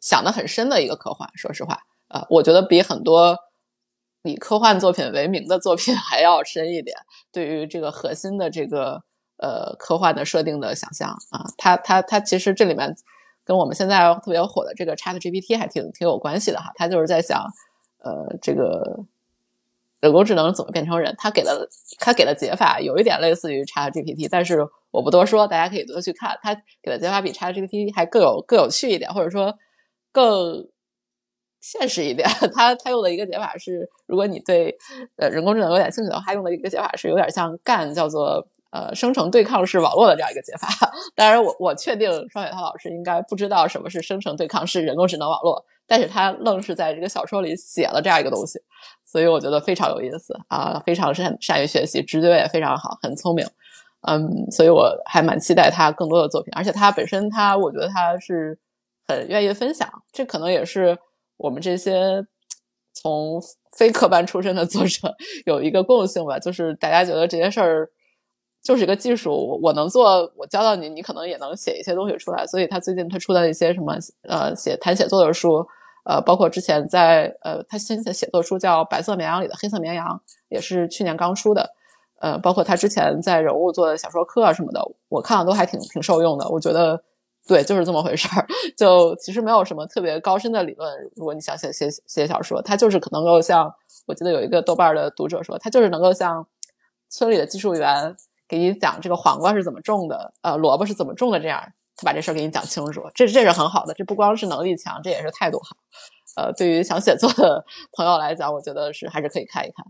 [0.00, 3.36] 想的很深的一个科幻，说实话，呃，我觉得比很多。
[4.24, 6.98] 以科幻作品为名的作品 还要深一点，
[7.32, 9.04] 对于这个核心的这个
[9.36, 12.94] 呃科幻的设定的想象啊，它它它其实这里面
[13.48, 16.70] 跟我们现在特别火的这个 Chat GPT 还挺挺有关系的哈。
[16.74, 17.42] 他就是在想，
[18.04, 19.00] 呃，这个
[20.00, 21.14] 人工智能怎么变成人？
[21.16, 21.66] 他给的
[21.98, 24.58] 他给的解法有一点类似于 Chat GPT，但是
[24.90, 26.38] 我不多说，大家可以多去看。
[26.42, 29.56] 他给的解法比 Chat GPT 还更有更有趣一点，或者说
[30.12, 30.68] 更。
[31.60, 34.78] 现实一点， 他他用的一个解法是，如果你对
[35.16, 40.68] 呃人工智能有点兴趣的话，他用的一个解法是有点像干，叫做呃生成对抗式网络的这样一个解法。
[41.16, 48.60] 当然，我我确定双雪涛老师应该不知道什么是生成对抗式人工智能网络，但是他愣是在这个小说里写了这样一个东西，
[49.04, 53.46] 所以我觉得非常有意思啊，非常善善于学习，直觉也非常好，很聪明。
[54.02, 58.56] 嗯，所以我还蛮期待他更多的作品，而且他本身他，我觉得他是
[59.06, 60.96] 很愿意分享，这可能也是
[61.36, 62.24] 我们这些
[62.94, 63.42] 从
[63.76, 65.12] 非科班出身的作者
[65.46, 67.90] 有一个共性吧，就是大家觉得这些事儿
[68.62, 72.46] 就是一个技术，我我能做，我教到你，你可能也能写一些东西出来。
[72.46, 75.66] 所以他最近推出的一些什么呃写谈写作的书，
[76.04, 80.06] 呃，包括之前在呃他新的写作书叫《白色绵羊里的黑色绵羊》，
[80.48, 81.70] 也是去年刚出的。
[82.20, 86.48] 呃，包括他之前在人物做的小说课啊什么的，我看了都还挺挺受用的。
[86.48, 87.00] 我觉得，
[87.46, 88.44] 对，就是这么回事儿。
[88.76, 90.92] 就其实没有什么特别高深的理论。
[91.14, 93.72] 如果你想写写写小说，他就是可能够像，
[94.06, 96.44] 我记得有一个豆瓣的读者说，他就是能够像
[97.08, 98.16] 村里的技术员
[98.48, 101.62] 给你讲这个黄瓜是怎么种的，呃，萝卜是怎么种的这样，
[101.96, 103.02] 他把这事儿给你讲清楚。
[103.14, 105.76] 这这是很好的，这不光是能力强，这也是态度好。
[106.36, 109.84] 呃，对于想写作的朋友来讲，我觉得是还是可以看一看。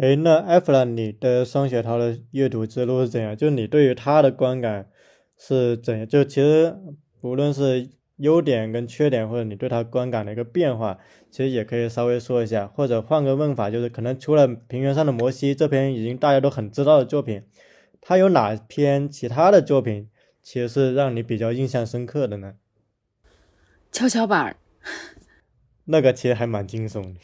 [0.00, 3.36] 哎，那艾弗兰，你的双雪涛的阅读之路是怎样？
[3.36, 4.88] 就你对于他的观感
[5.36, 6.08] 是怎样？
[6.08, 6.76] 就其实
[7.20, 10.98] 不论是优点跟缺点，或者你对他观感的一个变化，
[11.30, 12.66] 其实也可以稍微说一下。
[12.66, 17.42] 或者换个问法，就是可能除了《平原上的摩西》这篇已经大家都很知道的作品，
[18.00, 20.08] 他有哪篇其他的作品
[20.42, 22.54] 其实是让你比较印象深刻的呢？
[23.90, 24.56] 跷跷板儿，
[25.84, 27.20] 那个其实还蛮惊悚的。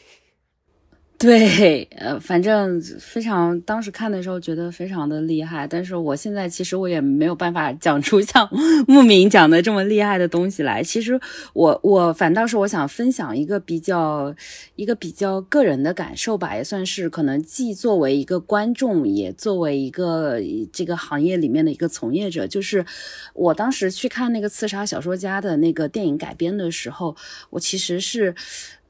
[1.25, 8.47] 对，呃，反正非常，当时看的时候觉得非常的厉害，但是我现在其实我也没有办法 讲出像
[8.87, 10.83] 牧民讲的这么厉害的东西来。
[10.83, 11.19] 其实
[11.55, 14.35] 我我反倒是我想分享一个比较
[14.77, 20.39] 一个比较个人的感受吧，也算是可能既作为一个观众，也作为一个
[20.75, 22.85] 这个行业里面的一个从业者，就是
[23.33, 27.17] 我当时去看那个刺杀小说家的那个电影改编的时候，
[27.49, 28.35] 我其实是，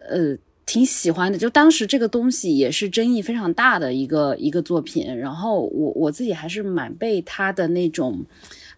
[0.01, 0.36] 呃。
[0.66, 8.24] 挺喜欢的，就当时这个东西也是争议非常大的一个一个作品，然后我我自己还是蛮被他的那种。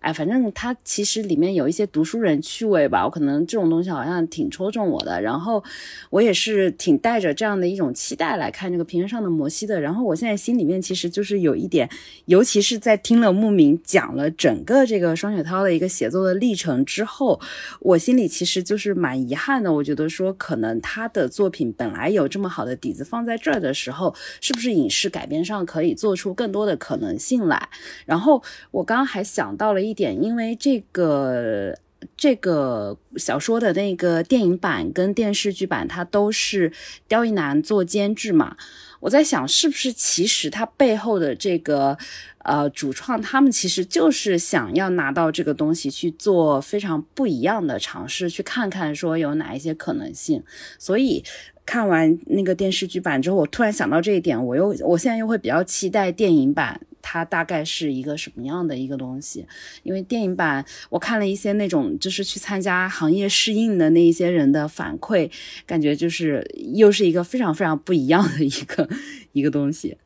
[0.01, 5.21] 哎，反正它其实里面有一些读书人趣味吧，我可能这种东西好像挺戳中我的。
[5.21, 5.63] 然后
[6.11, 9.81] 我也是挺带着这样的一种期待来看这个平原上的摩西的。
[9.81, 11.89] 然后我现在心里面其实就是有一点，
[12.27, 17.41] 尤其是在听了牧民讲了整个这个双雪涛的一个写作的历程之后，
[17.81, 19.73] 我心里其实就是蛮遗憾的。
[19.73, 27.69] 我觉得说，可能他的作品本来有这么好的底子放在这儿的时候，是不是影视改编上可以做出更多的可能性来？
[28.05, 29.97] 然后我刚刚还想到了一。
[29.97, 31.75] 点，因为这个
[32.19, 36.71] 这个小说的那个电影版跟电视剧版，它都是
[37.09, 38.55] 刁亦男做监制嘛。
[39.01, 41.97] 我在想，是不是其实他背后的这个
[42.41, 50.43] 呃主创，他们其实就是想要拿到这个东西去做非常不一样的尝试，去看看说有哪一些可能性。
[50.79, 51.25] 所以
[51.65, 56.79] 看完那个电视剧版之后，我突然想到这一点，我又我现在又会比较期待电影版。
[57.09, 59.47] 它大概是一个什么样的一个东西？
[59.85, 65.31] 因为电影版我看了一些那种就是去参加行业试映的那一些人的反馈，
[65.65, 68.89] 感觉就是又是一个非常非常不一样的一个
[69.31, 69.97] 一个东西。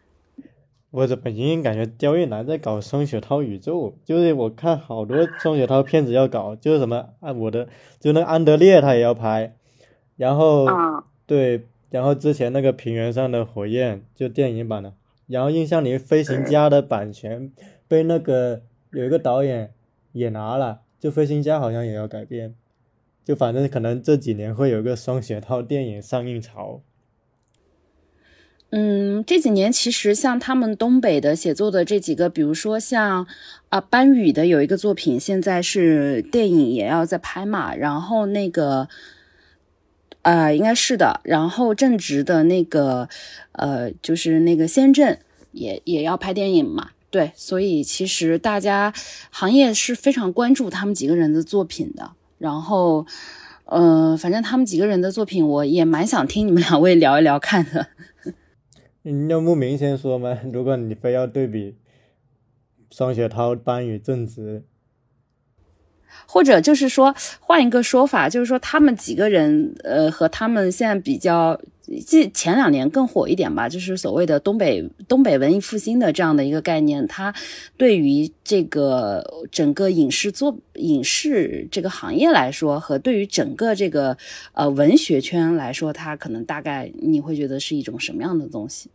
[0.91, 3.95] 我怎么隐隐感觉刁亦男在搞双雪涛宇宙？
[4.05, 7.67] 就是我看好多双雪涛片子要搞，就是什么啊，我的
[7.99, 9.57] 就那安德烈他也要拍，
[10.17, 10.67] 然后
[11.27, 14.93] 对，然后之前那个平原上的火焰就电影版的。
[15.31, 17.53] 然后印象里，《飞行家》的版权
[17.87, 19.73] 被那个有一个导演
[20.13, 22.55] 也拿了，就《飞行家》好像也要改编，
[23.25, 26.83] 就反正可能这几年会有个双雪套电影上映潮。
[28.71, 33.27] 嗯，这几年其实像他们东北的写作的这几个，比如说像
[33.69, 38.89] 啊班宇的有一个作品，现在是电影也要在拍嘛，然后那个。
[40.23, 41.21] 啊，应该是的。
[41.25, 43.09] 然后正直的那个，
[43.53, 45.17] 呃，就是那个先正
[45.53, 46.91] 也也要拍电影嘛。
[47.11, 48.93] 对，所以其实大家
[49.31, 52.13] 行业是非常关注他们几个人的作品的。
[52.39, 53.05] 然后，
[53.65, 57.89] 嗯，反正他们几个人的作品，我也蛮想听你们两位聊一聊看的。
[59.29, 60.39] 要慕名先说吗？
[60.53, 61.75] 如果你非要对比
[62.91, 64.65] 双雪涛、班宇、正直。
[66.27, 71.61] 或者就是说，换一个说法，就是说他们几个人，呃，和他们现在比较，
[72.07, 77.35] 这前两年更火一点吧，就是所谓的东北东北文艺复兴的这样的一个概念，它
[77.77, 84.17] 对于这个整个影视作影视这个行业来说，和对于整个这个
[84.53, 88.89] 呃文学圈来说，它可能大概你会觉得是一种什么样的东西？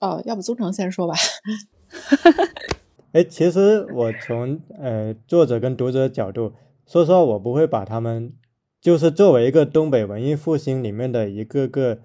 [0.00, 1.14] 哦，要不宗成先说吧。
[3.12, 6.54] 哎，其实我从呃作者跟读者角度，
[6.86, 8.32] 说实话，我不会把他们
[8.80, 11.98] 就是作为一个东北文艺复兴里面的一个个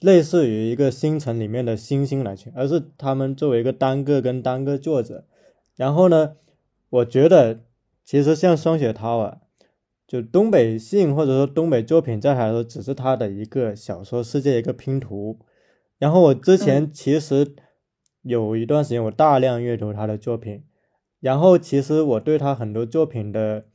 [0.00, 5.24] 类似于一个星辰里面的星星来去，而是他们作为一个单个跟单个作者，
[5.74, 6.36] 然后呢，
[6.88, 7.60] 我觉得
[8.04, 9.38] 其实像双雪涛啊，
[10.06, 15.40] 就东北性或者说东北作品，在他来说只是他的一个小说世界一个拼图。
[15.98, 17.54] 然后我之前其实
[18.22, 20.62] 有一段时间我大量阅读他的作品，
[21.20, 23.66] 然后其实我对他很多作品的，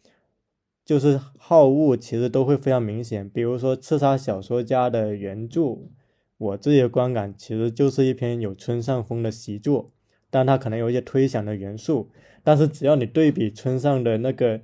[0.86, 3.30] 就是好恶其实都会非常明显。
[3.30, 5.90] 比如说《刺杀小说家》的原著，
[6.38, 9.92] 我自己的观感其实就是一篇有村上风的习作，
[10.30, 12.10] 但他可能有一些推想的元素。
[12.44, 14.62] 但是只要你对比村上的那个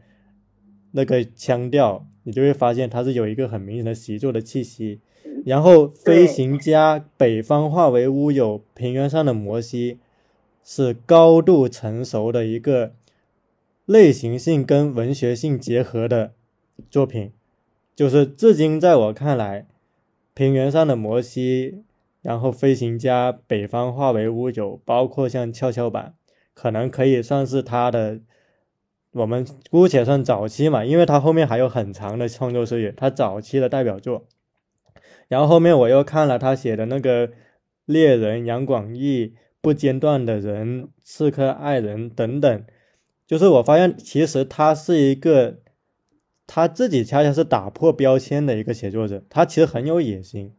[0.91, 5.01] 那个腔调，你就会发现他是有一个很明显的习作的气息。
[5.45, 9.99] 然后，飞行家北方化为乌有，平原上的摩西，
[10.63, 12.93] 是高度成熟的一个
[13.85, 16.31] 类型性跟文学性结合的
[16.89, 17.33] 作品。
[17.93, 19.67] 就是至今在我看来，
[20.33, 21.83] 平原上的摩西，
[22.21, 26.13] 然后飞行家北方化为乌有，包括像跷跷板，
[26.53, 28.21] 可能可以算是他的，
[29.11, 34.25] 我们姑且算早期嘛，因为他后面还有很长的创作岁月，他早期的代表作。
[35.27, 37.31] 然后后面我又看了他写的那个
[37.85, 42.65] 猎人杨广义不间断的人刺客爱人等等，
[43.25, 45.59] 就是我发现其实他是一个
[46.45, 50.53] 他自己恰恰是打破标签的一个写作者，他其实很有野心，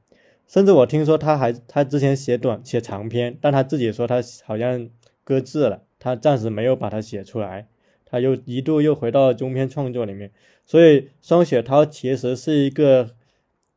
[0.49, 4.89] 甚至我听说他还他之前写短写长篇，但他自己说他好像
[5.23, 7.69] 搁置了，他暂时没有把它写出来，
[8.05, 10.31] 他又一度又回到中篇创作里面，
[10.67, 13.11] 所以双雪涛其实是一个。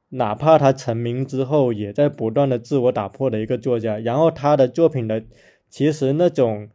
[0.10, 4.00] 哪怕他成名之后，也在不断的自我打破的一个作家。
[4.00, 5.24] 然后他的作品的，
[5.70, 6.70] 其实那种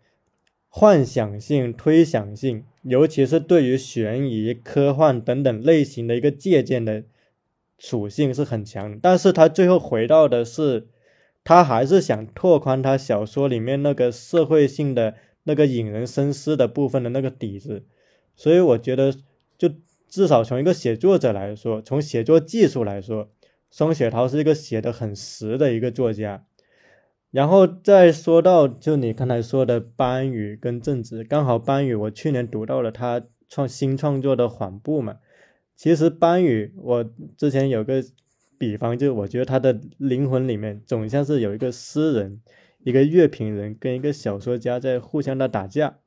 [0.69, 7.05] 幻想性、推想性，尤其是对于悬疑、科幻等等类型的一个借鉴的
[7.79, 8.99] 属性是很强。
[9.01, 10.89] 但是他最后回到的是，
[11.43, 15.15] 他还是想拓宽他小说里面那个社会性的
[15.45, 17.87] 那个引人深思的部分的那个底子。
[18.37, 19.15] 所以我觉得
[19.57, 19.71] 就。
[20.13, 23.31] 至少从一个写作者来说，从写作技术来说，
[23.71, 26.45] 双雪涛是一个写的很实的一个作家。
[27.31, 35.17] 然后再说到，就你刚才说的班宇跟郑执，刚好班宇我去年读到了他创新创作的缓步嘛。
[35.77, 38.05] 其实班宇，我之前有个
[38.59, 42.43] 比方，就我觉得他的灵魂里面总像是有一个诗人、
[42.85, 46.01] 一个乐评人跟一个小说家在互相的打架，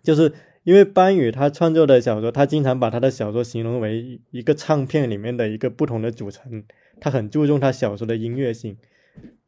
[0.00, 0.32] 就是。
[0.62, 6.62] 因为班宇他创作的小说，他经常把他的小说形容为一个唱片里面的一个不同的组成，
[7.00, 8.76] 他很注重他小说的音乐性。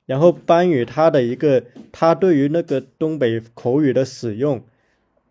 [0.06, 4.64] 然后班宇他的一个，他对于那个东北口语的使用，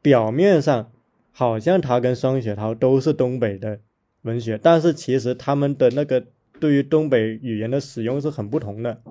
[0.01, 0.91] 表面上
[1.31, 3.79] 好像他跟双雪涛都是东北的
[4.21, 6.25] 文学，但是其实他们的那个
[6.59, 9.01] 对于东北语言的使用是很不同的。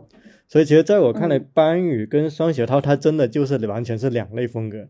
[0.48, 4.88] 所以其实在我看来，班宇跟双雪涛他真的就是完全是两类风格。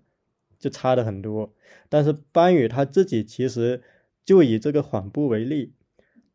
[0.60, 1.54] 就差的很多，
[1.88, 3.82] 但是班宇他自己其实
[4.24, 5.72] 就以这个缓步为例，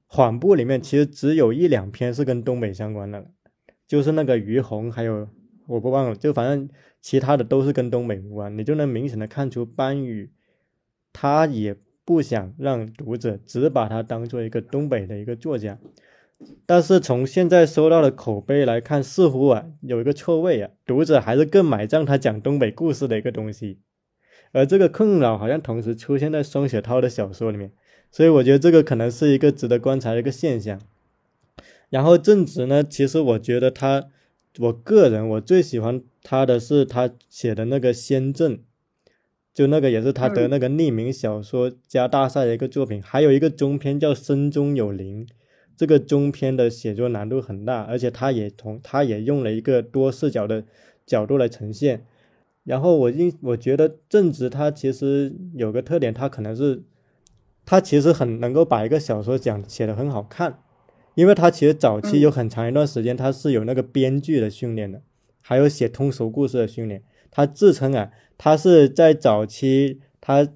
[0.08, 3.32] 缓步里面其实只有一两篇是跟东北相关的，
[3.88, 5.30] 就是那个于红，还有
[5.68, 6.68] 我不忘了，就反正
[7.00, 10.32] 其他的都是跟东北无关，你就能明显的看出班宇
[11.14, 15.80] 他也不想让读者只把他当做一个东北的一个作家，
[16.66, 23.80] 但是从现在收到的口碑来看，似乎啊有一个错位啊，读者还是更买账他讲东北故事的一个东西。
[24.56, 27.74] 而这个困扰好像同时出现在双雪涛的小说里面，
[28.10, 30.80] 所以我觉得这个可能是一个值得观察的一个现象。
[31.90, 34.06] 然后正直呢，其实我觉得他，
[34.60, 38.58] 我个人我最喜欢他的是他写的那个《仙阵》，
[39.54, 43.04] 就那个也是他的那个匿名小说家大赛的一个作品。
[43.04, 45.26] 还有一个中篇叫《深中有灵》，
[45.76, 50.64] 这个中篇的写作难度很大，而且他也从他也用了一个多视角的
[51.06, 52.06] 角度来呈现。
[52.66, 56.84] 然后我印，我觉得正直他其实有个特点，他可能是，
[57.64, 60.60] 他其实很能够把一个小说讲写的很好看，
[61.14, 65.04] 因为他其实早期有很长一段时间他是有那个编剧的训练的，
[65.42, 67.04] 还有写通俗故事的训练。
[67.30, 70.48] 他自称啊，他是在早期他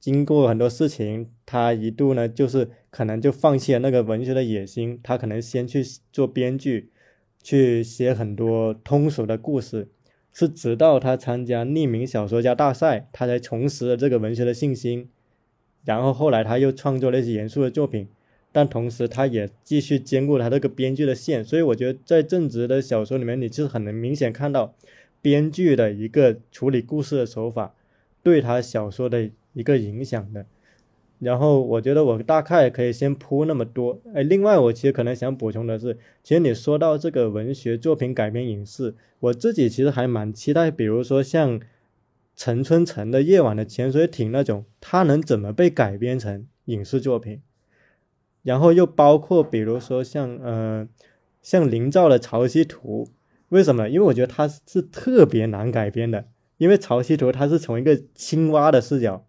[0.00, 6.90] 经过很多事情，他一度呢就是可能就放弃了那个文学的野心，他可能先去做编剧，
[7.42, 9.88] 去写很多通俗的故事。
[10.38, 15.08] 是直到他参加匿名小说家大赛，他才重拾了这个文学的信心。
[15.86, 18.06] 然后后来他又创作了一些严肃的作品，
[18.52, 21.42] 但同时他也继续兼顾他这个编剧的线。
[21.42, 24.74] 所以我觉得在正直的小说里面，你是很能明显看到
[25.22, 27.74] 编剧的一个处理故事的手法
[28.22, 30.44] 对他小说的一个影响的。
[31.18, 34.00] 然后我觉得我大概可以先铺那么多。
[34.14, 41.60] 哎，另外我其实可能想补充的是，其实你说到这个文学作品改编影视，我自己其实还蛮期待，比如说像
[42.34, 47.40] 陈春成的《夜晚的潜水艇》那种，它能怎么被改编成影视作品？
[48.42, 50.86] 然后又包括比如说像呃
[51.40, 53.04] 像林兆的《潮汐图》，
[53.48, 53.88] 为什么？
[53.88, 56.26] 因为我觉得它是特别难改编的，
[56.58, 59.24] 因为《潮汐图》它是从一个青蛙的视角，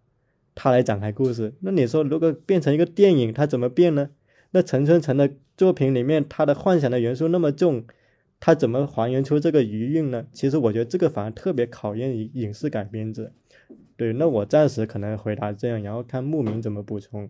[0.58, 1.54] 他来展开故事。
[1.62, 4.10] 那你说如果变成一个电影，它怎么变呢？
[4.52, 7.86] 那陈春成的作品里面，他的幻想的元素那么重。
[8.40, 10.26] 他怎么还原出这个余韵呢？
[10.32, 13.32] 其实我觉得这个反而特别考验影影视改编者。
[13.96, 17.30] 对，那我暂时可能回答这样，然后看牧民怎么补充。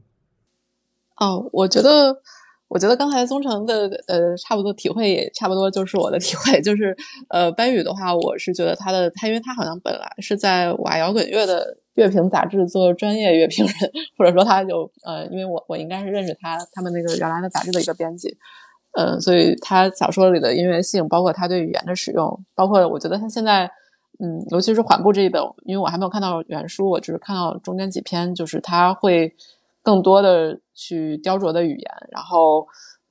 [1.16, 2.22] 哦，我觉得，
[2.68, 6.94] 我觉得刚才宗成的呃，差不多体会也差不多就是我的体会， 就是
[7.30, 13.74] 呃，班宇的话，我是觉得他的他，因为他好像本来是在瓦摇滚乐的乐评杂志做专业乐评人，
[14.18, 18.38] 或者说他就呃，因为我我应该是认识他他们那个原来的杂志的一个编辑。
[18.98, 23.66] 嗯，所以他小说里的音乐性，包括他对语言的使用，包括我觉得他现在，
[24.20, 29.32] 嗯，尤其是缓步这一本，因为我还没有看到原书，我只是看到中间几篇，就是他会
[29.84, 32.66] 更多的去雕琢的语言，然后，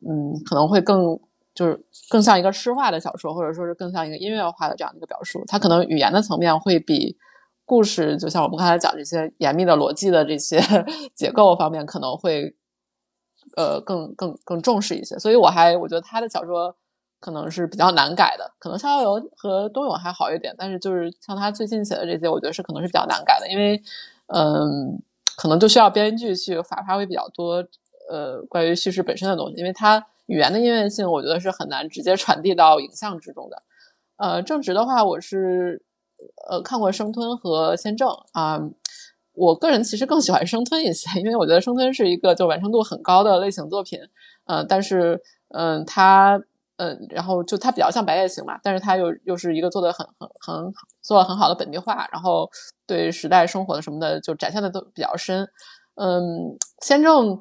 [0.08, 1.18] 嗯，可能会更
[1.54, 5.44] 就是更像一个诗化的小说，或者说是更像一个音乐化的这样的一个表述。
[5.46, 7.16] 他可能语言的层面会比
[7.66, 10.58] 故事，就像我们刚才讲这些严密的逻辑的这些
[11.14, 12.56] 结构方面，可能会。
[13.56, 16.76] 呃，更更更重视一些，所以我还我觉得他的小说
[17.20, 23.80] 可能是比较难改的，可能逍遥游和冬泳还好一点，但是就是像他最近写的这些，我觉得是可能是比较难改的，因为
[24.26, 25.00] 嗯，
[25.36, 27.64] 可能就需要编剧去发发挥比较多
[28.10, 33.62] 呃关于叙事本身的东西，因为它语言的音乐性，我觉得是很难直接传递到影像之中的。
[34.16, 35.82] 呃，正直的话，我是
[36.48, 38.60] 呃看过生吞和先正啊。
[39.38, 44.00] 我个人其实更喜欢生吞一些，因为我觉得生吞是一个就完成度很高的类型作品，
[44.46, 45.20] 呃，但是，
[45.50, 46.40] 嗯，它，
[46.78, 50.72] 嗯，然后就它比较像白夜行嘛，但是它又又是一个做的很很很
[51.02, 52.48] 做了很好的本地化，然后
[52.86, 55.46] 对时代生活的什么的就展现的都比较深，
[55.96, 57.38] 嗯，先正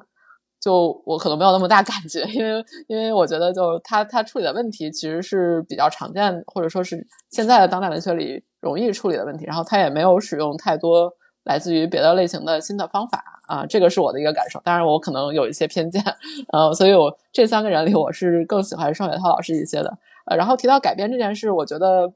[0.60, 11.12] 就我可能没有那么大感觉，因为因为我觉得就他他处理的问题其实是比较常见或者说是现在的当代文学里容易处理的问题，然后他也没有使用太多。
[11.46, 14.60] 来自于别的类型的新的方法啊，这个是我的一个感受。
[14.64, 16.02] 当然，我可能有一些偏见，
[16.52, 19.96] 呃，所以我这三个人里，我是更喜欢双雪涛老师一些的。
[20.24, 22.12] 呃，然后提到改编这件事，我觉得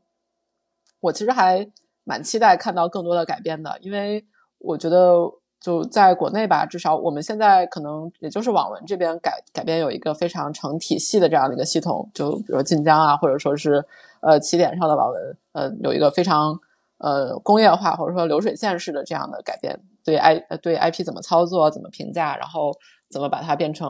[0.98, 1.64] 我其实还
[2.02, 4.26] 蛮期待看到更多的改编的，因为
[4.58, 5.14] 我觉得
[5.60, 13.84] 就在国内吧，至少我们现在可能也就是网文这边改改编有一个非常成体系的这样的一个系统，就比如晋江啊，或者说是
[14.20, 16.58] 呃起点上的网文，呃，有一个非常。
[17.02, 22.74] 呃，工业化或者说流水线式的这样的改变，对 I 对 IP 怎么操作、怎么评价，然后
[23.08, 23.88] 怎么把它变成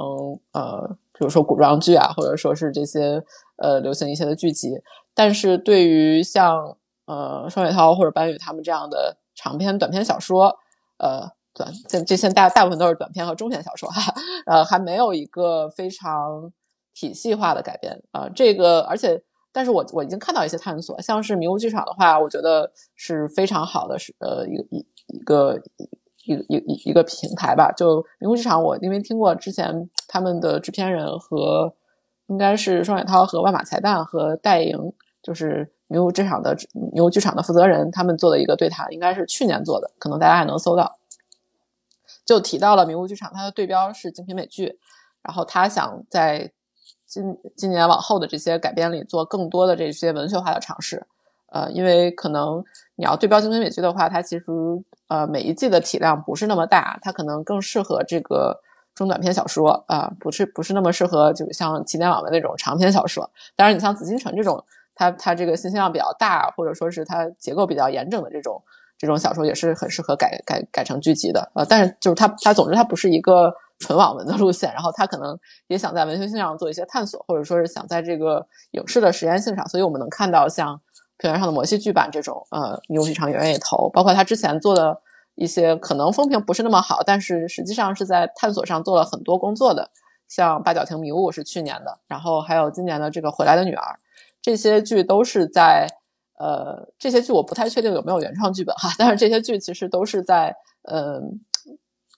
[0.52, 3.20] 呃，比如说古装剧啊，或者说是这些
[3.56, 4.80] 呃流行一些的剧集。
[5.12, 6.76] 但是对于像
[7.06, 10.56] 呃双雪涛或者班宇他们这样的长篇、短篇小说，
[10.98, 11.28] 呃，
[11.60, 14.14] 短这这些大大部分都是短篇和中篇小说哈，
[14.46, 16.52] 呃，还没有一个非常
[16.94, 19.22] 体系化的改变啊，这个而且。
[19.52, 25.60] 但是我我已经看到一些探索，像是迷雾剧场的话，我觉得是非常好的，是呃一个一一个
[26.24, 27.72] 一一一一个平台吧。
[27.76, 31.74] 就迷雾剧场，我因为听过之前他们的制片人和
[32.28, 34.78] 应该是双雪涛和万马才旦和戴莹，
[35.20, 36.56] 就是迷雾剧场的
[36.94, 40.99] 迷雾剧场的负责人，他们做的一个对谈，应该是去年做的，可能大家还能搜到。
[42.24, 44.78] 就提到了迷雾剧场，它的对标是精品美剧，
[45.22, 46.52] 然后他想在。
[47.12, 51.04] 今今年往后的这些改编里，做更多的这些文学化的尝试，
[51.50, 52.62] 呃，因为可能
[52.94, 54.44] 你要对标精品美剧的话，它其实
[55.08, 58.56] 呃每一季的体量不是那么大，它可能更适合这个
[58.94, 63.28] 中短篇小说啊，不是不是那么适合就像起点网文那种长篇小说。
[63.56, 64.64] 当然，你像紫禁城这种，
[64.94, 68.62] 它它这个信息量比较大，或者说是它结构比较严整的这种
[69.00, 71.50] 这种小说，也是很适合改改改成剧集的。
[71.56, 73.52] 呃，但是就是它它总之它不是一个。
[73.82, 75.34] 纯网文的路线，然后他可能
[75.68, 80.76] 也想在文学性上做一些探索，或者说是想在这个影视的实验性上，所以我们能看到像
[81.16, 85.00] 《平原上的摩西》剧版这种，呃，牛剧场也愿意投，包括他之前做的
[85.34, 89.90] 一些可能风评不是那么好，但是实际上是在探索上做了很多工作的，
[90.28, 93.82] 像《八角亭迷雾》是去年的，然后还有今年的这个《回来的女儿》，
[94.42, 95.86] 这些剧都是在，
[96.40, 100.56] 呃，这些剧我不太确定有没有原创剧本哈，但是这些剧其实都是在，
[100.90, 101.40] 嗯。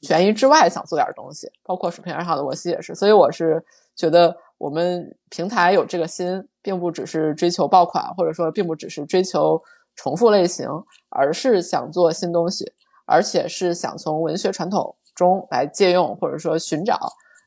[0.02, 9.56] 悬疑之外想做点东西，包括水平上的摩西也是，所以我是觉得我们平台有这个心，并不只是追求爆款，或者说并不只是追求
[9.94, 10.66] 重复类型，
[11.10, 12.64] 而是想做新东西，
[13.06, 16.98] 而且是想从文学传统中来借用或者说寻找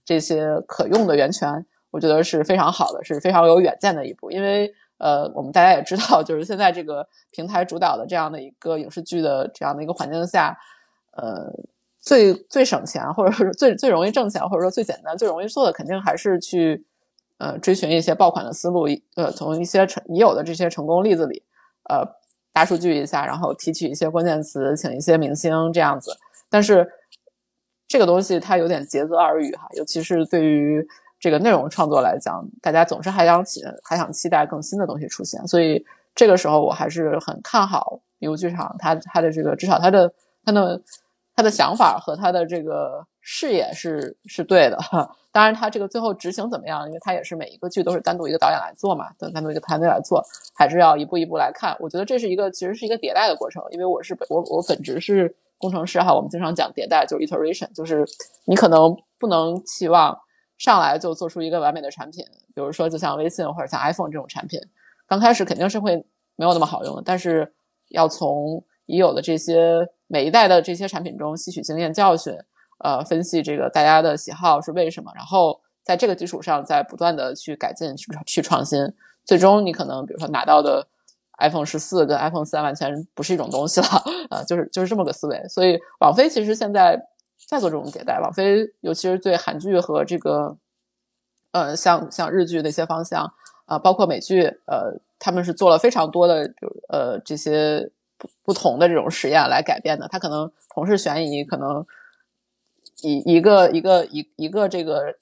[0.06, 4.32] 这些可用的源泉，我觉得是非常好的，是非常有远见的一步。
[4.32, 4.74] 因为
[5.06, 10.58] 呃，我们大家也知道，就是现在这个平台主导的这样的一个影视剧的这样的一个环境下，
[11.12, 11.48] 呃，
[12.00, 16.84] 最最省钱，或者是最最容易挣钱，或者说最简单、最容易做的，肯定还是去
[17.38, 21.44] 呃追寻一些爆款的思路，呃，从一些成已有的这些成功例子里，
[21.88, 22.04] 呃，
[22.52, 26.18] 大数据一下，然后提取一些关键词，请一些明星这样子。
[26.50, 26.92] 但是
[27.88, 30.88] 这个东西它有点竭泽而渔哈，尤其是对于。
[31.26, 35.84] 这个内容创作来讲，大家总是还想期还想期待更新的东西出现，所以
[36.14, 40.14] 这个时候我还是很看好迷雾剧场，它它的这个至少它的
[40.46, 40.80] 它的
[41.36, 45.10] 它的想法和它的这个视野是是对的哈。
[45.32, 50.24] 当然，它这个最后执行怎么样，因为它也是每一个剧都是单独一个导演来做嘛，单独一个团队来做，
[50.54, 51.76] 还是要一步一步来看。
[51.80, 58.06] 我觉得这是一个其实是一个迭代的过程，因为我是我我本职是工程师哈，我们经常讲迭代就是 iteration，就是
[58.46, 60.16] 你可能不能期望。
[60.58, 62.24] 上来就做出一个完美的产品，
[62.54, 64.60] 比如说就像微信或者像 iPhone 这种产品，
[65.06, 65.96] 刚开始肯定是会
[66.38, 67.02] 没有那么好用的。
[67.06, 67.54] 但是
[67.90, 72.34] 要从已有的这些每一代的这些产品中吸取经验教训，
[72.80, 78.80] 呃，分析这个大家的喜好是为什么，然后在这个基础上再不断的去改进、去去创新，
[79.26, 80.88] 最终你可能比如说拿到的
[81.40, 83.88] iPhone 十四跟 iPhone 三完全不是一种东西了，
[84.32, 85.46] 呃，就是就是这么个思维。
[85.50, 86.98] 所以网飞其实现在。
[87.48, 90.58] 在做这种迭代，网飞尤其是对韩剧和这个，
[91.52, 93.34] 呃，像像日剧那些方向，
[93.66, 100.08] 啊，包括美剧，呃，他们是做了非常多的，就呃，这些不不同的这种实验来改变的。
[100.08, 101.86] 他可能同是悬疑，可能
[103.02, 105.16] 一一个一个一一个这个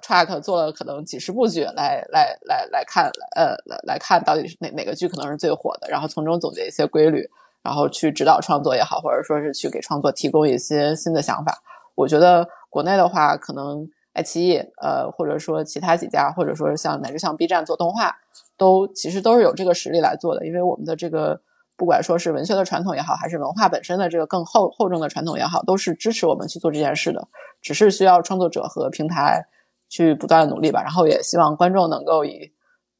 [0.00, 7.28] track 做了可能几十部剧来来来来看，呃，来来看到底是哪哪个剧可能是最火的，然后从中总结一些规律。
[7.62, 11.62] 然后去指导创作也好，或者说是去给创作提供一些新的想法。
[11.94, 18.16] 我觉得国内的话，可能爱奇艺，呃，或者说其他几家，或者说像乃至像 B 站做动画，
[18.56, 20.46] 都其实都是有这个实力来做的。
[20.46, 21.40] 因为我们的这个，
[21.76, 27.28] 不管说是文学的传统也好，还是文化本身的这个更厚厚重的传统也好，都是支持我们去做这件事的。
[27.60, 29.46] 只是需要创作者和平台
[29.88, 30.82] 去不断的努力吧。
[30.82, 32.52] 然后也希望观众能够以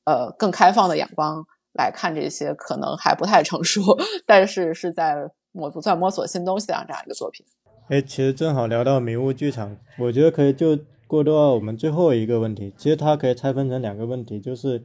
[0.04, 1.44] 呃更开放的眼光。
[1.74, 3.80] 来看这些可能还不太成熟，
[4.26, 5.16] 但是是在
[5.52, 7.44] 摸不断摸索新东西的这样一个作品。
[7.88, 12.72] 哎，其实正好聊到迷雾剧场，我觉得可以就过渡到我们最后一个问题。
[12.76, 14.82] 其实它可以拆分成两个问题，就是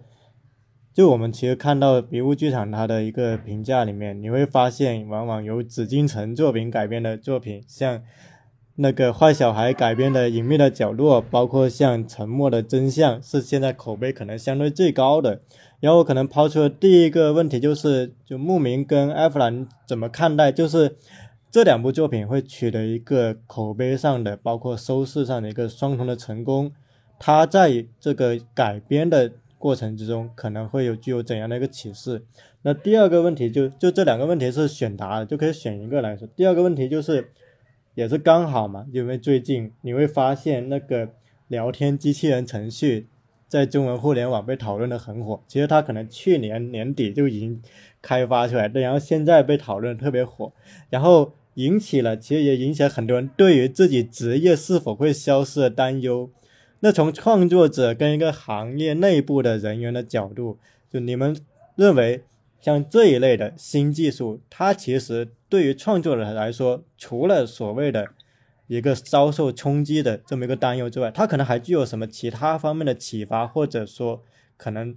[0.93, 8.01] 就我们其实看到迷雾剧场它的一个评价里面，你会发现往往由紫禁城作品改编的作品，像
[8.79, 15.41] 那个坏小孩改编的隐秘的角落，包括像沉默的真相，是现在口碑可能相对最高的。
[15.79, 20.95] 然后可能抛出的第一个问题就是，就牧民跟艾弗兰怎么看待，就是
[21.51, 26.71] 这两部作品会取得一个口碑上的，包括收视上的一个双重的成功，
[27.19, 32.23] 他在这个改编的过程之中可能会有具有怎样的一个启示？
[32.63, 36.27] 那第二个问题就就这两个问题是选答的，就可以选一个来说。
[36.35, 37.31] 第二个问题就是，
[37.97, 41.09] 也是刚好嘛，因为最近你会发现那个
[41.47, 43.07] 聊天机器人程序。
[43.47, 47.61] 在中文互联网被讨论的很火，其实它可能去年年底就已经
[48.01, 50.51] 开发出来的，然后现在被讨论特别火，
[50.89, 56.29] 然后引起了，其实也引起了很多人对于自己职业是否会消失的担忧。
[56.81, 60.59] 那从创作者跟一个行业内部的人员的角度，
[60.91, 61.35] 就你们
[61.77, 62.23] 认为
[62.59, 68.09] 像这一类的新技术，它其实对于创作者来说，除了所谓的。
[68.69, 74.21] 一个遭受冲击的这么一个担忧之外，它可能还具有什么其他方面的启发，或者说
[74.57, 74.93] 可能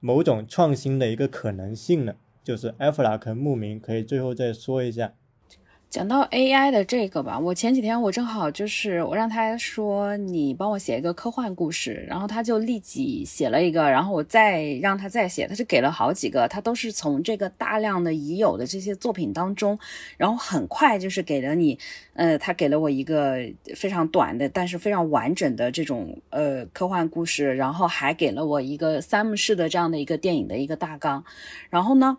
[0.00, 2.14] 某种创新的一个可能性呢？
[2.42, 5.12] 就是埃弗拉克牧民可以最后再说一下。
[5.92, 19.78] 讲到 AI 的这个吧，我前几天我正好就是我让他说你帮我写一个科幻故事，然后他就立即写了一个，然后我再让他再写，他就给了好几个，他都是从这个大量的已有的这些作品当中，
[20.16, 21.78] 然后很快就是给了你，
[22.14, 23.36] 呃，他给了我一个
[23.76, 31.22] 非常短的，但是非常完整的这种呃科幻故事，然后还给了我一个三幕式的这样的一个电影的一个大纲，
[31.68, 32.16] 然后呢。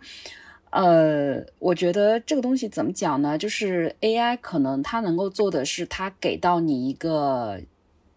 [0.74, 3.38] 呃，我觉得这个东西怎么讲呢？
[3.38, 7.62] 就是 AI 可能它能够做的是，它给到你一个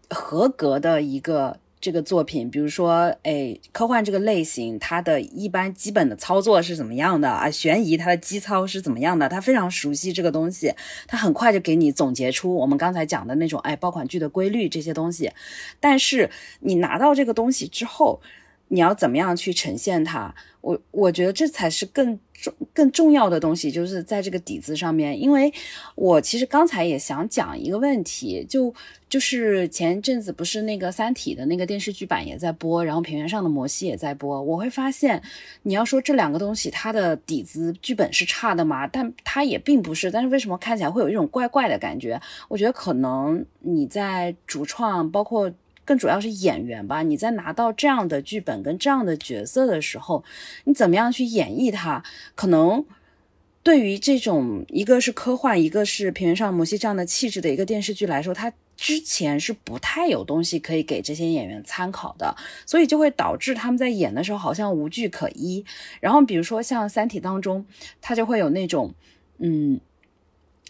[0.09, 7.51] 合格的一个这个作品，比如说，哎，科幻这个类型，它的一般基本的操作是怎么样的啊？
[7.51, 9.29] 悬疑它的基操是怎么样的？
[9.29, 10.73] 它非常熟悉这个东西，
[11.05, 15.31] 它很快就给你总结出我们刚才讲的那种哎爆款剧的规律这些东西。
[15.79, 16.31] 但是
[16.61, 18.19] 你拿到这个东西之后，
[18.69, 20.33] 你要怎么样去呈现它？
[20.61, 25.21] 我我觉得这才是更重更重要的东西，就是在这个底子上面。
[25.21, 25.53] 因为
[25.95, 28.73] 我其实刚才也想讲一个问题，就
[29.07, 34.41] 就是前一阵子不是那个《三体》的那个电视剧版也在播，然后《平原上的摩西》也在播。
[34.41, 35.21] 我会发现，
[35.63, 38.85] 你要说这两个东西它的底子剧本是差的嘛？
[38.87, 40.11] 但它也并不是。
[40.11, 42.19] 但是为什么看起来会有一种怪怪的感觉？
[42.49, 45.49] 我觉得可能你在主创包括。
[45.87, 50.25] 更主要是演员吧，你在拿到这样的剧本跟这样的角色的时候，
[50.65, 52.03] 你怎么样去演绎它？
[52.35, 52.85] 可能
[53.63, 62.35] 对于这种一个是科幻，一个是平原上摩西这样的气质的一个电视剧来说，它之前是不太有东西可以给这些演员参考的，
[62.65, 65.63] 所以就会导致他们在演的时候好像无据可依。
[66.01, 67.65] 然后比如说像《三体》当中，
[68.01, 68.93] 它就会有那种
[69.37, 69.79] 嗯。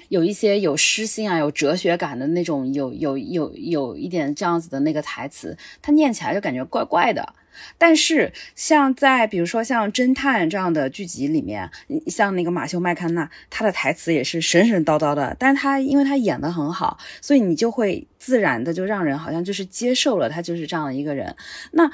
[0.10, 7.34] 有一些有诗性啊，有哲学感的那种，有有有有一点这样子的那个台词，他念起来就感觉怪怪的。
[7.78, 11.70] 但是像在比如说像侦探这样的剧集里面，
[12.06, 21.36] 像那个马修麦康纳，他的台词也是神神叨叨的，但是他因为他演的很好，所以你就会自然的就让人好像就是接受了他就是这样的一个人。
[21.72, 21.90] 那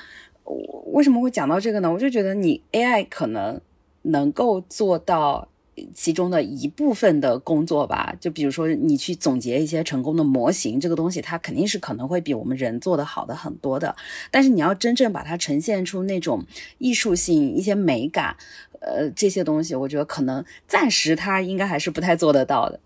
[0.91, 1.89] 为什么会讲到这个呢？
[1.89, 3.61] 我就觉得你 AI 可能
[4.01, 5.47] 能够做到。
[5.93, 13.95] 其中的一部分的工作吧，就比如说你去总结一些成功的模型，这个东西它肯定是可能会比我们人做的好的很多的。
[14.29, 16.45] 但是你要真正把它呈现出那种
[16.77, 18.37] 艺术性、一些美感，
[18.81, 22.79] 呃，这些东西，我觉得可能暂时它应该还是不太做得到的。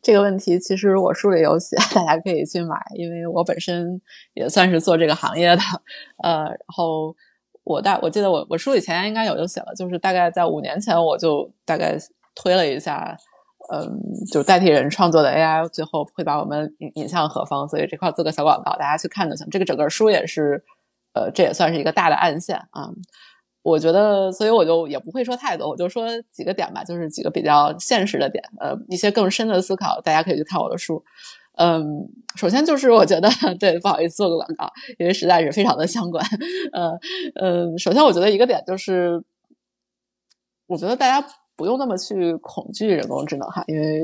[0.00, 4.00] 这个问题其实我书里有写，大家可以去买，因为我本身
[4.34, 5.62] 也算是做这个行业的，
[6.24, 7.14] 呃，然后
[7.62, 11.96] 我大我记得我我书里前应该有就写了，就是大概在五年前我就大概。
[12.34, 13.16] 推了一下，
[13.72, 13.88] 嗯，
[14.32, 17.68] 就是代替人创作的 AI，最后会把我们引引向何方？
[17.68, 19.46] 所以这块做个小广告，大家去看就行。
[19.50, 20.64] 这个整个书也是，
[21.14, 22.90] 呃，这也算是一个大的暗线啊。
[23.62, 31.04] 我觉得，所以我就也不会说太多，我就说几个点吧，就是几个比较现实的点，呃，一些更深的思考，大家可以去看我的书。
[31.56, 33.28] 嗯，首先就是我觉得，
[33.60, 34.68] 对，不好意思做个广告，
[34.98, 36.26] 因为实在是非常的相关。
[36.72, 36.98] 呃，
[37.36, 39.22] 嗯，首先我觉得一个点就是，
[40.66, 41.24] 我觉得大家。
[41.62, 44.00] 不用那么去恐惧人工智能哈，因为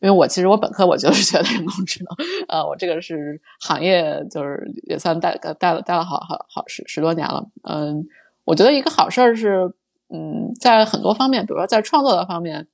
[0.00, 8.04] 因为我其实我本科我就是学的人工智能，呃，我这个是行业就是也算带带了带了好好好十十多年了，嗯，
[8.44, 9.72] 我觉得一个好事儿是，
[10.12, 12.66] 嗯，在很多方面，比如说在创作的方面，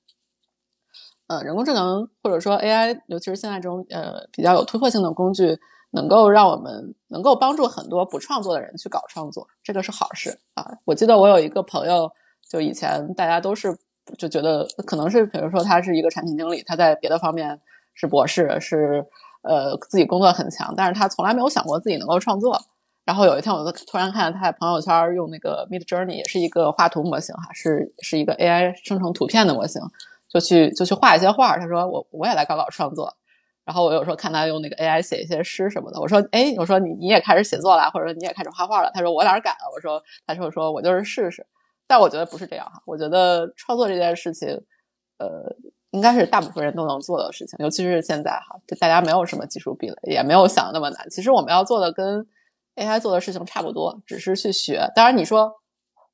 [1.26, 5.58] 呃，人工智能或者说 AI，尤其是现在这种呃比较有突破性的工具，
[5.90, 10.78] 能够让我们能够帮助很多不创作的人去搞创作，这个是好事啊。
[10.86, 12.10] 我记得我有一个朋友，
[12.48, 13.76] 就以前大家都是。
[14.18, 17.58] 就觉得可能是，比如说他是一个产品经理，他在别的方面
[17.94, 19.04] 是博士，是
[19.42, 22.60] 呃自己工作很强，但是他从来没有想过自己能够创作。
[23.04, 29.82] 然后有一天，我就突然看到他在朋友圈用那个 Mid Journey，也是一个画图模型哈，是是一个 AI 生成图片的模型，
[30.28, 31.58] 就去就去画一些画。
[31.58, 33.14] 他说我我也来搞搞创作。
[33.64, 38.90] 然后我有时候看他用那个 AI 写一些诗什么的，我说哎，我说你你也开始写作了，或者说你也开始画画了？
[38.92, 39.64] 他说我哪敢啊？
[39.74, 41.46] 我说他说说我就是试试。
[41.94, 44.48] 但我觉得不是这样哈，我觉得创作这件事情，
[45.18, 45.28] 呃，
[45.92, 51.08] 应该是大部分人都能做的事情，尤其是现在哈，大家没有什么技术壁垒，也没有想的那么难。
[51.08, 52.26] 其实我们要做的跟
[52.74, 54.90] AI 做的事情差不多，只是去学。
[54.96, 55.52] 当然，你说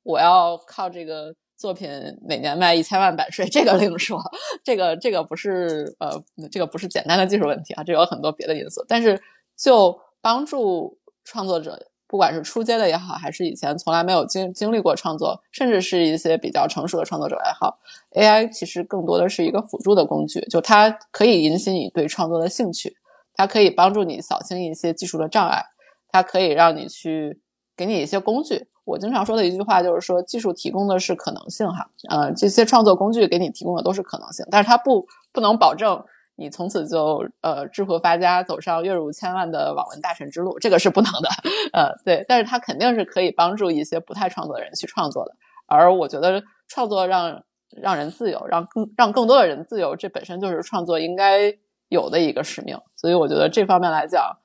[0.03, 1.89] 我要靠这个作品
[2.23, 4.21] 每年卖一千万版税，这个另说，
[4.63, 6.11] 这个这个不是呃，
[6.51, 8.85] 这个不是简单的技术问题啊，这有很多别的因素。
[8.87, 9.19] 但是
[9.57, 11.87] 就帮助创作者。
[12.11, 17.79] 不管是初阶的也好，还是以前从来没有经经历过创作，甚至是一些比较成熟的创作者也好
[18.11, 22.97] ，AI 其实更多的是一个辅助的工具，就它可以引起你对创作的兴趣，
[23.33, 25.63] 它可以帮助你扫清一些技术的障碍，
[26.09, 27.39] 它可以让你去
[27.77, 28.67] 给你一些工具。
[28.83, 36.03] 我经常说的一句话就是说，技术提供的是可能性哈，呃，这些创作工具给你提供的都是可能性，但是它不不能保证。
[36.35, 41.29] 你从此就呃致富发家，走上月入千万的网文大神之路，这个是不能的，
[41.71, 45.35] 呃，对，但是它肯定是可以帮助一些不太创作的人去创作的。
[45.67, 51.53] 而我觉得创作让让人自由，让更让更多的人自由，这本身就是创作应该
[51.89, 52.75] 有的一个使命。
[52.95, 54.35] 所以我觉得这方面来讲，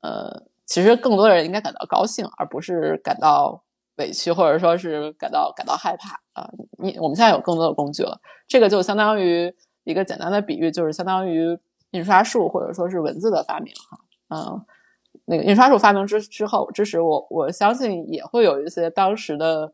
[0.00, 3.62] 呃，其实更多的人应该感到高兴，而不是感到
[3.96, 6.48] 委屈，或者说是感到感到害怕啊。
[6.78, 9.54] 你我们现在有更多的工具了，这个就相当于。
[9.86, 11.58] 一个简单的比喻就是相当于
[11.92, 13.98] 印刷术或者说是文字的发明哈，
[14.28, 14.66] 嗯，
[15.24, 19.72] 那个印刷术发明之之后，之时我我相信也会有一些当时的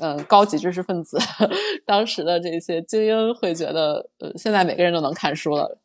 [0.00, 1.18] 嗯高级知识分子，
[1.86, 5.78] 当时的这些精英会觉得，呃，现在每个人都能看书了，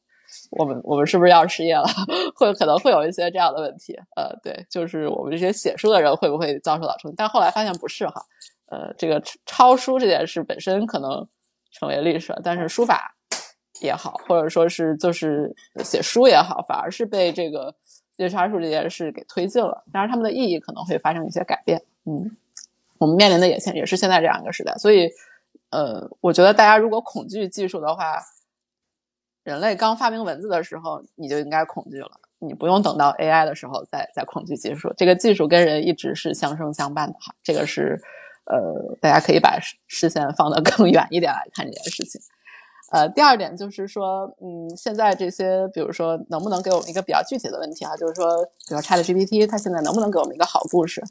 [0.51, 1.85] 我们我们是不是要失业了？
[2.35, 3.97] 会可能会有一些这样的问题。
[4.15, 7.15] 呃，对，就是我们这些写书的人会不会遭受到冲击？
[7.17, 8.21] 但后来发现不是哈。
[8.67, 11.27] 呃，这个抄书这件事本身可能
[11.71, 13.15] 成为历史，但是书法
[13.81, 17.73] 也好，或者说是就是写书也好，反而是被这个
[18.17, 19.83] 印刷术这件事给推进了。
[19.91, 21.81] 当然，他们的意义可能会发生一些改变。
[22.05, 22.35] 嗯，
[22.97, 25.09] 我们面临的也现也是现在这样一个时代，所以。
[25.71, 28.19] 呃，我觉得大家如果恐惧技术的话，
[29.43, 32.09] 人类刚发明文字的时候，你就应该恐惧了。
[32.39, 34.91] 你不用等到 AI 的时候再再恐惧技术。
[34.97, 37.35] 这个技术跟人一直是相生相伴的哈。
[37.43, 38.01] 这个是
[38.45, 42.19] 呃，大家可以把视线放得更远一点来看这件事情。
[42.91, 47.95] 呃，第二点就是说，嗯，现在这些，比如说，能不能给我们一个比较具体的问题啊？
[47.95, 51.03] 就是说，比如 ChatGPT，它现在能不能给我们一个好故事？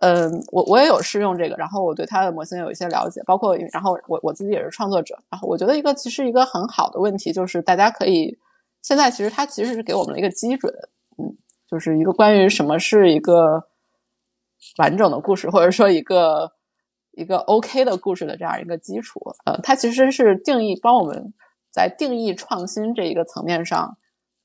[0.00, 8.36] 嗯，我我也有试用这个，然后我对它的模型有一些了解，包括然后我我自己也是创作者，然后我觉得一个其实一个很好的问题就是大家可以
[8.82, 10.70] 现在其实它其实是给我们了一个基准，
[11.16, 11.38] 嗯，
[11.70, 13.64] 就是一个关于什么是一个
[14.76, 16.52] 完整的故事，或者说一个
[17.16, 21.32] 一个 OK 的故事的这样一个基础，呃，它其实是定义帮我们
[21.70, 23.96] 在定义创新这一个层面上，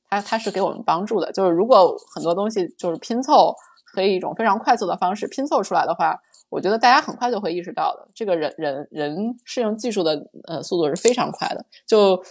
[0.09, 3.55] 它它是给我们帮助的，就是如果很多东西就是拼凑。
[3.91, 6.15] 可以一种非常快速的方式拼凑出来的话，
[6.49, 8.07] 我觉得大家很快就会意识到的。
[8.13, 11.65] 这个人人人适应技术的呃速度是非常快的。
[11.87, 12.23] 就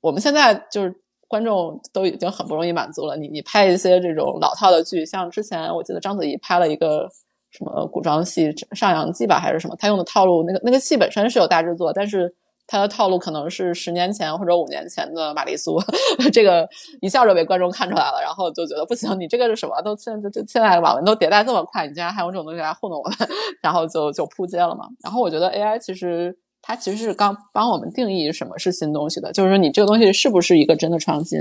[0.00, 0.92] 我们现在就是
[1.28, 3.16] 观众都已经很不容易满足了。
[3.16, 7.08] 你你拍一些这种老套的剧，像之前我记得章子怡拍了一个
[7.58, 12.32] 什么古装戏《上阳记》吧，还是什么，他用的套路，那个那个戏本身是有大制作，但是。
[12.70, 15.80] 他的套路可能是十年前或者五年前的玛丽苏，
[16.30, 16.68] 这个
[17.00, 19.80] 一下就被观众看出来了，然后就觉得不行，你这个是什么？
[19.80, 23.16] 都现在就现在网文都迭代这么快，你竟然还用这种东西来糊弄我们，
[23.62, 24.86] 然后就就扑街了嘛。
[25.02, 31.38] 然后我觉得 AI 其实它其实是刚帮我们定义什么是新东西的，就是说你这个东西是不是一个真的创新，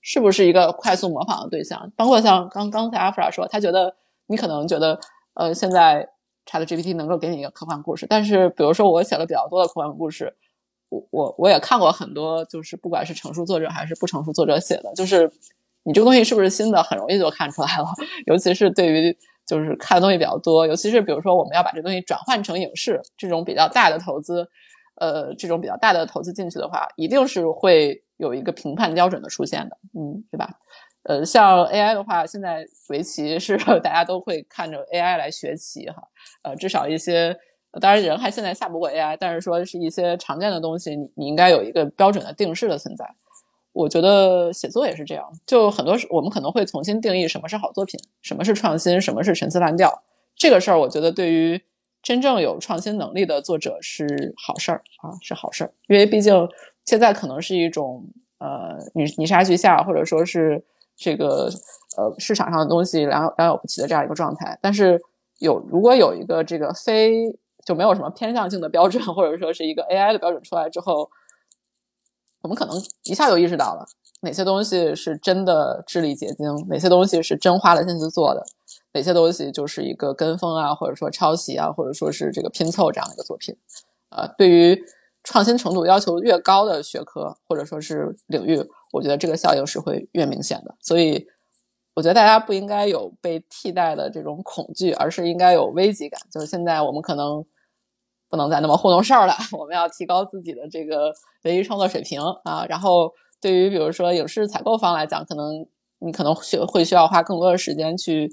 [0.00, 1.92] 是不是一个快速模仿的对象？
[1.94, 3.94] 包括像刚刚才阿弗拉说，他觉得
[4.26, 4.98] 你可能觉得
[5.34, 6.08] 呃现在
[6.46, 10.36] ChatGPT 能够给你一个科幻故事，但是比如说我写了比较多的科幻故事。
[10.88, 15.32] 我我我也看过很多，就是不管是成熟作者还是不成熟作者写的，就是
[15.84, 17.86] 你这个东西是不是新的，很容易就看出来了。
[18.28, 24.46] 尤其是对于就是看的东西比较多，尤其是比如说我们要把这东西转换成影视这种比较大的投资，
[24.96, 30.58] 呃，这种比较大的投资进去的话，一定是会有一个评判标准的出现的，嗯，对吧？
[31.04, 36.02] 呃，像 AI 的话，现在围棋是 大家都会看着 AI 来学棋哈，
[36.42, 37.36] 呃，至少一些。
[37.80, 43.14] 当然，人还现在下不过 AI，但是说是一些常见的东西，你你应该有一个标准的定式的存在。
[43.72, 50.02] 我觉得写作也是这样，就很多时我们可能会重新定义什么是好作品，什么是创新，什么是陈词滥调。
[50.36, 51.62] 这个事儿，我觉得对于
[52.02, 55.72] 真正有创新能力的作者是好事儿啊，是好事儿。
[55.88, 56.46] 因为毕竟
[56.84, 58.04] 现在可能是一种
[58.36, 60.62] 呃泥泥沙俱下，或者说是
[61.02, 61.50] 这个
[61.96, 64.56] 呃市场上的东西良良莠不齐的这样一个状态。
[64.62, 65.00] 但是
[65.40, 71.10] 有如果有一个这个非就没有什么偏向性的标准，或者说是一个 AI 的标准出来之后，
[72.42, 73.84] 我们可能一下就意识到了
[74.20, 78.44] 哪些东西是真的智力结晶，哪些东西是真花了心思做的，
[78.92, 83.56] 哪些东西就是一个跟风啊，或者说抄袭啊，或者说是这个拼凑这样的一个作品。
[84.10, 84.80] 呃，对于
[85.24, 88.58] 创新程度要求越高的学科或者说是领域，
[88.92, 90.76] 我觉得这个效应是会越明显的。
[90.80, 91.26] 所以。
[91.94, 96.18] 我觉得大家不应该有被替代的这种恐惧，而是应该有危机感。
[96.32, 97.44] 就是现在我们可能
[98.30, 101.12] 不能再那么糊弄事儿了， 我们要提高自己的这个
[101.44, 102.64] 文艺创作水平啊。
[102.66, 103.12] 然后，
[103.42, 105.66] 对于比如说影视采购方来讲，可能
[105.98, 108.26] 你可能需会需要花更多的时间去，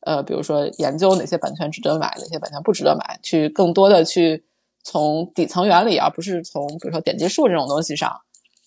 [0.00, 4.44] 呃，比如说研究哪些版权值得买，哪些版权不值得买，去更多的去
[4.82, 8.10] 从底层原理，而不是从比如说点击数这种东西上。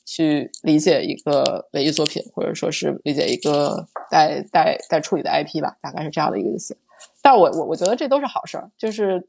[0.08, 6.78] 去理解一个文艺作品，或者说是理解一个待待待处理的 IP 吧，大概是这样的一个意思。
[7.22, 9.28] 但我我我觉得这都是好事儿，就是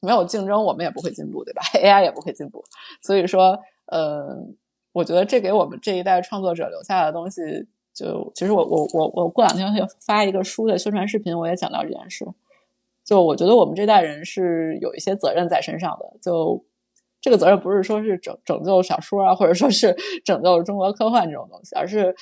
[0.00, 1.60] 没有竞争，我们也不会进步，对吧？
[1.76, 2.64] AI 也不会进步。
[3.02, 4.34] 所以说，呃，
[4.92, 7.42] 我觉得这给我们这一代创作者留下的东西，
[7.92, 12.26] 就其实我我我我过两天会发一个书的宣传视频，我也讲到这件事。
[13.04, 16.64] 就我觉得我们这代人是有一些责任在身上的，就。
[17.26, 19.92] 这个责任不是说是拯拯救小说啊，或者说是
[20.24, 22.14] 拯救中国科幻这种东西，而是，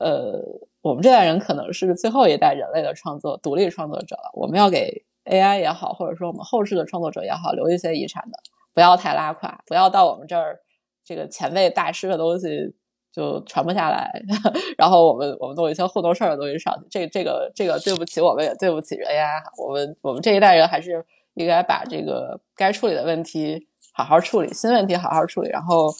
[0.00, 0.42] 呃，
[0.82, 4.32] 我们这代人可能是最后一代人类的创作独立创作者了。
[4.32, 8.38] 我们要给 AI 也好，或者说我们后世的创作者也好，留一些遗产的，
[8.74, 10.58] 不要太拉胯，不要到我们这儿
[11.04, 12.74] 这个前辈大师的东西
[13.12, 14.10] 就传不下来，
[14.76, 19.40] 然后我们我们都有一些糊弄事儿的东西上去，这这个这个对不起我们，也对不起 AI。
[19.64, 23.67] 我们我们这一代人还是应该把这个该处理的问题。
[23.98, 25.48] 好好处理新问题，好好处理。
[25.48, 25.92] 然后，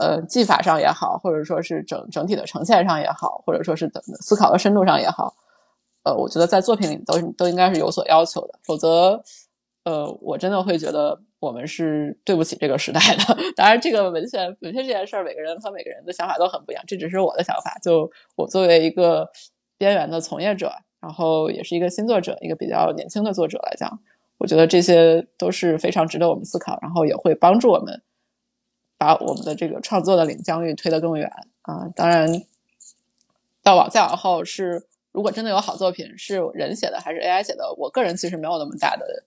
[0.00, 5.34] 呃技法上也好，或者说是整整体的呈现上也好，或者说是等思考的深度上也好，
[6.04, 9.22] 呃，我觉得在作品里都都应该是有所要求的，否则，
[9.84, 13.36] 呃，我真的会觉得我们是对不起这个时代的。
[13.54, 17.76] 当然，这个文献文献这件事儿，每个人和每个人的想法都很不一样，这只是我的想法。
[17.82, 19.28] 就我作为一个
[19.76, 24.00] 边缘的从业者，然后也是一个新作者，一个比较年轻的作者来讲。
[24.38, 28.02] 我觉得这些都是非常值得我们思考，然后也会帮助我们
[28.98, 31.30] 把我们的这个创作的领疆域推得更远
[31.62, 31.88] 啊！
[31.94, 32.28] 当然，
[33.62, 39.24] 到往再往后是，如果真的有好作品是人写的还是 AI 写的，我个人其实没有那么大的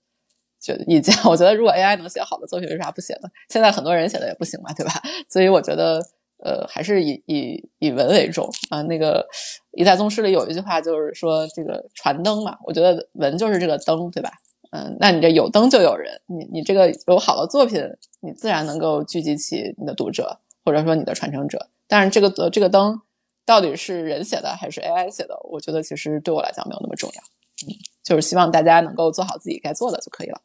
[0.60, 1.16] 觉得意见。
[1.26, 3.30] 我觉得如果 AI 能写好的作品，为啥不写呢？
[3.50, 4.94] 现在很多人写的也不行嘛，对吧？
[5.28, 6.00] 所以我觉得，
[6.38, 8.82] 呃，还是以以以文为重啊。
[8.84, 9.28] 那个
[9.72, 14.32] 一代宗师里有一句话就是说，这个传灯嘛，我觉得文就是这个灯，对吧？
[14.72, 17.82] 嗯，那你这有灯就有人，你你这个有好的作品，
[18.20, 21.70] 你自然能够聚集起你的读者，或者说你的传承者。
[21.88, 23.02] 但是这个这个灯
[23.46, 27.22] 到底是人写的还是 AI 写的，我觉得其实对我来讲没有那么重要。
[27.68, 27.74] 嗯，
[28.04, 30.40] 就是希望大家能够做好自己该做的就可以了。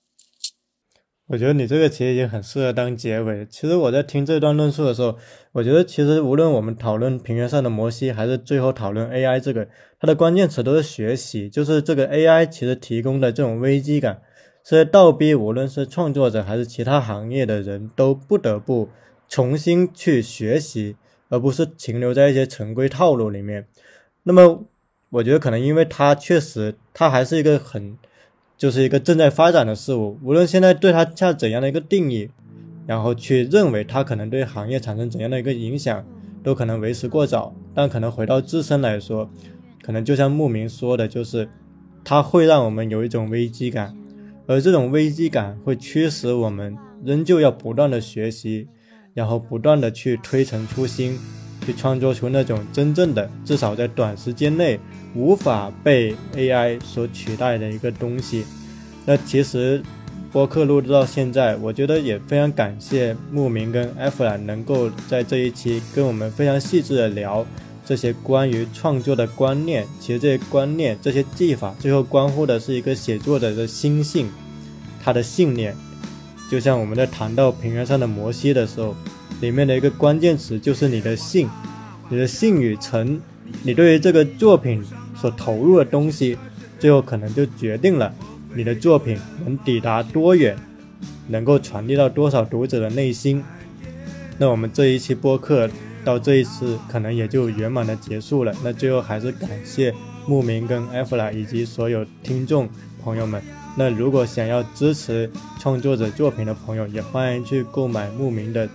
[1.27, 3.47] 我觉得你这个其实已经很适合当结尾。
[3.47, 5.17] 其实我在听这段论述的时候，
[5.53, 9.67] 我觉得其实无论我们讨论平原上的摩西，还是最后讨论 AI 这个，
[9.99, 11.49] 它的关键词都是学习。
[11.49, 14.21] 就是这个 AI 其实提供的这种危机感，
[14.63, 18.91] 是倒逼无论是创作者还是其他行业的人都不得不
[19.27, 20.97] 重新去学习，
[21.31, 23.67] 而不是停留在一些陈规套路里面。
[24.25, 24.67] 那么，
[25.09, 27.97] 我觉得可能因为它确实，它还是一个很。
[28.57, 32.31] 就是一个正在发展的事物，无论现在对它下怎样的一个定义，
[32.87, 36.05] 然后去认为它可能对行业产生怎样的一个影响，
[36.43, 37.55] 都可能为时过早。
[37.75, 39.29] 但可能回到自身来说，
[39.83, 41.49] 可能就像牧民说的，就是
[42.05, 43.97] 它会让我们有一种危机感，
[44.47, 48.69] 而这种危机感会驱使我们仍旧要不断的学习，
[49.13, 51.19] 然后不断的去推陈出新，
[51.65, 54.79] 去创作出那种真正的，至少在短时间内。
[55.17, 58.45] 无法被 AI 所取代的一个东西。
[59.07, 59.81] 那其实
[60.33, 67.47] 播客录制到现在，我觉得也非常感谢牧民跟艾弗兰能够在这一期跟我们非常细致的聊
[67.87, 69.87] 这些关于创作的观念。
[70.01, 74.29] 其实这些观念、这些技法，最后关乎的是一个写作者的心性，
[75.01, 75.77] 他的信念。
[76.51, 78.97] 就像我们在谈到平原上的摩西的时候，
[79.41, 81.49] 里面的一个关键词就是你的信，
[82.09, 83.21] 你的信与诚，
[83.63, 84.85] 你对于这个作品。
[85.17, 86.37] 所投入的东西，
[86.79, 88.13] 最后可能就决定了
[88.53, 90.55] 你的作品能抵达多远，
[91.29, 93.43] 能够传递到多少读者的内心。
[94.37, 95.71] 那我们这一期播客
[96.05, 98.53] 到这一次可能也就圆满的结束了。
[98.63, 99.95] 那最后还是感谢
[100.27, 102.69] 牧民跟艾弗拉以及所有听众
[103.03, 103.41] 朋友们。
[103.79, 108.69] 那如果想要支持创作者作品的朋友，也欢迎去购买牧民的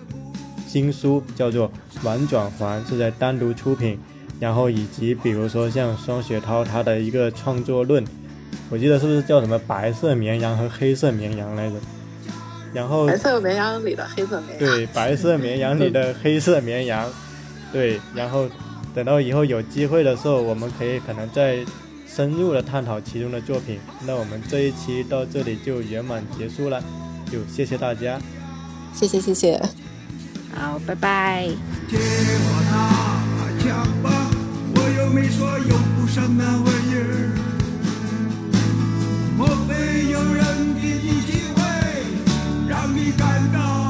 [0.70, 1.68] 新书，叫做
[2.04, 3.98] 《玩转环》，是在单独出品。
[4.40, 8.06] 然后以及比如说像双雪涛他的一个创作论，
[8.70, 11.76] 我记得是不是叫什么白色绵羊和黑色绵羊来着？
[12.72, 14.60] 然后白色绵羊里的黑色绵羊。
[14.60, 17.12] 对，白色绵羊里的黑色绵羊。
[17.74, 18.48] 对，然后
[18.94, 21.58] 等到以后有机会的时候，我们可以可能再
[22.08, 23.80] 深入的探讨其中的作品。
[24.08, 26.82] 那我们这一期到这里就圆满结束了，
[27.30, 28.18] 就谢谢大家。
[28.94, 29.79] 谢谢谢谢。
[30.56, 31.50] 好，拜拜。
[31.92, 31.96] 我
[33.60, 34.10] 枪吧，
[34.76, 37.32] 我又没说用不上那玩意儿。
[39.38, 41.62] 莫非有人给你机会，
[42.68, 43.89] 让你感到？